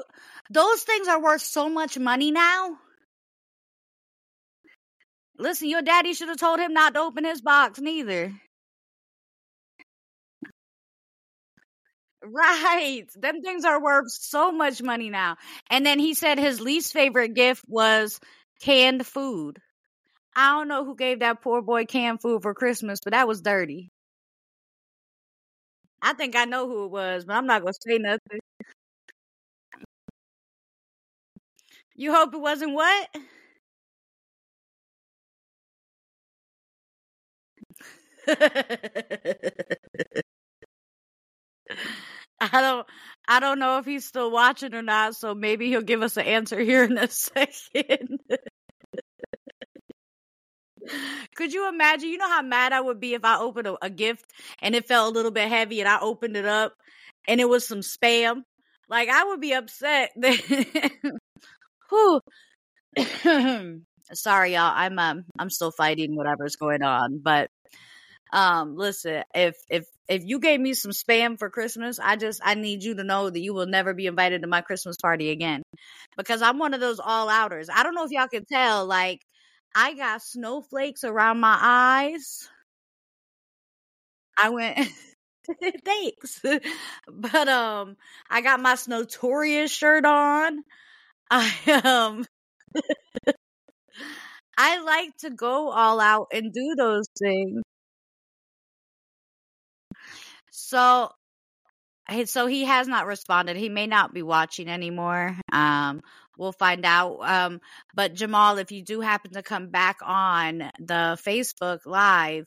those 0.50 0.84
things 0.84 1.08
are 1.08 1.22
worth 1.22 1.42
so 1.42 1.70
much 1.70 1.98
money 1.98 2.32
now. 2.32 2.78
Listen, 5.38 5.68
your 5.68 5.82
daddy 5.82 6.14
should 6.14 6.30
have 6.30 6.38
told 6.38 6.62
him 6.62 6.72
not 6.74 6.94
to 6.94 7.02
open 7.02 7.26
his 7.26 7.42
box 7.42 7.82
neither. 7.82 8.34
Right. 12.24 13.06
Them 13.16 13.42
things 13.42 13.66
are 13.66 13.82
worth 13.82 14.12
so 14.12 14.52
much 14.52 14.82
money 14.82 15.10
now. 15.10 15.38
And 15.70 15.86
then 15.86 15.98
he 16.00 16.14
said 16.14 16.38
his 16.38 16.62
least 16.62 16.94
favorite 16.94 17.34
gift 17.34 17.66
was 17.68 18.20
canned 18.62 19.06
food. 19.08 19.58
I 20.36 20.54
don't 20.54 20.70
know 20.70 20.86
who 20.86 20.96
gave 20.96 21.22
that 21.22 21.44
poor 21.44 21.62
boy 21.64 21.86
canned 21.86 22.22
food 22.22 22.44
for 22.44 22.56
Christmas, 22.56 23.02
but 23.04 23.14
that 23.14 23.28
was 23.30 23.42
dirty. 23.44 23.91
I 26.02 26.14
think 26.14 26.36
I 26.36 26.46
know 26.46 26.68
who 26.68 26.86
it 26.86 26.92
was, 26.92 27.26
but 27.26 27.34
I'm 27.36 27.46
not 27.48 27.62
gonna 27.62 27.74
say 27.74 27.98
nothing. 27.98 28.40
You 31.96 32.14
hope 32.14 32.34
it 32.34 32.40
wasn't 32.40 32.74
what? 32.74 33.10
I 42.40 42.62
don't 42.62 42.88
I 43.28 43.40
don't 43.40 43.60
know 43.60 43.78
if 43.78 43.86
he's 43.86 44.06
still 44.06 44.32
watching 44.32 44.74
or 44.74 44.82
not, 44.82 45.16
so 45.16 45.36
maybe 45.36 45.68
he'll 45.68 45.82
give 45.82 46.02
us 46.02 46.18
an 46.18 46.26
answer 46.26 46.60
here 46.60 46.84
in 46.84 46.98
a 46.98 47.08
second. 47.10 48.20
Could 51.36 51.54
you 51.54 51.70
imagine? 51.70 52.10
You 52.10 52.18
know 52.18 52.30
how 52.30 52.42
mad 52.42 52.74
I 52.74 52.82
would 52.82 53.00
be 53.00 53.14
if 53.14 53.24
I 53.24 53.40
opened 53.40 53.68
a, 53.68 53.78
a, 53.82 53.90
gift 53.90 54.26
and 54.62 54.76
it 54.76 54.88
felt 54.88 55.12
a 55.12 55.14
little 55.14 55.32
bit 55.32 55.50
heavy 55.50 55.80
and 55.80 55.90
I 55.90 56.00
opened 56.00 56.36
it 56.38 56.46
up 56.46 56.74
and 57.28 57.42
it 57.42 57.50
was 57.50 57.68
some 57.68 57.80
spam. 57.80 58.44
Like 58.90 59.10
I 59.10 59.24
would 59.26 59.42
be 59.42 59.54
upset. 59.54 60.12
Whew. 61.90 62.22
Sorry, 64.14 64.54
y'all. 64.54 64.74
I'm 64.76 65.00
um 65.00 65.24
I'm 65.40 65.50
still 65.50 65.72
fighting 65.72 66.16
whatever's 66.16 66.58
going 66.58 66.84
on, 66.84 67.20
but 67.24 67.50
um 68.34 68.76
listen, 68.76 69.24
if 69.34 69.56
if 69.70 69.86
if 70.10 70.24
you 70.26 70.40
gave 70.40 70.60
me 70.60 70.74
some 70.74 70.92
spam 70.92 71.40
for 71.40 71.50
Christmas, 71.50 71.98
I 71.98 72.18
just 72.18 72.42
I 72.44 72.56
need 72.56 72.84
you 72.84 72.96
to 72.96 73.04
know 73.06 73.30
that 73.30 73.40
you 73.40 73.54
will 73.54 73.68
never 73.68 73.94
be 73.94 74.08
invited 74.08 74.42
to 74.42 74.48
my 74.48 74.60
Christmas 74.62 74.98
party 75.02 75.30
again. 75.30 75.64
Because 76.18 76.42
I'm 76.42 76.58
one 76.60 76.74
of 76.74 76.82
those 76.82 77.00
all 77.00 77.30
outers. 77.30 77.70
I 77.74 77.84
don't 77.84 77.96
know 77.96 78.04
if 78.04 78.12
y'all 78.12 78.28
can 78.28 78.44
tell, 78.44 78.86
like 78.86 79.22
I 79.76 79.94
got 79.96 80.22
snowflakes 80.22 81.04
around 81.04 81.40
my 81.40 81.58
eyes. 81.62 82.50
I 84.38 84.50
went 84.50 84.78
thanks. 85.86 86.42
but 87.08 87.48
um 87.50 87.98
I 88.30 88.42
got 88.42 88.60
my 88.60 88.76
Snotorious 88.76 89.72
shirt 89.72 90.06
on. 90.06 90.64
I 91.32 91.82
um 91.86 92.26
I 94.58 94.80
like 94.82 95.18
to 95.18 95.30
go 95.30 95.72
all 95.72 96.00
out 96.00 96.28
and 96.32 96.54
do 96.54 96.76
those 96.78 97.08
things. 97.20 97.62
So 100.52 101.12
so 102.26 102.48
he 102.48 102.66
has 102.66 102.88
not 102.88 103.08
responded. 103.08 103.58
He 103.58 103.70
may 103.70 103.88
not 103.88 104.14
be 104.14 104.24
watching 104.24 104.68
anymore. 104.68 105.36
Um 105.52 106.02
we'll 106.38 106.54
find 106.54 106.86
out. 106.86 107.20
Um, 107.22 107.62
but 107.94 108.16
Jamal, 108.16 108.58
if 108.58 108.72
you 108.72 108.84
do 108.84 109.02
happen 109.02 109.34
to 109.34 109.44
come 109.44 109.70
back 109.70 109.98
on 110.04 110.60
the 110.80 111.18
Facebook 111.26 111.80
Live, 111.86 112.46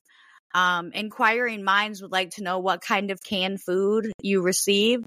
Um, 0.54 0.92
inquiring 0.92 1.64
minds 1.64 2.00
would 2.00 2.12
like 2.12 2.30
to 2.36 2.44
know 2.44 2.60
what 2.60 2.80
kind 2.80 3.10
of 3.10 3.22
canned 3.22 3.60
food 3.60 4.12
you 4.22 4.40
received 4.42 5.04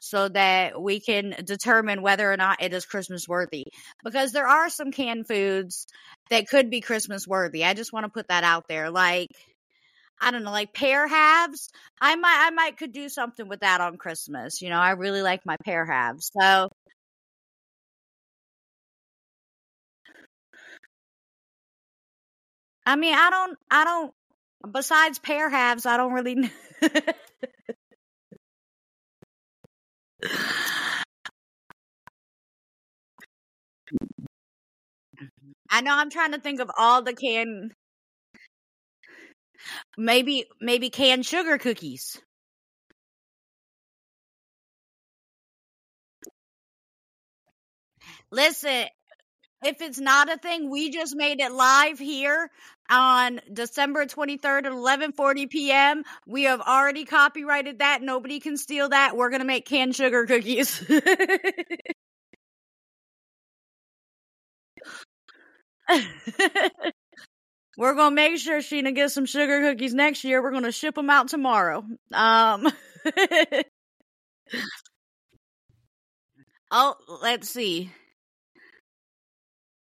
so 0.00 0.28
that 0.28 0.80
we 0.80 1.00
can 1.00 1.34
determine 1.44 2.02
whether 2.02 2.30
or 2.30 2.36
not 2.36 2.62
it 2.62 2.74
is 2.74 2.84
Christmas 2.84 3.26
worthy. 3.26 3.66
Because 4.04 4.32
there 4.32 4.48
are 4.48 4.68
some 4.68 4.92
canned 4.92 5.26
foods 5.26 5.86
that 6.28 6.48
could 6.48 6.68
be 6.70 6.80
Christmas 6.80 7.26
worthy. 7.26 7.64
I 7.64 7.74
just 7.74 7.92
want 7.92 8.04
to 8.04 8.10
put 8.10 8.28
that 8.28 8.44
out 8.44 8.64
there. 8.68 8.90
Like, 8.90 9.28
I 10.22 10.32
don't 10.32 10.44
know, 10.44 10.52
like 10.52 10.74
pear 10.74 11.08
halves. 11.08 11.70
I 12.00 12.16
might, 12.16 12.46
I 12.48 12.50
might 12.52 12.78
could 12.78 12.92
do 12.92 13.10
something 13.10 13.48
with 13.48 13.60
that 13.60 13.82
on 13.82 13.98
Christmas. 13.98 14.62
You 14.62 14.70
know, 14.70 14.78
I 14.78 14.92
really 14.92 15.22
like 15.22 15.46
my 15.46 15.56
pear 15.64 15.86
halves. 15.86 16.30
So, 16.40 16.70
I 22.86 22.96
mean, 22.96 23.14
I 23.14 23.30
don't, 23.30 23.58
I 23.70 23.84
don't. 23.84 24.14
Besides 24.72 25.18
pear 25.18 25.50
halves, 25.50 25.86
I 25.86 25.96
don't 25.96 26.12
really. 26.12 26.50
I 35.70 35.80
know 35.80 35.94
I'm 35.94 36.10
trying 36.10 36.32
to 36.32 36.38
think 36.40 36.60
of 36.60 36.70
all 36.78 37.02
the 37.02 37.14
canned 37.14 37.72
maybe 39.98 40.46
maybe 40.60 40.90
canned 40.90 41.26
sugar 41.26 41.58
cookies. 41.58 42.20
Listen, 48.30 48.86
if 49.64 49.82
it's 49.82 50.00
not 50.00 50.32
a 50.32 50.38
thing, 50.38 50.70
we 50.70 50.90
just 50.90 51.16
made 51.16 51.40
it 51.40 51.52
live 51.52 51.98
here 51.98 52.50
on 52.90 53.40
December 53.52 54.06
23rd 54.06 54.66
at 54.66 54.72
11:40 54.72 55.50
p.m. 55.50 56.04
We 56.26 56.44
have 56.44 56.60
already 56.60 57.04
copyrighted 57.04 57.80
that. 57.80 58.02
Nobody 58.02 58.40
can 58.40 58.56
steal 58.56 58.90
that. 58.90 59.16
We're 59.16 59.30
going 59.30 59.40
to 59.42 59.46
make 59.46 59.66
canned 59.66 59.96
sugar 59.96 60.26
cookies. 60.26 60.84
We're 67.78 67.94
to 68.10 68.14
make 68.14 68.38
sure 68.38 68.58
Sheena 68.58 68.94
gets 68.94 69.14
some 69.14 69.26
sugar 69.26 69.60
cookies 69.60 69.94
next 69.94 70.24
year. 70.24 70.42
We're 70.42 70.50
to 70.64 70.72
ship 70.72 70.94
them 70.94 71.10
out 71.10 71.28
tomorrow. 71.28 71.84
Um 72.12 72.68
Oh, 76.70 76.94
let's 77.22 77.50
see. 77.50 77.90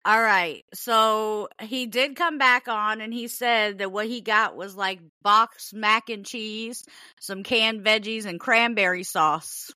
All 0.05 0.21
right. 0.21 0.65
So 0.75 1.49
he 1.61 1.87
did 1.87 2.17
come 2.17 2.39
back 2.39 2.69
on 2.69 3.01
and 3.01 3.13
he 3.13 3.29
said 3.29 3.79
that 3.79 3.93
what 3.93 4.07
he 4.07 4.21
got 4.23 4.57
was 4.57 4.75
like 4.75 5.01
boxed 5.23 5.75
mac 5.75 6.09
and 6.09 6.25
cheese, 6.27 6.85
some 7.21 7.43
canned 7.43 7.85
veggies, 7.85 8.25
and 8.25 8.41
cranberry 8.41 9.05
sauce. 9.05 9.71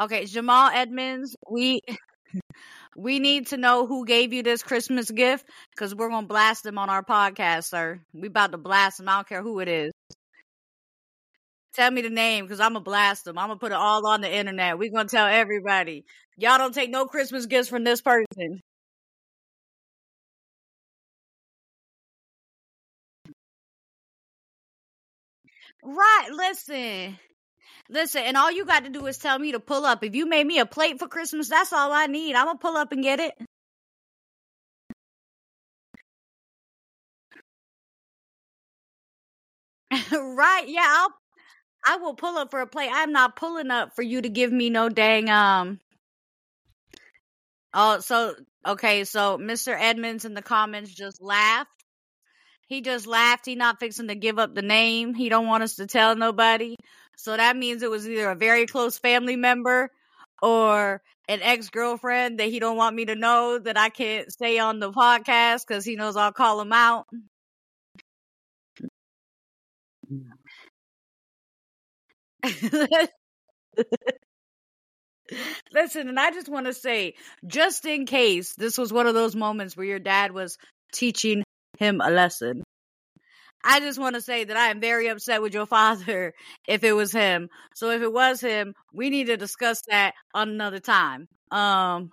Okay, 0.00 0.24
Jamal 0.26 0.70
Edmonds, 0.74 1.36
we 1.48 1.82
we 2.96 3.18
need 3.18 3.48
to 3.48 3.56
know 3.56 3.86
who 3.86 4.04
gave 4.04 4.32
you 4.32 4.42
this 4.42 4.62
Christmas 4.62 5.10
gift 5.10 5.46
because 5.74 5.94
we're 5.94 6.10
gonna 6.10 6.26
blast 6.26 6.64
them 6.64 6.78
on 6.78 6.90
our 6.90 7.04
podcast, 7.04 7.64
sir. 7.64 8.00
We 8.12 8.28
about 8.28 8.52
to 8.52 8.58
blast 8.58 8.98
them. 8.98 9.08
I 9.08 9.16
don't 9.16 9.28
care 9.28 9.42
who 9.42 9.60
it 9.60 9.68
is. 9.68 9.92
Tell 11.74 11.90
me 11.90 12.00
the 12.02 12.10
name 12.10 12.44
because 12.44 12.60
I'm 12.60 12.72
gonna 12.72 12.80
blast 12.84 13.24
them. 13.24 13.38
I'm 13.38 13.48
gonna 13.48 13.58
put 13.58 13.72
it 13.72 13.76
all 13.76 14.06
on 14.06 14.20
the 14.20 14.32
internet. 14.34 14.78
We're 14.78 14.90
gonna 14.90 15.08
tell 15.08 15.26
everybody. 15.26 16.04
Y'all 16.36 16.58
don't 16.58 16.74
take 16.74 16.90
no 16.90 17.06
Christmas 17.06 17.46
gifts 17.46 17.68
from 17.68 17.84
this 17.84 18.00
person. 18.02 18.60
Right, 25.84 26.28
listen. 26.30 27.18
Listen, 27.92 28.22
and 28.24 28.36
all 28.38 28.50
you 28.52 28.64
got 28.66 28.84
to 28.84 28.90
do 28.90 29.06
is 29.06 29.18
tell 29.18 29.38
me 29.38 29.52
to 29.52 29.60
pull 29.60 29.84
up. 29.86 30.02
If 30.04 30.16
you 30.16 30.26
made 30.26 30.46
me 30.46 30.58
a 30.60 30.66
plate 30.66 30.98
for 30.98 31.08
Christmas, 31.08 31.48
that's 31.50 31.72
all 31.74 31.92
I 31.92 32.06
need. 32.06 32.34
I'm 32.34 32.46
gonna 32.46 32.58
pull 32.58 32.76
up 32.76 32.92
and 32.92 33.02
get 33.02 33.20
it. 33.20 33.34
right, 40.12 40.68
yeah, 40.68 40.86
I'll 40.86 41.10
I 41.84 41.96
will 41.96 42.14
pull 42.14 42.38
up 42.38 42.50
for 42.50 42.60
a 42.60 42.66
plate. 42.66 42.90
I'm 42.92 43.12
not 43.12 43.36
pulling 43.36 43.70
up 43.70 43.94
for 43.96 44.02
you 44.02 44.22
to 44.22 44.28
give 44.28 44.52
me 44.52 44.70
no 44.70 44.88
dang 44.88 45.30
um 45.30 45.80
Oh, 47.74 48.00
so 48.00 48.34
okay, 48.66 49.04
so 49.04 49.38
Mr. 49.38 49.76
Edmonds 49.78 50.24
in 50.24 50.34
the 50.34 50.42
comments 50.42 50.92
just 50.92 51.22
laughed. 51.22 51.70
He 52.68 52.80
just 52.82 53.06
laughed. 53.06 53.46
He 53.46 53.54
not 53.54 53.80
fixing 53.80 54.08
to 54.08 54.14
give 54.14 54.38
up 54.38 54.54
the 54.54 54.62
name. 54.62 55.14
He 55.14 55.28
don't 55.28 55.46
want 55.46 55.62
us 55.62 55.76
to 55.76 55.86
tell 55.86 56.16
nobody. 56.16 56.76
So 57.16 57.36
that 57.36 57.56
means 57.56 57.82
it 57.82 57.90
was 57.90 58.08
either 58.08 58.30
a 58.30 58.36
very 58.36 58.66
close 58.66 58.98
family 58.98 59.36
member 59.36 59.90
or 60.42 61.02
an 61.28 61.40
ex 61.42 61.70
girlfriend 61.70 62.40
that 62.40 62.48
he 62.48 62.58
don't 62.58 62.76
want 62.76 62.96
me 62.96 63.04
to 63.06 63.14
know 63.14 63.58
that 63.58 63.78
I 63.78 63.88
can't 63.90 64.32
say 64.32 64.58
on 64.58 64.80
the 64.80 64.92
podcast 64.92 65.66
because 65.66 65.84
he 65.84 65.96
knows 65.96 66.16
I'll 66.16 66.32
call 66.32 66.60
him 66.60 66.72
out. 66.72 67.06
Listen, 75.72 76.08
and 76.08 76.20
I 76.20 76.30
just 76.30 76.48
want 76.48 76.66
to 76.66 76.74
say, 76.74 77.14
just 77.46 77.86
in 77.86 78.06
case 78.06 78.54
this 78.54 78.76
was 78.76 78.92
one 78.92 79.06
of 79.06 79.14
those 79.14 79.34
moments 79.34 79.76
where 79.76 79.86
your 79.86 79.98
dad 79.98 80.32
was 80.32 80.58
teaching 80.92 81.42
him 81.78 82.00
a 82.02 82.10
lesson, 82.10 82.62
I 83.64 83.80
just 83.80 83.98
want 83.98 84.14
to 84.16 84.20
say 84.20 84.44
that 84.44 84.56
I 84.56 84.68
am 84.68 84.80
very 84.80 85.08
upset 85.08 85.42
with 85.42 85.54
your 85.54 85.66
father 85.66 86.34
if 86.68 86.84
it 86.84 86.92
was 86.92 87.12
him. 87.12 87.48
So 87.74 87.90
if 87.90 88.02
it 88.02 88.12
was 88.12 88.40
him, 88.40 88.74
we 88.92 89.10
need 89.10 89.26
to 89.28 89.36
discuss 89.36 89.82
that 89.88 90.14
on 90.34 90.48
another 90.50 90.80
time. 90.80 91.28
Um, 91.50 92.10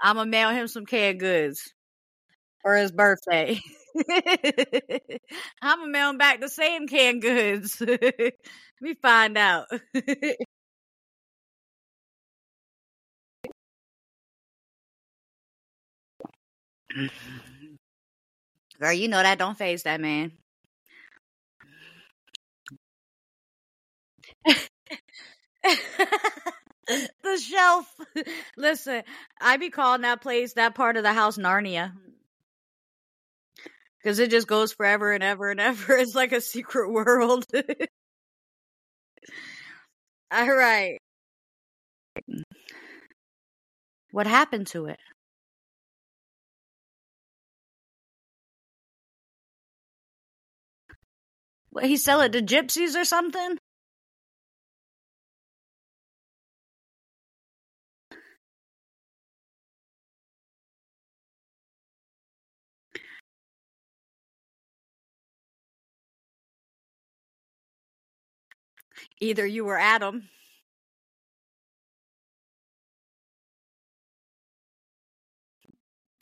I'm 0.00 0.16
gonna 0.16 0.30
mail 0.30 0.50
him 0.50 0.68
some 0.68 0.86
canned 0.86 1.20
goods 1.20 1.72
for 2.62 2.76
his 2.76 2.92
birthday. 2.92 3.60
I'm 5.62 5.78
gonna 5.80 5.88
mail 5.90 6.10
him 6.10 6.18
back 6.18 6.40
the 6.40 6.48
same 6.48 6.86
canned 6.88 7.22
goods. 7.22 7.80
Let 7.86 8.34
me 8.80 8.94
find 9.02 9.36
out. 9.38 9.66
Girl, 18.80 18.92
you 18.92 19.08
know 19.08 19.22
that 19.22 19.38
don't 19.38 19.56
faze 19.58 19.84
that 19.84 20.00
man. 20.00 20.32
the 27.22 27.38
shelf. 27.38 27.86
Listen, 28.56 29.02
I 29.40 29.56
be 29.56 29.70
calling 29.70 30.02
that 30.02 30.20
place 30.20 30.54
that 30.54 30.74
part 30.74 30.96
of 30.96 31.02
the 31.02 31.12
house 31.12 31.36
Narnia. 31.38 31.92
Cause 34.04 34.18
it 34.20 34.30
just 34.30 34.46
goes 34.46 34.72
forever 34.72 35.12
and 35.12 35.22
ever 35.22 35.50
and 35.50 35.60
ever. 35.60 35.96
It's 35.96 36.14
like 36.14 36.32
a 36.32 36.40
secret 36.40 36.90
world. 36.90 37.44
All 40.30 40.48
right. 40.54 40.98
What 44.10 44.26
happened 44.26 44.66
to 44.68 44.84
it? 44.86 44.98
What, 51.78 51.86
he 51.86 51.96
sell 51.96 52.22
it 52.22 52.32
to 52.32 52.42
gypsies 52.42 53.00
or 53.00 53.04
something? 53.04 53.58
Either 69.20 69.46
you 69.46 69.66
or 69.68 69.78
Adam. 69.78 70.28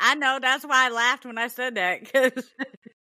I 0.00 0.14
know 0.16 0.38
that's 0.40 0.64
why 0.66 0.86
I 0.86 0.90
laughed 0.90 1.26
when 1.26 1.38
I 1.38 1.48
said 1.48 1.76
that 1.76 2.00
because 2.02 2.32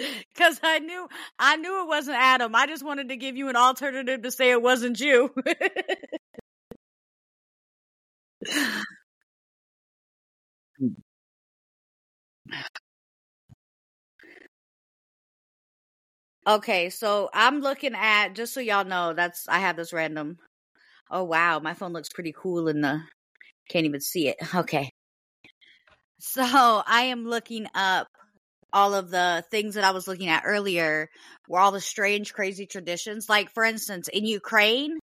because 0.34 0.60
I 0.62 0.78
knew 0.80 1.08
I 1.38 1.56
knew 1.56 1.82
it 1.82 1.88
wasn't 1.88 2.18
Adam. 2.18 2.54
I 2.54 2.66
just 2.66 2.84
wanted 2.84 3.08
to 3.10 3.16
give 3.16 3.36
you 3.36 3.48
an 3.48 3.56
alternative 3.56 4.22
to 4.22 4.30
say 4.30 4.50
it 4.50 4.62
wasn't 4.62 5.00
you. 5.00 5.32
okay, 16.46 16.90
so 16.90 17.30
I'm 17.34 17.60
looking 17.60 17.94
at 17.94 18.34
just 18.34 18.54
so 18.54 18.60
y'all 18.60 18.84
know 18.84 19.12
that's 19.14 19.48
I 19.48 19.60
have 19.60 19.76
this 19.76 19.92
random. 19.92 20.38
Oh 21.10 21.24
wow, 21.24 21.60
my 21.60 21.74
phone 21.74 21.92
looks 21.92 22.08
pretty 22.10 22.34
cool 22.36 22.68
in 22.68 22.80
the 22.82 23.02
can't 23.70 23.86
even 23.86 24.00
see 24.00 24.28
it. 24.28 24.36
Okay. 24.54 24.90
So 26.20 26.42
I 26.86 27.02
am 27.04 27.24
looking 27.24 27.66
up 27.74 28.08
all 28.72 28.94
of 28.94 29.10
the 29.10 29.44
things 29.50 29.74
that 29.74 29.84
I 29.84 29.90
was 29.90 30.08
looking 30.08 30.28
at 30.28 30.44
earlier 30.46 31.08
were 31.48 31.58
all 31.58 31.72
the 31.72 31.80
strange, 31.80 32.32
crazy 32.32 32.66
traditions. 32.66 33.28
Like, 33.28 33.50
for 33.52 33.64
instance, 33.64 34.08
in 34.08 34.24
Ukraine 34.24 34.98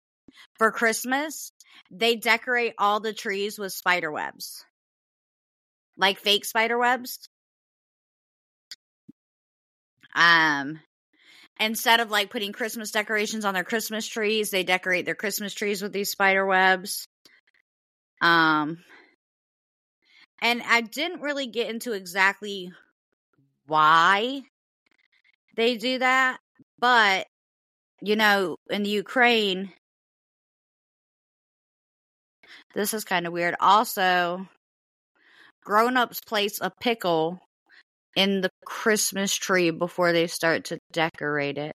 for 0.58 0.72
Christmas, 0.72 1.52
they 1.92 2.16
decorate 2.16 2.74
all 2.78 3.00
the 3.00 3.14
trees 3.14 3.58
with 3.60 3.74
spider 3.74 4.12
webs, 4.12 4.66
like 5.98 6.20
fake 6.20 6.46
spider 6.46 6.78
webs. 6.78 7.28
Um, 10.14 10.80
instead 11.60 12.00
of 12.00 12.10
like 12.10 12.30
putting 12.30 12.54
Christmas 12.54 12.92
decorations 12.92 13.46
on 13.46 13.54
their 13.54 13.64
Christmas 13.64 14.08
trees, 14.08 14.50
they 14.50 14.64
decorate 14.64 15.06
their 15.06 15.16
Christmas 15.16 15.54
trees 15.54 15.82
with 15.82 15.92
these 15.92 16.10
spider 16.10 16.46
webs. 16.46 17.08
Um, 18.22 18.78
and 20.42 20.62
I 20.66 20.82
didn't 20.82 21.22
really 21.22 21.48
get 21.48 21.70
into 21.70 21.94
exactly 21.94 22.72
why 23.68 24.42
they 25.56 25.78
do 25.78 26.00
that, 26.00 26.40
but 26.80 27.28
you 28.02 28.16
know, 28.16 28.58
in 28.70 28.84
the 28.84 28.90
Ukraine, 28.90 29.72
this 32.74 32.94
is 32.94 33.04
kind 33.04 33.26
of 33.26 33.34
weird. 33.34 33.56
Also, 33.60 34.48
grown-ups 35.64 36.20
place 36.22 36.60
a 36.62 36.72
pickle 36.82 37.40
in 38.16 38.42
the 38.42 38.50
Christmas 38.66 39.34
tree 39.34 39.72
before 39.72 40.12
they 40.14 40.28
start 40.28 40.66
to 40.66 40.80
decorate 40.92 41.58
it. 41.58 41.74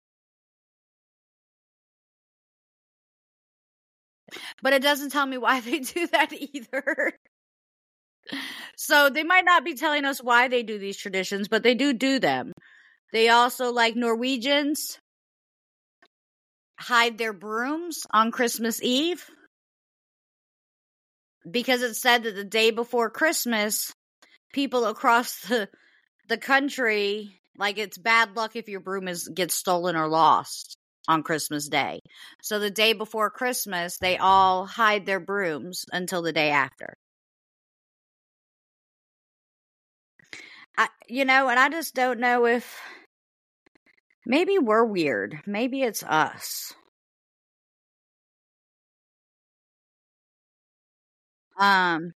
But 4.61 4.73
it 4.73 4.81
doesn't 4.81 5.11
tell 5.11 5.25
me 5.25 5.37
why 5.37 5.59
they 5.61 5.79
do 5.79 6.07
that 6.07 6.33
either. 6.33 7.13
So 8.75 9.09
they 9.09 9.23
might 9.23 9.45
not 9.45 9.65
be 9.65 9.75
telling 9.75 10.05
us 10.05 10.21
why 10.21 10.47
they 10.47 10.63
do 10.63 10.77
these 10.77 10.97
traditions, 10.97 11.47
but 11.47 11.63
they 11.63 11.75
do 11.75 11.93
do 11.93 12.19
them. 12.19 12.51
They 13.11 13.29
also, 13.29 13.71
like 13.71 13.95
Norwegians, 13.95 14.99
hide 16.79 17.17
their 17.17 17.33
brooms 17.33 18.05
on 18.11 18.31
Christmas 18.31 18.81
Eve 18.81 19.29
because 21.49 21.81
it 21.81 21.95
said 21.95 22.23
that 22.23 22.35
the 22.35 22.43
day 22.43 22.71
before 22.71 23.09
Christmas, 23.09 23.91
people 24.53 24.85
across 24.85 25.39
the 25.41 25.69
the 26.27 26.37
country 26.37 27.39
like 27.57 27.77
it's 27.77 27.97
bad 27.97 28.35
luck 28.35 28.55
if 28.55 28.69
your 28.69 28.79
broom 28.79 29.07
is 29.07 29.27
gets 29.27 29.55
stolen 29.55 29.95
or 29.95 30.07
lost 30.07 30.77
on 31.07 31.23
Christmas 31.23 31.67
Day. 31.67 31.99
So 32.41 32.59
the 32.59 32.69
day 32.69 32.93
before 32.93 33.29
Christmas, 33.31 33.97
they 33.97 34.17
all 34.17 34.65
hide 34.65 35.05
their 35.05 35.19
brooms 35.19 35.85
until 35.91 36.21
the 36.21 36.31
day 36.31 36.51
after. 36.51 36.95
I, 40.79 40.87
you 41.09 41.25
know, 41.25 41.49
and 41.49 41.59
I 41.59 41.67
just 41.67 41.93
don't 41.93 42.21
know 42.21 42.45
if 42.45 42.79
maybe 44.25 44.57
we're 44.57 44.85
weird. 44.85 45.35
Maybe 45.45 45.81
it's 45.81 46.03
us. 46.03 46.73
Um, 51.59 52.13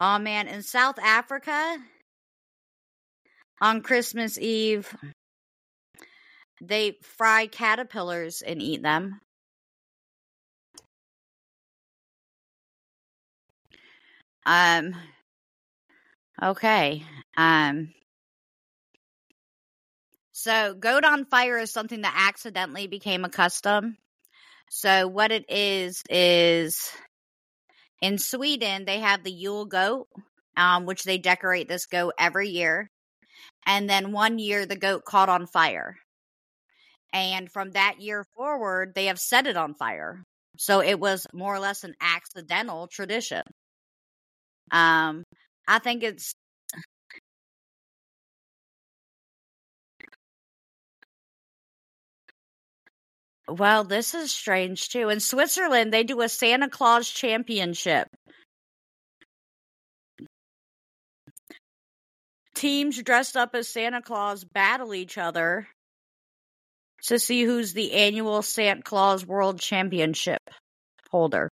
oh 0.00 0.18
man, 0.18 0.48
in 0.48 0.62
South 0.62 0.98
Africa 0.98 1.76
on 3.60 3.82
Christmas 3.82 4.38
Eve, 4.38 4.96
they 6.62 6.96
fry 7.02 7.46
caterpillars 7.46 8.40
and 8.40 8.62
eat 8.62 8.82
them. 8.82 9.20
Um, 14.46 14.94
okay. 16.42 17.04
Um, 17.36 17.92
so 20.32 20.74
goat 20.74 21.04
on 21.04 21.26
fire 21.26 21.58
is 21.58 21.70
something 21.70 22.02
that 22.02 22.14
accidentally 22.28 22.86
became 22.86 23.24
a 23.24 23.28
custom. 23.28 23.96
So 24.70 25.06
what 25.08 25.32
it 25.32 25.50
is 25.50 26.02
is 26.08 26.90
in 28.00 28.18
Sweden 28.18 28.84
they 28.84 29.00
have 29.00 29.22
the 29.22 29.32
Yule 29.32 29.66
goat, 29.66 30.08
um, 30.56 30.86
which 30.86 31.04
they 31.04 31.18
decorate 31.18 31.68
this 31.68 31.86
goat 31.86 32.14
every 32.18 32.48
year. 32.48 32.90
And 33.66 33.88
then 33.88 34.12
one 34.12 34.38
year 34.38 34.64
the 34.64 34.76
goat 34.76 35.04
caught 35.04 35.28
on 35.28 35.46
fire. 35.46 35.96
And 37.12 37.50
from 37.50 37.72
that 37.72 38.00
year 38.00 38.24
forward, 38.36 38.94
they 38.94 39.06
have 39.06 39.18
set 39.18 39.46
it 39.46 39.56
on 39.56 39.74
fire. 39.74 40.24
So 40.56 40.80
it 40.80 40.98
was 40.98 41.26
more 41.32 41.54
or 41.54 41.58
less 41.58 41.84
an 41.84 41.94
accidental 42.00 42.86
tradition. 42.86 43.42
Um, 44.70 45.24
I 45.66 45.78
think 45.78 46.02
it's 46.02 46.34
well, 53.48 53.84
this 53.84 54.14
is 54.14 54.32
strange 54.32 54.88
too. 54.88 55.08
In 55.08 55.20
Switzerland, 55.20 55.92
they 55.92 56.04
do 56.04 56.20
a 56.20 56.28
Santa 56.28 56.68
Claus 56.68 57.08
championship. 57.08 58.08
Teams 62.54 63.02
dressed 63.02 63.36
up 63.36 63.54
as 63.54 63.68
Santa 63.68 64.02
Claus 64.02 64.44
battle 64.44 64.94
each 64.94 65.16
other 65.16 65.66
to 67.04 67.18
see 67.18 67.42
who's 67.42 67.72
the 67.72 67.92
annual 67.92 68.42
Santa 68.42 68.82
Claus 68.82 69.24
World 69.24 69.60
Championship 69.60 70.42
holder. 71.10 71.48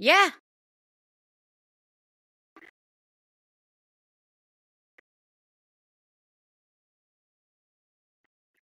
Yeah. 0.00 0.30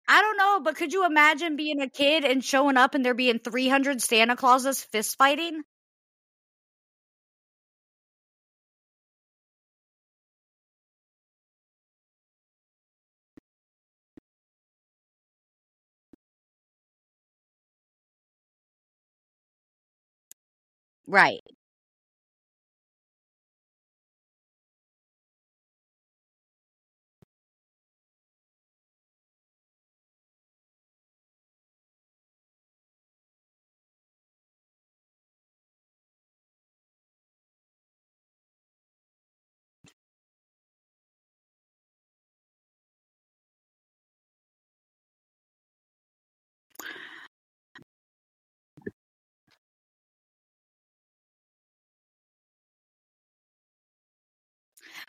I 0.09 0.20
don't 0.20 0.37
know, 0.37 0.61
but 0.61 0.74
could 0.74 0.93
you 0.93 1.07
imagine 1.07 1.55
being 1.55 1.80
a 1.80 1.89
kid 1.89 2.24
and 2.24 2.45
showing 2.45 2.76
up 2.76 2.95
and 2.97 3.05
there 3.05 3.14
being 3.14 3.39
300 3.39 4.03
Santa 4.03 4.34
Clauses 4.34 4.82
fist 4.82 5.16
fighting? 5.16 5.62
Right. 21.07 21.43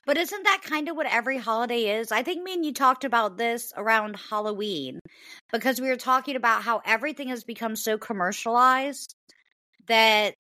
But 0.08 0.18
isn't 0.18 0.44
that 0.46 0.62
kind 0.64 0.88
of 0.88 0.96
what 0.96 1.06
every 1.06 1.38
holiday 1.38 2.00
is? 2.00 2.14
I 2.14 2.24
think 2.24 2.42
me 2.42 2.54
and 2.54 2.66
you 2.66 2.74
talked 2.74 3.04
about 3.04 3.38
this 3.38 3.74
around 3.76 4.16
Halloween 4.16 5.02
because 5.52 5.82
we 5.82 5.90
were 5.90 5.98
talking 5.98 6.38
about 6.38 6.64
how 6.64 6.82
everything 6.86 7.28
has 7.28 7.44
become 7.44 7.76
so 7.76 7.98
commercialized 7.98 9.14
that 9.88 10.36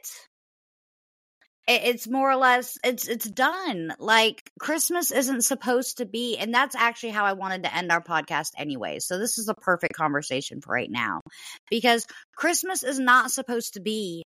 it's 1.68 2.08
more 2.08 2.32
or 2.32 2.38
less 2.38 2.78
it's 2.84 3.08
it's 3.08 3.30
done. 3.30 3.94
Like 4.00 4.50
christmas 4.60 5.12
isn't 5.12 5.42
supposed 5.44 5.98
to 5.98 6.06
be 6.06 6.38
and 6.38 6.54
that's 6.54 6.76
actually 6.76 7.10
how 7.10 7.26
i 7.26 7.34
wanted 7.34 7.64
to 7.64 7.76
end 7.76 7.92
our 7.92 8.02
podcast 8.02 8.52
anyway. 8.58 9.00
So 9.00 9.18
this 9.18 9.38
is 9.38 9.50
a 9.50 9.54
perfect 9.54 9.94
conversation 9.94 10.62
for 10.62 10.74
right 10.74 10.90
now. 10.90 11.22
Because 11.70 12.06
christmas 12.36 12.84
is 12.84 13.00
not 13.00 13.32
supposed 13.32 13.74
to 13.74 13.82
be 13.82 14.24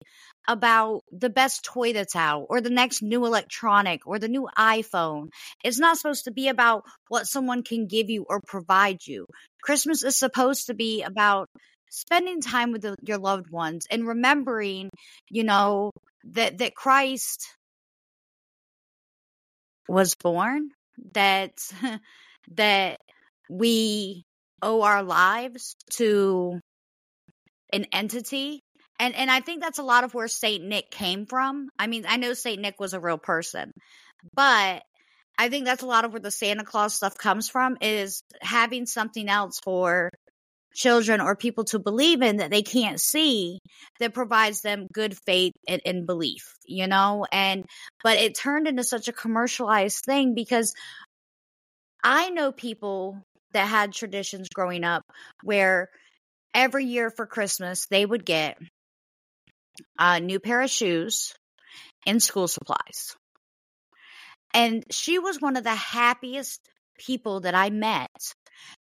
about 0.48 1.02
the 1.12 1.30
best 1.30 1.64
toy 1.64 1.94
that's 1.94 2.16
out 2.16 2.46
or 2.50 2.62
the 2.62 2.70
next 2.70 3.02
new 3.02 3.26
electronic 3.26 4.06
or 4.06 4.20
the 4.20 4.28
new 4.28 4.48
iphone. 4.58 5.30
It's 5.64 5.80
not 5.80 5.98
supposed 5.98 6.26
to 6.26 6.32
be 6.32 6.48
about 6.48 6.84
what 7.10 7.28
someone 7.28 7.64
can 7.64 7.88
give 7.88 8.10
you 8.10 8.26
or 8.30 8.42
provide 8.46 9.00
you. 9.06 9.26
Christmas 9.62 10.04
is 10.04 10.18
supposed 10.18 10.68
to 10.68 10.74
be 10.74 11.04
about 11.04 11.48
spending 11.89 12.42
time 12.42 12.72
with 12.72 12.82
the, 12.82 12.96
your 13.04 13.18
loved 13.18 13.50
ones 13.52 13.86
and 13.92 14.08
remembering 14.08 14.89
you 15.30 15.44
know 15.44 15.92
that 16.32 16.58
that 16.60 16.76
Christ 16.76 17.48
was 19.88 20.16
born, 20.16 20.70
that 21.14 21.54
that 22.56 23.00
we 23.50 24.24
owe 24.62 24.82
our 24.84 25.04
lives 25.04 25.76
to 25.92 26.60
an 27.74 27.86
entity 27.92 28.62
and 29.02 29.16
and 29.16 29.32
I 29.32 29.40
think 29.40 29.64
that's 29.64 29.80
a 29.80 29.84
lot 29.84 30.04
of 30.04 30.14
where 30.14 30.28
Saint 30.28 30.64
Nick 30.64 30.92
came 30.92 31.26
from. 31.26 31.70
I 31.80 31.88
mean, 31.88 32.06
I 32.08 32.18
know 32.18 32.34
Saint 32.34 32.62
Nick 32.62 32.80
was 32.80 32.94
a 32.94 33.00
real 33.00 33.18
person, 33.18 33.72
but 34.36 34.84
I 35.40 35.50
think 35.50 35.66
that's 35.66 35.82
a 35.82 35.88
lot 35.88 36.06
of 36.06 36.14
where 36.14 36.20
the 36.20 36.30
Santa 36.30 36.64
Claus 36.64 36.94
stuff 36.94 37.18
comes 37.18 37.50
from 37.50 37.78
is 37.82 38.22
having 38.42 38.86
something 38.86 39.28
else 39.28 39.60
for 39.64 40.12
children 40.74 41.22
or 41.22 41.36
people 41.36 41.64
to 41.66 41.80
believe 41.80 42.22
in 42.22 42.38
that 42.38 42.52
they 42.52 42.62
can't 42.62 43.00
see 43.00 43.60
that 44.00 44.14
provides 44.14 44.62
them 44.62 44.88
good 44.94 45.18
faith 45.26 45.54
and, 45.68 45.82
and 45.86 46.06
belief, 46.06 46.56
you 46.66 46.88
know? 46.88 47.26
And 47.32 47.66
but 48.04 48.18
it 48.18 48.36
turned 48.36 48.68
into 48.68 48.84
such 48.84 49.08
a 49.08 49.14
commercialized 49.14 50.04
thing 50.06 50.34
because 50.34 50.74
I 52.04 52.30
know 52.30 52.52
people 52.52 53.22
that 53.54 53.66
had 53.66 53.94
traditions 53.94 54.48
growing 54.50 54.84
up 54.84 55.04
where 55.44 55.90
every 56.54 56.86
year 56.86 57.10
for 57.10 57.26
Christmas 57.26 57.86
they 57.90 58.06
would 58.06 58.26
get 58.26 58.58
a 60.00 60.20
new 60.20 60.40
pair 60.40 60.62
of 60.62 60.70
shoes 60.70 61.34
and 62.06 62.22
school 62.22 62.48
supplies. 62.48 63.16
And 64.54 64.84
she 64.92 65.20
was 65.20 65.40
one 65.40 65.56
of 65.56 65.64
the 65.64 65.76
happiest 65.76 66.60
people 66.98 67.42
that 67.42 67.56
I 67.56 67.70
met 67.70 68.10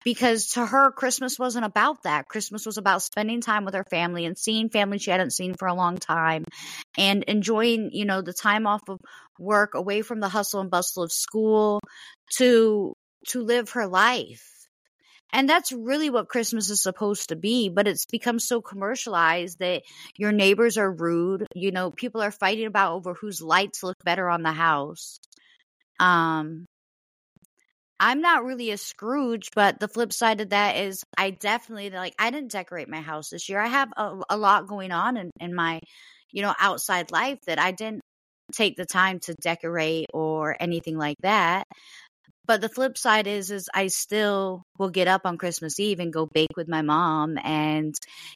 because 0.03 0.49
to 0.51 0.65
her, 0.65 0.91
Christmas 0.91 1.37
wasn't 1.37 1.65
about 1.65 2.03
that. 2.03 2.27
Christmas 2.27 2.65
was 2.65 2.77
about 2.77 3.01
spending 3.01 3.41
time 3.41 3.65
with 3.65 3.73
her 3.73 3.85
family 3.89 4.25
and 4.25 4.37
seeing 4.37 4.69
family 4.69 4.97
she 4.97 5.11
hadn't 5.11 5.31
seen 5.31 5.53
for 5.53 5.67
a 5.67 5.73
long 5.73 5.97
time 5.97 6.43
and 6.97 7.23
enjoying, 7.23 7.89
you 7.91 8.05
know, 8.05 8.21
the 8.21 8.33
time 8.33 8.67
off 8.67 8.81
of 8.87 8.99
work 9.39 9.73
away 9.75 10.01
from 10.01 10.19
the 10.19 10.29
hustle 10.29 10.61
and 10.61 10.71
bustle 10.71 11.03
of 11.03 11.11
school 11.11 11.81
to 12.37 12.93
to 13.27 13.41
live 13.41 13.71
her 13.71 13.87
life 13.87 14.55
and 15.35 15.49
that's 15.49 15.73
really 15.73 16.09
what 16.09 16.29
Christmas 16.29 16.69
is 16.69 16.81
supposed 16.81 17.29
to 17.29 17.35
be, 17.35 17.67
but 17.67 17.89
it's 17.89 18.05
become 18.05 18.39
so 18.39 18.61
commercialized 18.61 19.59
that 19.59 19.83
your 20.15 20.31
neighbors 20.31 20.77
are 20.77 20.89
rude. 20.89 21.45
You 21.53 21.71
know, 21.71 21.91
people 21.91 22.21
are 22.21 22.31
fighting 22.31 22.67
about 22.67 22.93
over 22.93 23.13
whose 23.13 23.41
lights 23.41 23.83
look 23.83 23.97
better 24.05 24.29
on 24.29 24.43
the 24.43 24.53
house. 24.53 25.19
Um 25.99 26.65
I'm 27.99 28.21
not 28.21 28.43
really 28.43 28.71
a 28.71 28.77
Scrooge, 28.77 29.49
but 29.55 29.79
the 29.79 29.87
flip 29.87 30.11
side 30.11 30.41
of 30.41 30.49
that 30.49 30.75
is 30.75 31.03
I 31.17 31.31
definitely 31.31 31.89
like 31.91 32.13
I 32.19 32.29
didn't 32.31 32.51
decorate 32.51 32.89
my 32.89 33.01
house 33.01 33.29
this 33.29 33.47
year. 33.47 33.59
I 33.59 33.67
have 33.67 33.89
a, 33.95 34.21
a 34.31 34.37
lot 34.37 34.67
going 34.67 34.91
on 34.91 35.17
in, 35.17 35.31
in 35.39 35.55
my, 35.55 35.79
you 36.31 36.41
know, 36.41 36.53
outside 36.59 37.11
life 37.11 37.39
that 37.47 37.59
I 37.59 37.71
didn't 37.71 38.01
take 38.53 38.75
the 38.75 38.85
time 38.85 39.19
to 39.21 39.33
decorate 39.41 40.07
or 40.13 40.55
anything 40.59 40.97
like 40.97 41.17
that. 41.21 41.65
But 42.47 42.61
the 42.61 42.69
flip 42.69 42.97
side 42.97 43.27
is 43.27 43.49
is 43.51 43.69
I 43.73 43.87
still 43.87 44.63
will 44.77 44.89
get 44.89 45.07
up 45.07 45.21
on 45.25 45.37
Christmas 45.37 45.79
Eve 45.79 45.99
and 45.99 46.13
go 46.13 46.27
bake 46.27 46.55
with 46.57 46.67
my 46.67 46.81
mom 46.81 47.37
and 47.43 47.95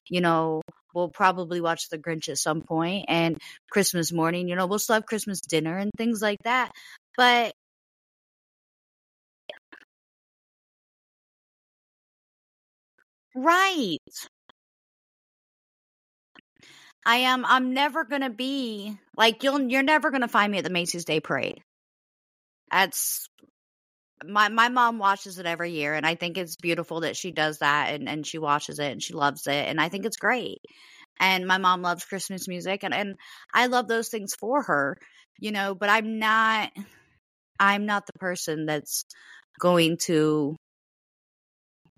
you 0.10 0.22
know, 0.22 0.62
we'll 0.94 1.10
probably 1.10 1.62
watch 1.62 1.90
The 1.90 1.98
Grinch 2.00 2.30
at 2.30 2.38
some 2.38 2.62
point 2.62 3.06
and 3.10 3.38
Christmas 3.72 4.12
morning, 4.12 4.48
you 4.48 4.56
know, 4.56 4.68
we'll 4.68 4.80
still 4.80 4.96
have 4.96 5.06
Christmas 5.06 5.42
dinner 5.42 5.78
and 5.78 5.92
things 5.98 6.22
like 6.22 6.40
that. 6.44 6.72
But 7.18 7.54
Right. 13.40 14.00
I 17.06 17.16
am 17.18 17.46
I'm 17.46 17.74
never 17.74 18.04
going 18.04 18.22
to 18.22 18.30
be 18.30 18.98
like 19.16 19.44
you'll 19.44 19.62
you're 19.62 19.84
never 19.84 20.12
going 20.12 20.22
to 20.22 20.28
find 20.28 20.52
me 20.52 20.58
at 20.58 20.66
the 20.66 20.70
Macy's 20.70 21.06
Day 21.06 21.20
Parade. 21.20 21.64
That's 22.72 23.28
my 24.26 24.50
my 24.50 24.70
mom 24.70 24.98
watches 25.00 25.40
it 25.40 25.46
every 25.46 25.72
year 25.72 25.94
and 25.94 26.06
I 26.06 26.16
think 26.16 26.38
it's 26.38 26.58
beautiful 26.58 27.02
that 27.02 27.16
she 27.18 27.32
does 27.32 27.60
that 27.60 27.94
and 27.94 28.10
and 28.10 28.28
she 28.28 28.38
watches 28.38 28.80
it 28.80 28.92
and 28.92 29.02
she 29.02 29.14
loves 29.14 29.48
it 29.48 29.68
and 29.68 29.80
I 29.80 29.90
think 29.90 30.06
it's 30.06 30.18
great. 30.18 30.60
And 31.20 31.48
my 31.48 31.58
mom 31.58 31.82
loves 31.82 32.06
Christmas 32.06 32.48
music 32.48 32.84
and 32.84 32.94
and 32.94 33.16
I 33.54 33.68
love 33.68 33.88
those 33.88 34.10
things 34.10 34.36
for 34.36 34.64
her, 34.64 34.98
you 35.40 35.52
know, 35.52 35.76
but 35.76 35.90
I'm 35.90 36.20
not 36.20 36.72
I'm 37.60 37.86
not 37.86 38.08
the 38.08 38.20
person 38.20 38.66
that's 38.66 39.06
going 39.60 39.98
to 40.06 40.56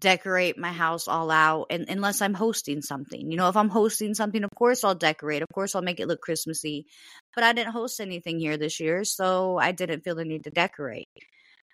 decorate 0.02 0.58
my 0.58 0.74
house 0.74 1.08
all 1.08 1.32
out 1.32 1.68
and 1.70 1.86
unless 1.88 2.22
I'm 2.22 2.34
hosting 2.34 2.82
something. 2.82 3.32
You 3.32 3.38
know, 3.38 3.48
if 3.48 3.56
I'm 3.56 3.70
hosting 3.70 4.14
something, 4.14 4.44
of 4.44 4.50
course 4.56 4.84
I'll 4.84 4.96
decorate. 4.96 5.44
Of 5.44 5.50
course 5.54 5.76
I'll 5.76 5.82
make 5.82 6.00
it 6.02 6.08
look 6.08 6.22
Christmassy. 6.22 6.88
But 7.34 7.46
I 7.46 7.54
didn't 7.54 7.72
host 7.72 8.02
anything 8.02 8.40
here 8.40 8.58
this 8.58 8.80
year, 8.80 9.06
so 9.06 9.58
I 9.58 9.72
didn't 9.72 10.04
feel 10.04 10.16
the 10.16 10.26
need 10.26 10.44
to 10.44 10.50
decorate. 10.50 11.08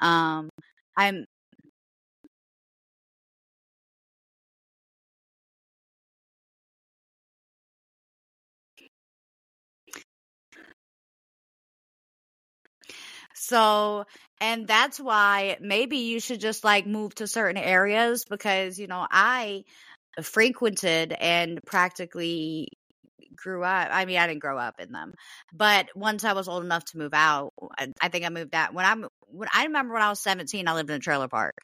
Um, 0.01 0.49
I'm 0.95 1.25
So, 13.47 14.03
and 14.41 14.67
that's 14.67 14.99
why 14.99 15.57
maybe 15.61 15.97
you 15.97 16.19
should 16.19 16.41
just 16.41 16.65
like 16.65 16.85
move 16.85 17.15
to 17.15 17.27
certain 17.27 17.61
areas 17.61 18.25
because, 18.25 18.77
you 18.77 18.87
know, 18.87 19.07
I 19.09 19.63
frequented 20.21 21.13
and 21.13 21.59
practically 21.65 22.69
grew 23.35 23.63
up. 23.63 23.89
I 23.91 24.05
mean, 24.05 24.17
I 24.17 24.27
didn't 24.27 24.41
grow 24.41 24.57
up 24.57 24.79
in 24.79 24.91
them, 24.91 25.13
but 25.53 25.87
once 25.95 26.25
I 26.25 26.33
was 26.33 26.49
old 26.49 26.65
enough 26.65 26.83
to 26.85 26.97
move 26.97 27.13
out, 27.13 27.53
I, 28.01 28.09
think 28.09 28.25
I 28.25 28.29
moved 28.29 28.53
out 28.53 28.73
when 28.73 28.85
I'm 28.85 29.05
when 29.27 29.49
I 29.53 29.63
remember 29.65 29.93
when 29.93 30.03
I 30.03 30.09
was 30.09 30.21
17, 30.21 30.67
I 30.67 30.73
lived 30.73 30.89
in 30.89 30.97
a 30.97 30.99
trailer 30.99 31.29
park. 31.29 31.55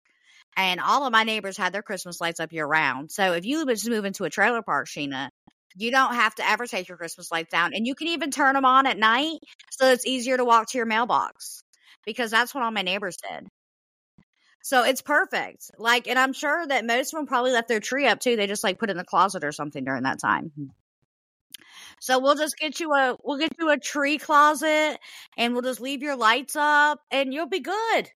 And 0.55 0.79
all 0.79 1.05
of 1.05 1.11
my 1.11 1.23
neighbors 1.23 1.57
had 1.57 1.73
their 1.73 1.84
Christmas 1.84 2.21
lights 2.21 2.39
up 2.39 2.53
year 2.53 2.67
round. 2.67 3.11
So 3.11 3.34
if 3.34 3.45
you 3.45 3.65
just 3.65 3.89
move 3.89 4.05
into 4.05 4.25
a 4.25 4.29
trailer 4.29 4.61
park, 4.61 4.88
Sheena, 4.88 5.29
you 5.75 5.91
don't 5.91 6.15
have 6.15 6.36
to 6.36 6.47
ever 6.47 6.67
take 6.67 6.88
your 6.88 6.97
Christmas 6.97 7.31
lights 7.31 7.51
down. 7.51 7.71
And 7.73 7.88
you 7.88 7.95
can 7.95 8.07
even 8.09 8.31
turn 8.31 8.53
them 8.53 8.65
on 8.65 8.86
at 8.86 8.97
night 8.97 9.39
so 9.71 9.91
it's 9.91 10.05
easier 10.05 10.38
to 10.38 10.45
walk 10.45 10.69
to 10.69 10.77
your 10.77 10.86
mailbox 10.86 11.62
because 12.05 12.31
that's 12.31 12.53
what 12.53 12.63
all 12.63 12.71
my 12.71 12.81
neighbors 12.81 13.17
did. 13.17 13.47
So 14.63 14.83
it's 14.83 15.01
perfect. 15.01 15.71
Like, 15.77 16.07
and 16.07 16.17
I'm 16.17 16.31
sure 16.31 16.65
that 16.65 16.85
most 16.85 17.13
of 17.13 17.17
them 17.17 17.27
probably 17.27 17.51
left 17.51 17.67
their 17.67 17.81
tree 17.81 18.07
up 18.07 18.19
too. 18.19 18.35
They 18.37 18.47
just 18.47 18.63
like 18.63 18.79
put 18.79 18.89
it 18.89 18.91
in 18.91 18.97
the 18.97 19.03
closet 19.03 19.43
or 19.43 19.51
something 19.51 19.83
during 19.83 20.03
that 20.03 20.19
time. 20.19 20.51
Mm-hmm. 20.57 20.69
So 21.99 22.19
we'll 22.19 22.35
just 22.35 22.57
get 22.57 22.79
you 22.79 22.93
a 22.93 23.17
we'll 23.23 23.37
get 23.39 23.53
you 23.59 23.69
a 23.69 23.77
tree 23.77 24.17
closet 24.17 24.99
and 25.37 25.53
we'll 25.53 25.61
just 25.61 25.81
leave 25.81 26.01
your 26.01 26.15
lights 26.15 26.55
up 26.55 26.99
and 27.11 27.33
you'll 27.33 27.47
be 27.47 27.59
good. 27.59 28.11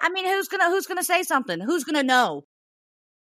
I 0.00 0.10
mean, 0.10 0.24
who's 0.24 0.48
gonna 0.48 0.68
who's 0.70 0.86
gonna 0.86 1.04
say 1.04 1.22
something? 1.22 1.60
Who's 1.60 1.84
gonna 1.84 2.02
know? 2.02 2.44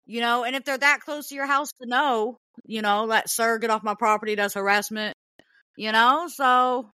You 0.05 0.21
know, 0.21 0.43
and 0.43 0.55
if 0.55 0.65
they're 0.65 0.77
that 0.77 1.01
close 1.01 1.29
to 1.29 1.35
your 1.35 1.45
house 1.45 1.71
to 1.81 1.87
know, 1.87 2.37
you 2.65 2.81
know, 2.81 3.05
let 3.05 3.29
sir 3.29 3.57
get 3.57 3.69
off 3.69 3.83
my 3.83 3.95
property, 3.95 4.35
that's 4.35 4.53
harassment. 4.53 5.15
You 5.77 5.91
know, 5.91 6.27
so 6.27 6.91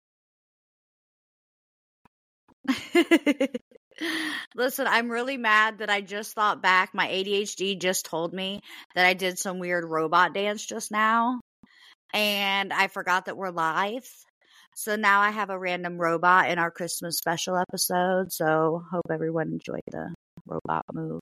Listen, 4.55 4.87
I'm 4.87 5.11
really 5.11 5.37
mad 5.37 5.79
that 5.79 5.91
I 5.91 6.01
just 6.01 6.35
thought 6.35 6.63
back. 6.63 6.95
My 6.95 7.09
ADHD 7.09 7.79
just 7.79 8.07
told 8.07 8.33
me 8.33 8.61
that 8.95 9.07
I 9.07 9.15
did 9.15 9.39
some 9.39 9.59
weird 9.59 9.85
robot 9.85 10.35
dance 10.35 10.65
just 10.65 10.91
now 10.91 11.41
and 12.15 12.73
I 12.73 12.89
forgot 12.89 13.27
that 13.27 13.37
we're 13.37 13.51
live. 13.51 14.09
So 14.77 14.97
now 14.97 15.21
I 15.21 15.31
have 15.31 15.51
a 15.51 15.59
random 15.59 15.99
robot 15.99 16.51
in 16.51 16.59
our 16.59 16.71
Christmas 16.71 17.19
special 17.19 17.57
episode. 17.57 18.33
So 18.33 18.83
hope 18.91 19.07
everyone 19.11 19.53
enjoyed 19.53 19.83
the 19.91 20.15
robot 20.47 20.85
move. 20.93 21.21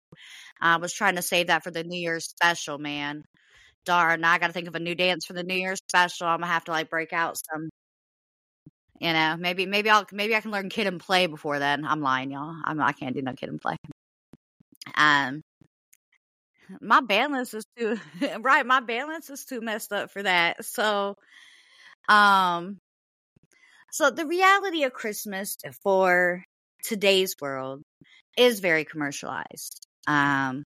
I 0.60 0.76
was 0.76 0.92
trying 0.92 1.16
to 1.16 1.22
save 1.22 1.48
that 1.48 1.64
for 1.64 1.70
the 1.70 1.84
New 1.84 1.98
Year's 2.00 2.26
special, 2.26 2.78
man. 2.78 3.24
Darn, 3.86 4.20
now 4.22 4.32
I 4.32 4.38
got 4.38 4.48
to 4.48 4.52
think 4.52 4.68
of 4.68 4.74
a 4.76 4.80
new 4.80 4.94
dance 4.94 5.26
for 5.26 5.34
the 5.34 5.44
New 5.44 5.56
Year's 5.56 5.80
special. 5.88 6.26
I'm 6.28 6.40
gonna 6.40 6.52
have 6.52 6.64
to 6.66 6.72
like 6.72 6.90
break 6.90 7.12
out 7.12 7.38
some. 7.38 7.70
You 9.00 9.12
know, 9.12 9.36
maybe 9.38 9.66
maybe 9.66 9.90
I'll 9.90 10.06
maybe 10.12 10.34
I 10.34 10.40
can 10.40 10.50
learn 10.50 10.68
kid 10.68 10.86
and 10.86 11.00
play 11.00 11.26
before 11.26 11.58
then. 11.58 11.84
I'm 11.84 12.00
lying, 12.00 12.30
y'all. 12.30 12.54
I'm 12.64 12.80
I 12.80 12.92
can't 12.92 13.14
do 13.14 13.22
no 13.22 13.34
kid 13.34 13.48
and 13.50 13.60
play. 13.60 13.76
Um, 14.96 15.42
my 16.80 17.00
balance 17.00 17.54
is 17.54 17.64
too 17.76 17.98
right 18.40 18.66
my 18.66 18.80
balance 18.80 19.30
is 19.30 19.44
too 19.44 19.60
messed 19.60 19.92
up 19.92 20.10
for 20.10 20.22
that 20.22 20.64
so 20.64 21.16
um 22.08 22.78
so 23.92 24.10
the 24.10 24.26
reality 24.26 24.84
of 24.84 24.92
christmas 24.92 25.56
for 25.82 26.42
today's 26.84 27.34
world 27.40 27.82
is 28.36 28.60
very 28.60 28.84
commercialized 28.84 29.86
um 30.06 30.64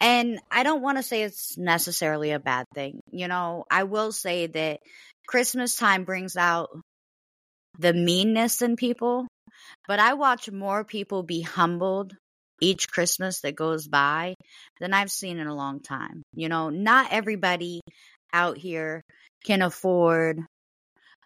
and 0.00 0.40
i 0.50 0.62
don't 0.62 0.82
want 0.82 0.98
to 0.98 1.02
say 1.02 1.22
it's 1.22 1.56
necessarily 1.58 2.32
a 2.32 2.40
bad 2.40 2.66
thing 2.74 3.00
you 3.10 3.28
know 3.28 3.64
i 3.70 3.84
will 3.84 4.12
say 4.12 4.46
that 4.46 4.80
christmas 5.26 5.76
time 5.76 6.04
brings 6.04 6.36
out 6.36 6.70
the 7.78 7.92
meanness 7.92 8.62
in 8.62 8.76
people 8.76 9.26
but 9.86 9.98
i 9.98 10.14
watch 10.14 10.50
more 10.50 10.84
people 10.84 11.22
be 11.22 11.42
humbled 11.42 12.14
each 12.60 12.88
Christmas 12.88 13.40
that 13.40 13.56
goes 13.56 13.86
by 13.86 14.34
than 14.80 14.92
I've 14.94 15.10
seen 15.10 15.38
in 15.38 15.46
a 15.46 15.54
long 15.54 15.80
time. 15.80 16.22
You 16.34 16.48
know, 16.48 16.70
not 16.70 17.12
everybody 17.12 17.80
out 18.32 18.58
here 18.58 19.02
can 19.44 19.62
afford 19.62 20.40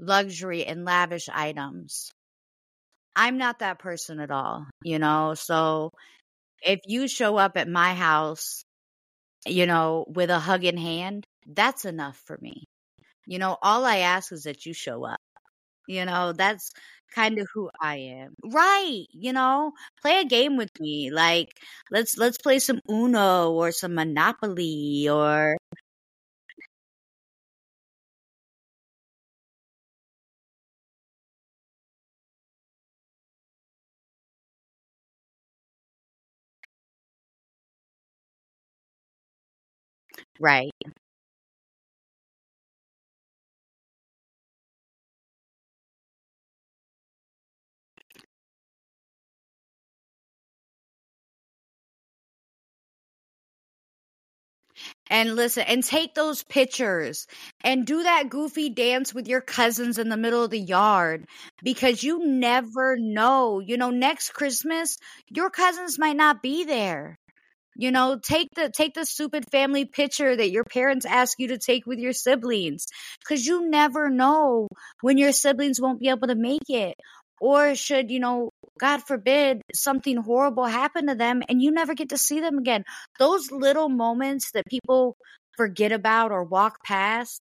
luxury 0.00 0.64
and 0.64 0.84
lavish 0.84 1.28
items. 1.32 2.11
I'm 3.14 3.38
not 3.38 3.59
that 3.59 3.78
person 3.78 4.20
at 4.20 4.30
all, 4.30 4.66
you 4.82 4.98
know, 4.98 5.34
so 5.34 5.90
if 6.62 6.80
you 6.86 7.09
show 7.09 7.36
up 7.36 7.57
at 7.57 7.68
my 7.68 7.94
house, 7.94 8.62
you 9.46 9.66
know, 9.66 10.05
with 10.09 10.30
a 10.30 10.38
hug 10.38 10.64
in 10.64 10.76
hand, 10.76 11.24
that's 11.46 11.84
enough 11.84 12.20
for 12.24 12.38
me. 12.40 12.64
You 13.26 13.38
know, 13.38 13.57
all 13.61 13.84
I 13.84 13.98
ask 13.98 14.32
is 14.32 14.44
that 14.44 14.64
you 14.64 14.72
show 14.72 15.05
up. 15.05 15.18
You 15.87 16.05
know, 16.05 16.33
that's 16.33 16.70
kind 17.14 17.39
of 17.39 17.47
who 17.55 17.70
I 17.80 17.97
am. 17.97 18.35
Right, 18.45 19.05
you 19.12 19.33
know, 19.33 19.72
play 20.01 20.20
a 20.20 20.24
game 20.24 20.57
with 20.57 20.70
me. 20.80 21.11
Like 21.11 21.51
let's 21.91 22.16
let's 22.18 22.39
play 22.39 22.59
some 22.59 22.80
Uno 22.91 23.53
or 23.53 23.72
some 23.72 23.95
Monopoly 23.95 25.09
or 25.11 25.57
Right. 40.41 40.72
And 55.13 55.37
listen, 55.37 55.65
and 55.69 55.85
take 55.85 56.15
those 56.15 56.43
pictures 56.43 57.27
and 57.63 57.87
do 57.87 58.03
that 58.03 58.31
goofy 58.31 58.71
dance 58.71 59.15
with 59.15 59.29
your 59.29 59.43
cousins 59.43 59.99
in 59.99 60.09
the 60.09 60.17
middle 60.17 60.43
of 60.45 60.51
the 60.51 60.59
yard 60.61 61.27
because 61.63 62.03
you 62.03 62.27
never 62.27 62.97
know. 62.99 63.61
You 63.61 63.77
know, 63.77 63.91
next 63.91 64.31
Christmas, 64.35 64.99
your 65.31 65.51
cousins 65.51 65.99
might 66.01 66.17
not 66.17 66.43
be 66.43 66.65
there. 66.65 67.19
You 67.77 67.91
know, 67.93 68.19
take 68.23 68.49
the 68.57 68.71
take 68.71 68.95
the 68.95 69.07
stupid 69.07 69.45
family 69.53 69.87
picture 69.87 70.37
that 70.37 70.51
your 70.53 70.65
parents 70.65 71.07
ask 71.07 71.39
you 71.41 71.49
to 71.49 71.59
take 71.59 71.87
with 71.87 72.01
your 72.01 72.15
siblings 72.15 72.87
cuz 73.29 73.47
you 73.47 73.69
never 73.71 74.11
know 74.11 74.69
when 75.03 75.19
your 75.19 75.33
siblings 75.33 75.81
won't 75.81 76.01
be 76.01 76.09
able 76.11 76.29
to 76.29 76.37
make 76.37 76.71
it 76.71 76.97
or 77.41 77.75
should, 77.75 78.11
you 78.11 78.21
know, 78.21 78.51
God 78.83 79.03
forbid 79.05 79.62
something 79.74 80.16
horrible 80.16 80.66
happen 80.66 81.07
to 81.07 81.14
them 81.14 81.43
and 81.49 81.62
you 81.62 81.70
never 81.70 81.95
get 81.95 82.11
to 82.11 82.18
see 82.18 82.41
them 82.41 82.59
again. 82.59 82.85
Those 83.18 83.51
little 83.51 83.89
moments 83.89 84.51
that 84.53 84.64
people 84.68 85.16
forget 85.57 85.93
about 85.93 86.33
or 86.33 86.45
walk 86.45 86.83
past, 86.85 87.41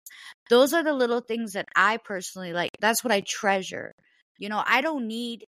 those 0.51 0.75
are 0.75 0.85
the 0.85 0.93
little 0.93 1.21
things 1.21 1.55
that 1.55 1.67
I 1.75 1.97
personally 1.97 2.53
like. 2.53 2.71
That's 2.81 3.03
what 3.03 3.13
I 3.13 3.23
treasure. 3.27 3.93
You 4.39 4.49
know, 4.49 4.63
I 4.65 4.81
don't 4.83 5.07
need 5.07 5.45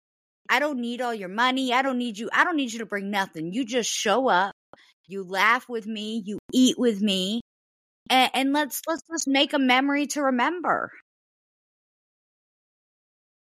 I 0.50 0.60
don't 0.60 0.80
need 0.80 1.02
all 1.02 1.14
your 1.14 1.30
money. 1.30 1.74
I 1.74 1.82
don't 1.82 1.98
need 1.98 2.18
you. 2.18 2.30
I 2.34 2.46
don't 2.46 2.56
need 2.56 2.72
you 2.72 2.80
to 2.80 2.86
bring 2.86 3.12
nothing. 3.12 3.52
You 3.52 3.66
just 3.66 3.90
show 3.90 4.30
up 4.30 4.54
you 5.08 5.24
laugh 5.24 5.68
with 5.70 5.88
me, 5.88 6.22
you 6.26 6.38
eat 6.54 6.78
with 6.78 7.02
me, 7.02 7.42
and, 8.10 8.30
and 8.34 8.54
let's 8.54 8.82
let's 8.88 9.02
just 9.10 9.28
make 9.28 9.54
a 9.54 9.60
memory 9.60 10.08
to 10.08 10.24
remember. 10.24 10.92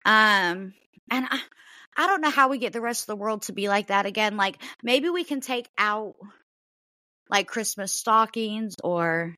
Um, 0.05 0.74
and 1.11 1.26
I, 1.30 1.40
I 1.97 2.07
don't 2.07 2.20
know 2.20 2.30
how 2.30 2.49
we 2.49 2.59
get 2.59 2.72
the 2.72 2.80
rest 2.80 3.03
of 3.03 3.07
the 3.07 3.16
world 3.16 3.42
to 3.42 3.53
be 3.53 3.68
like 3.68 3.88
that 3.88 4.07
again. 4.07 4.36
Like 4.36 4.61
maybe 4.82 5.11
we 5.11 5.24
can 5.24 5.40
take 5.40 5.68
out 5.78 6.14
like 7.30 7.47
Christmas 7.47 7.92
stockings 7.92 8.74
or 8.82 9.34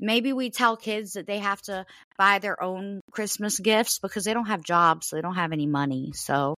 maybe 0.00 0.32
we 0.32 0.50
tell 0.50 0.76
kids 0.76 1.14
that 1.14 1.26
they 1.26 1.38
have 1.38 1.60
to 1.62 1.84
buy 2.18 2.38
their 2.38 2.62
own 2.62 3.00
Christmas 3.12 3.58
gifts 3.58 3.98
because 3.98 4.24
they 4.24 4.34
don't 4.34 4.46
have 4.46 4.62
jobs, 4.62 5.08
so 5.08 5.16
they 5.16 5.22
don't 5.22 5.34
have 5.36 5.52
any 5.52 5.66
money. 5.66 6.12
So 6.14 6.54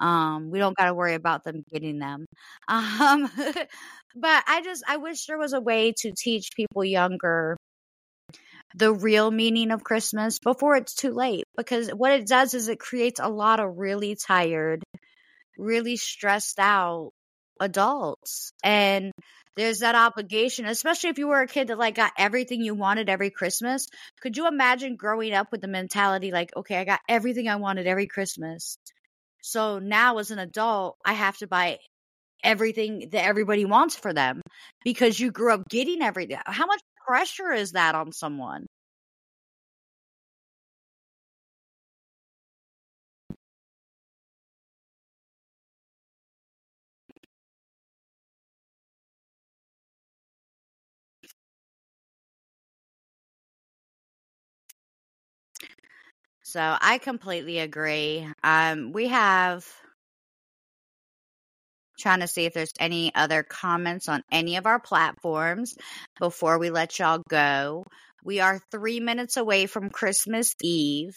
um, 0.00 0.50
we 0.50 0.58
don't 0.58 0.76
got 0.76 0.86
to 0.86 0.94
worry 0.94 1.14
about 1.14 1.44
them 1.44 1.64
getting 1.72 1.98
them. 1.98 2.26
Um, 2.68 3.30
but 4.16 4.44
I 4.46 4.62
just, 4.62 4.84
I 4.88 4.98
wish 4.98 5.26
there 5.26 5.38
was 5.38 5.52
a 5.54 5.60
way 5.60 5.92
to 5.98 6.12
teach 6.12 6.50
people 6.56 6.84
younger 6.84 7.56
the 8.74 8.92
real 8.92 9.30
meaning 9.30 9.70
of 9.70 9.84
Christmas 9.84 10.38
before 10.38 10.76
it's 10.76 10.94
too 10.94 11.12
late. 11.12 11.44
Because 11.56 11.88
what 11.90 12.12
it 12.12 12.26
does 12.26 12.54
is 12.54 12.68
it 12.68 12.78
creates 12.78 13.20
a 13.20 13.28
lot 13.28 13.60
of 13.60 13.78
really 13.78 14.16
tired, 14.16 14.82
really 15.56 15.96
stressed 15.96 16.58
out 16.58 17.12
adults. 17.60 18.52
And 18.62 19.12
there's 19.56 19.80
that 19.80 19.96
obligation, 19.96 20.66
especially 20.66 21.10
if 21.10 21.18
you 21.18 21.28
were 21.28 21.40
a 21.40 21.48
kid 21.48 21.68
that 21.68 21.78
like 21.78 21.96
got 21.96 22.12
everything 22.16 22.62
you 22.62 22.74
wanted 22.74 23.08
every 23.08 23.30
Christmas. 23.30 23.88
Could 24.20 24.36
you 24.36 24.46
imagine 24.46 24.96
growing 24.96 25.32
up 25.32 25.50
with 25.50 25.60
the 25.60 25.68
mentality 25.68 26.30
like, 26.30 26.54
okay, 26.56 26.76
I 26.76 26.84
got 26.84 27.00
everything 27.08 27.48
I 27.48 27.56
wanted 27.56 27.86
every 27.86 28.06
Christmas. 28.06 28.78
So 29.42 29.78
now 29.78 30.18
as 30.18 30.30
an 30.30 30.38
adult, 30.38 30.96
I 31.04 31.14
have 31.14 31.36
to 31.38 31.48
buy 31.48 31.78
everything 32.44 33.08
that 33.10 33.24
everybody 33.24 33.64
wants 33.64 33.96
for 33.96 34.12
them 34.12 34.42
because 34.84 35.18
you 35.18 35.32
grew 35.32 35.52
up 35.54 35.68
getting 35.68 36.02
everything. 36.02 36.38
How 36.46 36.66
much 36.66 36.80
pressure 37.08 37.52
is 37.52 37.72
that 37.72 37.96
on 37.96 38.12
someone? 38.12 38.66
So 56.42 56.76
I 56.80 56.98
completely 56.98 57.58
agree. 57.58 58.26
Um, 58.42 58.92
we 58.92 59.08
have 59.08 59.66
trying 61.98 62.20
to 62.20 62.28
see 62.28 62.44
if 62.44 62.54
there's 62.54 62.72
any 62.80 63.14
other 63.14 63.42
comments 63.42 64.08
on 64.08 64.22
any 64.30 64.56
of 64.56 64.66
our 64.66 64.80
platforms 64.80 65.74
before 66.18 66.58
we 66.58 66.70
let 66.70 66.98
y'all 66.98 67.22
go. 67.28 67.84
We 68.24 68.40
are 68.40 68.60
three 68.70 69.00
minutes 69.00 69.36
away 69.36 69.66
from 69.66 69.90
Christmas 69.90 70.54
Eve. 70.62 71.16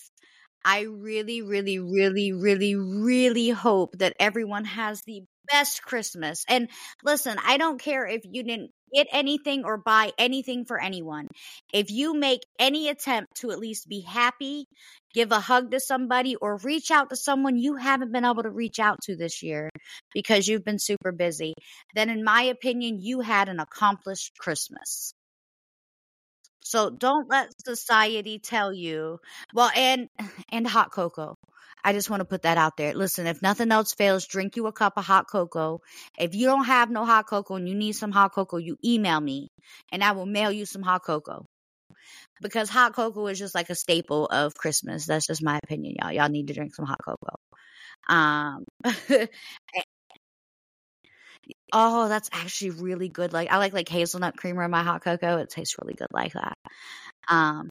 I 0.63 0.81
really, 0.81 1.41
really, 1.41 1.79
really, 1.79 2.33
really, 2.33 2.75
really 2.75 3.49
hope 3.49 3.97
that 3.97 4.15
everyone 4.19 4.65
has 4.65 5.01
the 5.01 5.23
best 5.49 5.81
Christmas. 5.83 6.45
And 6.47 6.69
listen, 7.03 7.37
I 7.43 7.57
don't 7.57 7.81
care 7.81 8.05
if 8.05 8.21
you 8.23 8.43
didn't 8.43 8.71
get 8.93 9.07
anything 9.11 9.63
or 9.65 9.77
buy 9.77 10.11
anything 10.17 10.65
for 10.65 10.79
anyone. 10.81 11.27
If 11.73 11.91
you 11.91 12.13
make 12.13 12.41
any 12.59 12.89
attempt 12.89 13.35
to 13.37 13.51
at 13.51 13.59
least 13.59 13.87
be 13.87 14.01
happy, 14.01 14.65
give 15.13 15.31
a 15.31 15.39
hug 15.39 15.71
to 15.71 15.79
somebody, 15.79 16.35
or 16.35 16.57
reach 16.57 16.91
out 16.91 17.09
to 17.09 17.15
someone 17.15 17.57
you 17.57 17.75
haven't 17.75 18.11
been 18.11 18.25
able 18.25 18.43
to 18.43 18.49
reach 18.49 18.79
out 18.79 18.99
to 19.03 19.15
this 19.15 19.43
year 19.43 19.69
because 20.13 20.47
you've 20.47 20.65
been 20.65 20.79
super 20.79 21.11
busy, 21.11 21.53
then 21.95 22.09
in 22.09 22.23
my 22.23 22.43
opinion, 22.43 22.99
you 23.01 23.21
had 23.21 23.49
an 23.49 23.59
accomplished 23.59 24.37
Christmas. 24.37 25.13
So 26.63 26.89
don't 26.89 27.29
let 27.29 27.49
society 27.65 28.39
tell 28.39 28.71
you. 28.71 29.19
Well, 29.53 29.71
and 29.75 30.07
and 30.51 30.67
hot 30.67 30.91
cocoa. 30.91 31.35
I 31.83 31.93
just 31.93 32.09
want 32.09 32.21
to 32.21 32.25
put 32.25 32.43
that 32.43 32.57
out 32.57 32.77
there. 32.77 32.93
Listen, 32.93 33.27
if 33.27 33.41
nothing 33.41 33.71
else 33.71 33.93
fails, 33.93 34.25
drink 34.27 34.55
you 34.55 34.67
a 34.67 34.71
cup 34.71 34.93
of 34.97 35.05
hot 35.05 35.27
cocoa. 35.29 35.81
If 36.17 36.35
you 36.35 36.47
don't 36.47 36.65
have 36.65 36.89
no 36.89 37.05
hot 37.05 37.27
cocoa 37.27 37.55
and 37.55 37.67
you 37.67 37.75
need 37.75 37.93
some 37.93 38.11
hot 38.11 38.33
cocoa, 38.33 38.57
you 38.57 38.77
email 38.83 39.19
me 39.19 39.49
and 39.91 40.03
I 40.03 40.11
will 40.13 40.25
mail 40.25 40.51
you 40.51 40.65
some 40.65 40.81
hot 40.83 41.03
cocoa. 41.03 41.45
Because 42.41 42.69
hot 42.69 42.93
cocoa 42.93 43.27
is 43.27 43.39
just 43.39 43.55
like 43.55 43.69
a 43.69 43.75
staple 43.75 44.25
of 44.27 44.55
Christmas. 44.55 45.05
That's 45.05 45.27
just 45.27 45.43
my 45.43 45.59
opinion, 45.63 45.95
y'all. 46.01 46.11
Y'all 46.11 46.29
need 46.29 46.47
to 46.47 46.53
drink 46.53 46.73
some 46.75 46.85
hot 46.85 46.99
cocoa. 47.03 47.35
Um 48.09 48.65
Oh, 51.73 52.09
that's 52.09 52.29
actually 52.33 52.71
really 52.71 53.09
good. 53.09 53.33
Like 53.33 53.49
I 53.51 53.57
like 53.57 53.73
like 53.73 53.89
hazelnut 53.89 54.37
creamer 54.37 54.63
in 54.63 54.71
my 54.71 54.83
hot 54.83 55.03
cocoa. 55.03 55.37
It 55.37 55.49
tastes 55.49 55.75
really 55.81 55.93
good 55.93 56.07
like 56.11 56.33
that. 56.33 56.57
Um 57.29 57.70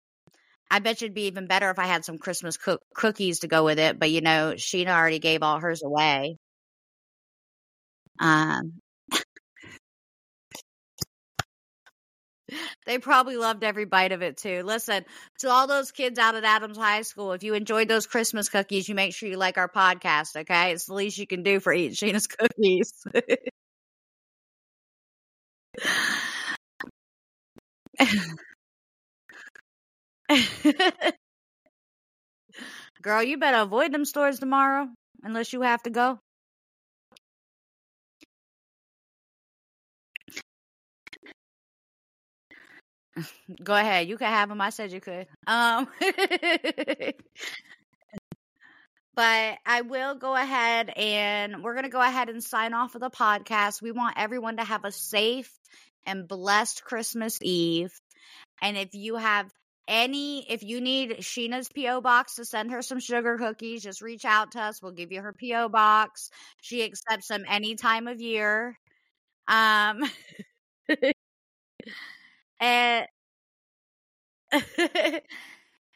I 0.70 0.78
bet 0.78 1.00
you 1.00 1.06
it'd 1.06 1.14
be 1.14 1.26
even 1.26 1.46
better 1.46 1.70
if 1.70 1.78
I 1.78 1.86
had 1.86 2.04
some 2.04 2.18
Christmas 2.18 2.56
cook- 2.56 2.82
cookies 2.94 3.40
to 3.40 3.48
go 3.48 3.64
with 3.64 3.78
it. 3.78 3.98
But 3.98 4.10
you 4.10 4.20
know, 4.20 4.54
Sheena 4.56 4.90
already 4.96 5.18
gave 5.18 5.42
all 5.42 5.58
hers 5.60 5.82
away. 5.82 6.36
Um, 8.20 8.80
they 12.86 12.98
probably 12.98 13.36
loved 13.36 13.64
every 13.64 13.84
bite 13.84 14.12
of 14.12 14.22
it 14.22 14.36
too. 14.36 14.62
Listen, 14.64 15.04
to 15.40 15.48
all 15.50 15.66
those 15.66 15.92
kids 15.92 16.18
out 16.18 16.34
at 16.34 16.44
Adams 16.44 16.76
High 16.76 17.02
School, 17.02 17.32
if 17.32 17.42
you 17.42 17.54
enjoyed 17.54 17.88
those 17.88 18.06
Christmas 18.06 18.48
cookies, 18.48 18.88
you 18.88 18.94
make 18.94 19.14
sure 19.14 19.28
you 19.28 19.36
like 19.36 19.58
our 19.58 19.68
podcast, 19.68 20.36
okay? 20.36 20.72
It's 20.72 20.86
the 20.86 20.94
least 20.94 21.18
you 21.18 21.26
can 21.26 21.42
do 21.42 21.60
for 21.60 21.72
eating 21.72 21.94
Sheena's 21.94 22.26
cookies. 22.28 22.92
Girl, 33.02 33.22
you 33.22 33.36
better 33.36 33.58
avoid 33.58 33.92
them 33.92 34.06
stores 34.06 34.38
tomorrow 34.38 34.88
unless 35.22 35.52
you 35.52 35.60
have 35.62 35.82
to 35.82 35.90
go. 35.90 36.18
Go 43.64 43.74
ahead. 43.74 44.08
You 44.08 44.16
can 44.16 44.28
have 44.28 44.48
them. 44.48 44.60
I 44.60 44.70
said 44.70 44.92
you 44.92 45.00
could. 45.00 45.26
Um 45.46 45.88
But 49.14 49.58
I 49.66 49.82
will 49.82 50.14
go 50.14 50.34
ahead 50.34 50.90
and 50.96 51.62
we're 51.62 51.74
going 51.74 51.84
to 51.84 51.90
go 51.90 52.00
ahead 52.00 52.28
and 52.28 52.42
sign 52.42 52.74
off 52.74 52.94
of 52.94 53.00
the 53.00 53.10
podcast. 53.10 53.82
We 53.82 53.92
want 53.92 54.16
everyone 54.18 54.56
to 54.56 54.64
have 54.64 54.84
a 54.84 54.92
safe 54.92 55.52
and 56.06 56.26
blessed 56.26 56.84
Christmas 56.84 57.38
Eve. 57.42 57.92
And 58.62 58.76
if 58.78 58.94
you 58.94 59.16
have 59.16 59.50
any, 59.90 60.50
if 60.50 60.62
you 60.64 60.80
need 60.80 61.18
Sheena's 61.20 61.68
P.O. 61.70 62.00
box 62.02 62.36
to 62.36 62.46
send 62.46 62.72
her 62.72 62.82
some 62.82 63.00
sugar 63.00 63.38
cookies, 63.38 63.82
just 63.84 64.02
reach 64.02 64.24
out 64.26 64.52
to 64.52 64.62
us. 64.62 64.82
We'll 64.82 64.92
give 64.92 65.12
you 65.12 65.22
her 65.22 65.34
P.O. 65.34 65.68
box. 65.70 66.30
She 66.62 66.84
accepts 66.84 67.28
them 67.28 67.44
any 67.48 67.76
time 67.76 68.08
of 68.08 68.20
year. 68.22 68.78
Um, 69.48 70.02
and 72.60 73.06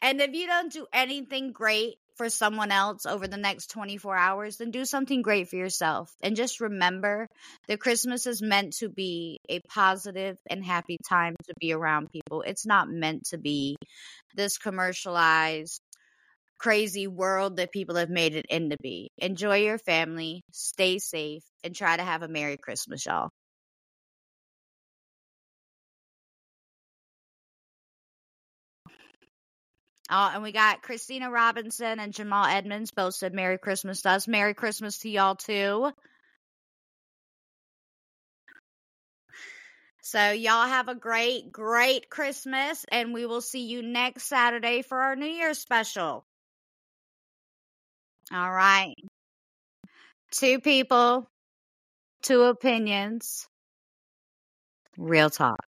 and 0.01 0.21
if 0.21 0.33
you 0.33 0.47
don't 0.47 0.71
do 0.71 0.87
anything 0.93 1.51
great 1.51 1.95
for 2.15 2.29
someone 2.29 2.71
else 2.71 3.05
over 3.05 3.27
the 3.27 3.37
next 3.37 3.69
24 3.71 4.15
hours, 4.15 4.57
then 4.57 4.71
do 4.71 4.85
something 4.85 5.21
great 5.21 5.49
for 5.49 5.55
yourself. 5.55 6.11
And 6.21 6.35
just 6.35 6.61
remember 6.61 7.27
that 7.67 7.79
Christmas 7.79 8.25
is 8.25 8.41
meant 8.41 8.73
to 8.77 8.89
be 8.89 9.39
a 9.49 9.59
positive 9.69 10.37
and 10.49 10.63
happy 10.63 10.97
time 11.07 11.35
to 11.47 11.53
be 11.59 11.73
around 11.73 12.09
people. 12.11 12.41
It's 12.41 12.65
not 12.65 12.89
meant 12.89 13.25
to 13.27 13.37
be 13.37 13.75
this 14.35 14.57
commercialized, 14.57 15.81
crazy 16.57 17.07
world 17.07 17.57
that 17.57 17.71
people 17.71 17.95
have 17.95 18.09
made 18.09 18.35
it 18.35 18.45
into 18.49 18.77
be. 18.81 19.09
Enjoy 19.17 19.57
your 19.57 19.77
family, 19.77 20.41
stay 20.51 20.99
safe, 20.99 21.43
and 21.63 21.75
try 21.75 21.97
to 21.97 22.03
have 22.03 22.23
a 22.23 22.27
Merry 22.27 22.57
Christmas, 22.57 23.05
y'all. 23.05 23.29
Oh, 30.09 30.31
and 30.33 30.43
we 30.43 30.51
got 30.51 30.83
Christina 30.83 31.31
Robinson 31.31 31.99
and 31.99 32.13
Jamal 32.13 32.45
Edmonds 32.45 32.91
both 32.91 33.15
said 33.15 33.33
Merry 33.33 33.57
Christmas 33.57 34.01
to 34.01 34.11
us. 34.11 34.27
Merry 34.27 34.53
Christmas 34.53 34.99
to 34.99 35.09
y'all 35.09 35.35
too. 35.35 35.91
So 40.03 40.29
y'all 40.29 40.67
have 40.67 40.87
a 40.87 40.93
great, 40.93 41.51
great 41.51 42.11
Christmas, 42.11 42.85
and 42.91 43.11
we 43.11 43.25
will 43.25 43.41
see 43.41 43.65
you 43.65 43.81
next 43.81 44.25
Saturday 44.25 44.83
for 44.83 45.01
our 45.01 45.15
New 45.15 45.25
Year's 45.25 45.57
special. 45.57 46.23
All 48.31 48.51
right. 48.51 48.93
Two 50.29 50.59
people, 50.59 51.27
two 52.21 52.43
opinions, 52.43 53.47
real 54.95 55.31
talk. 55.31 55.65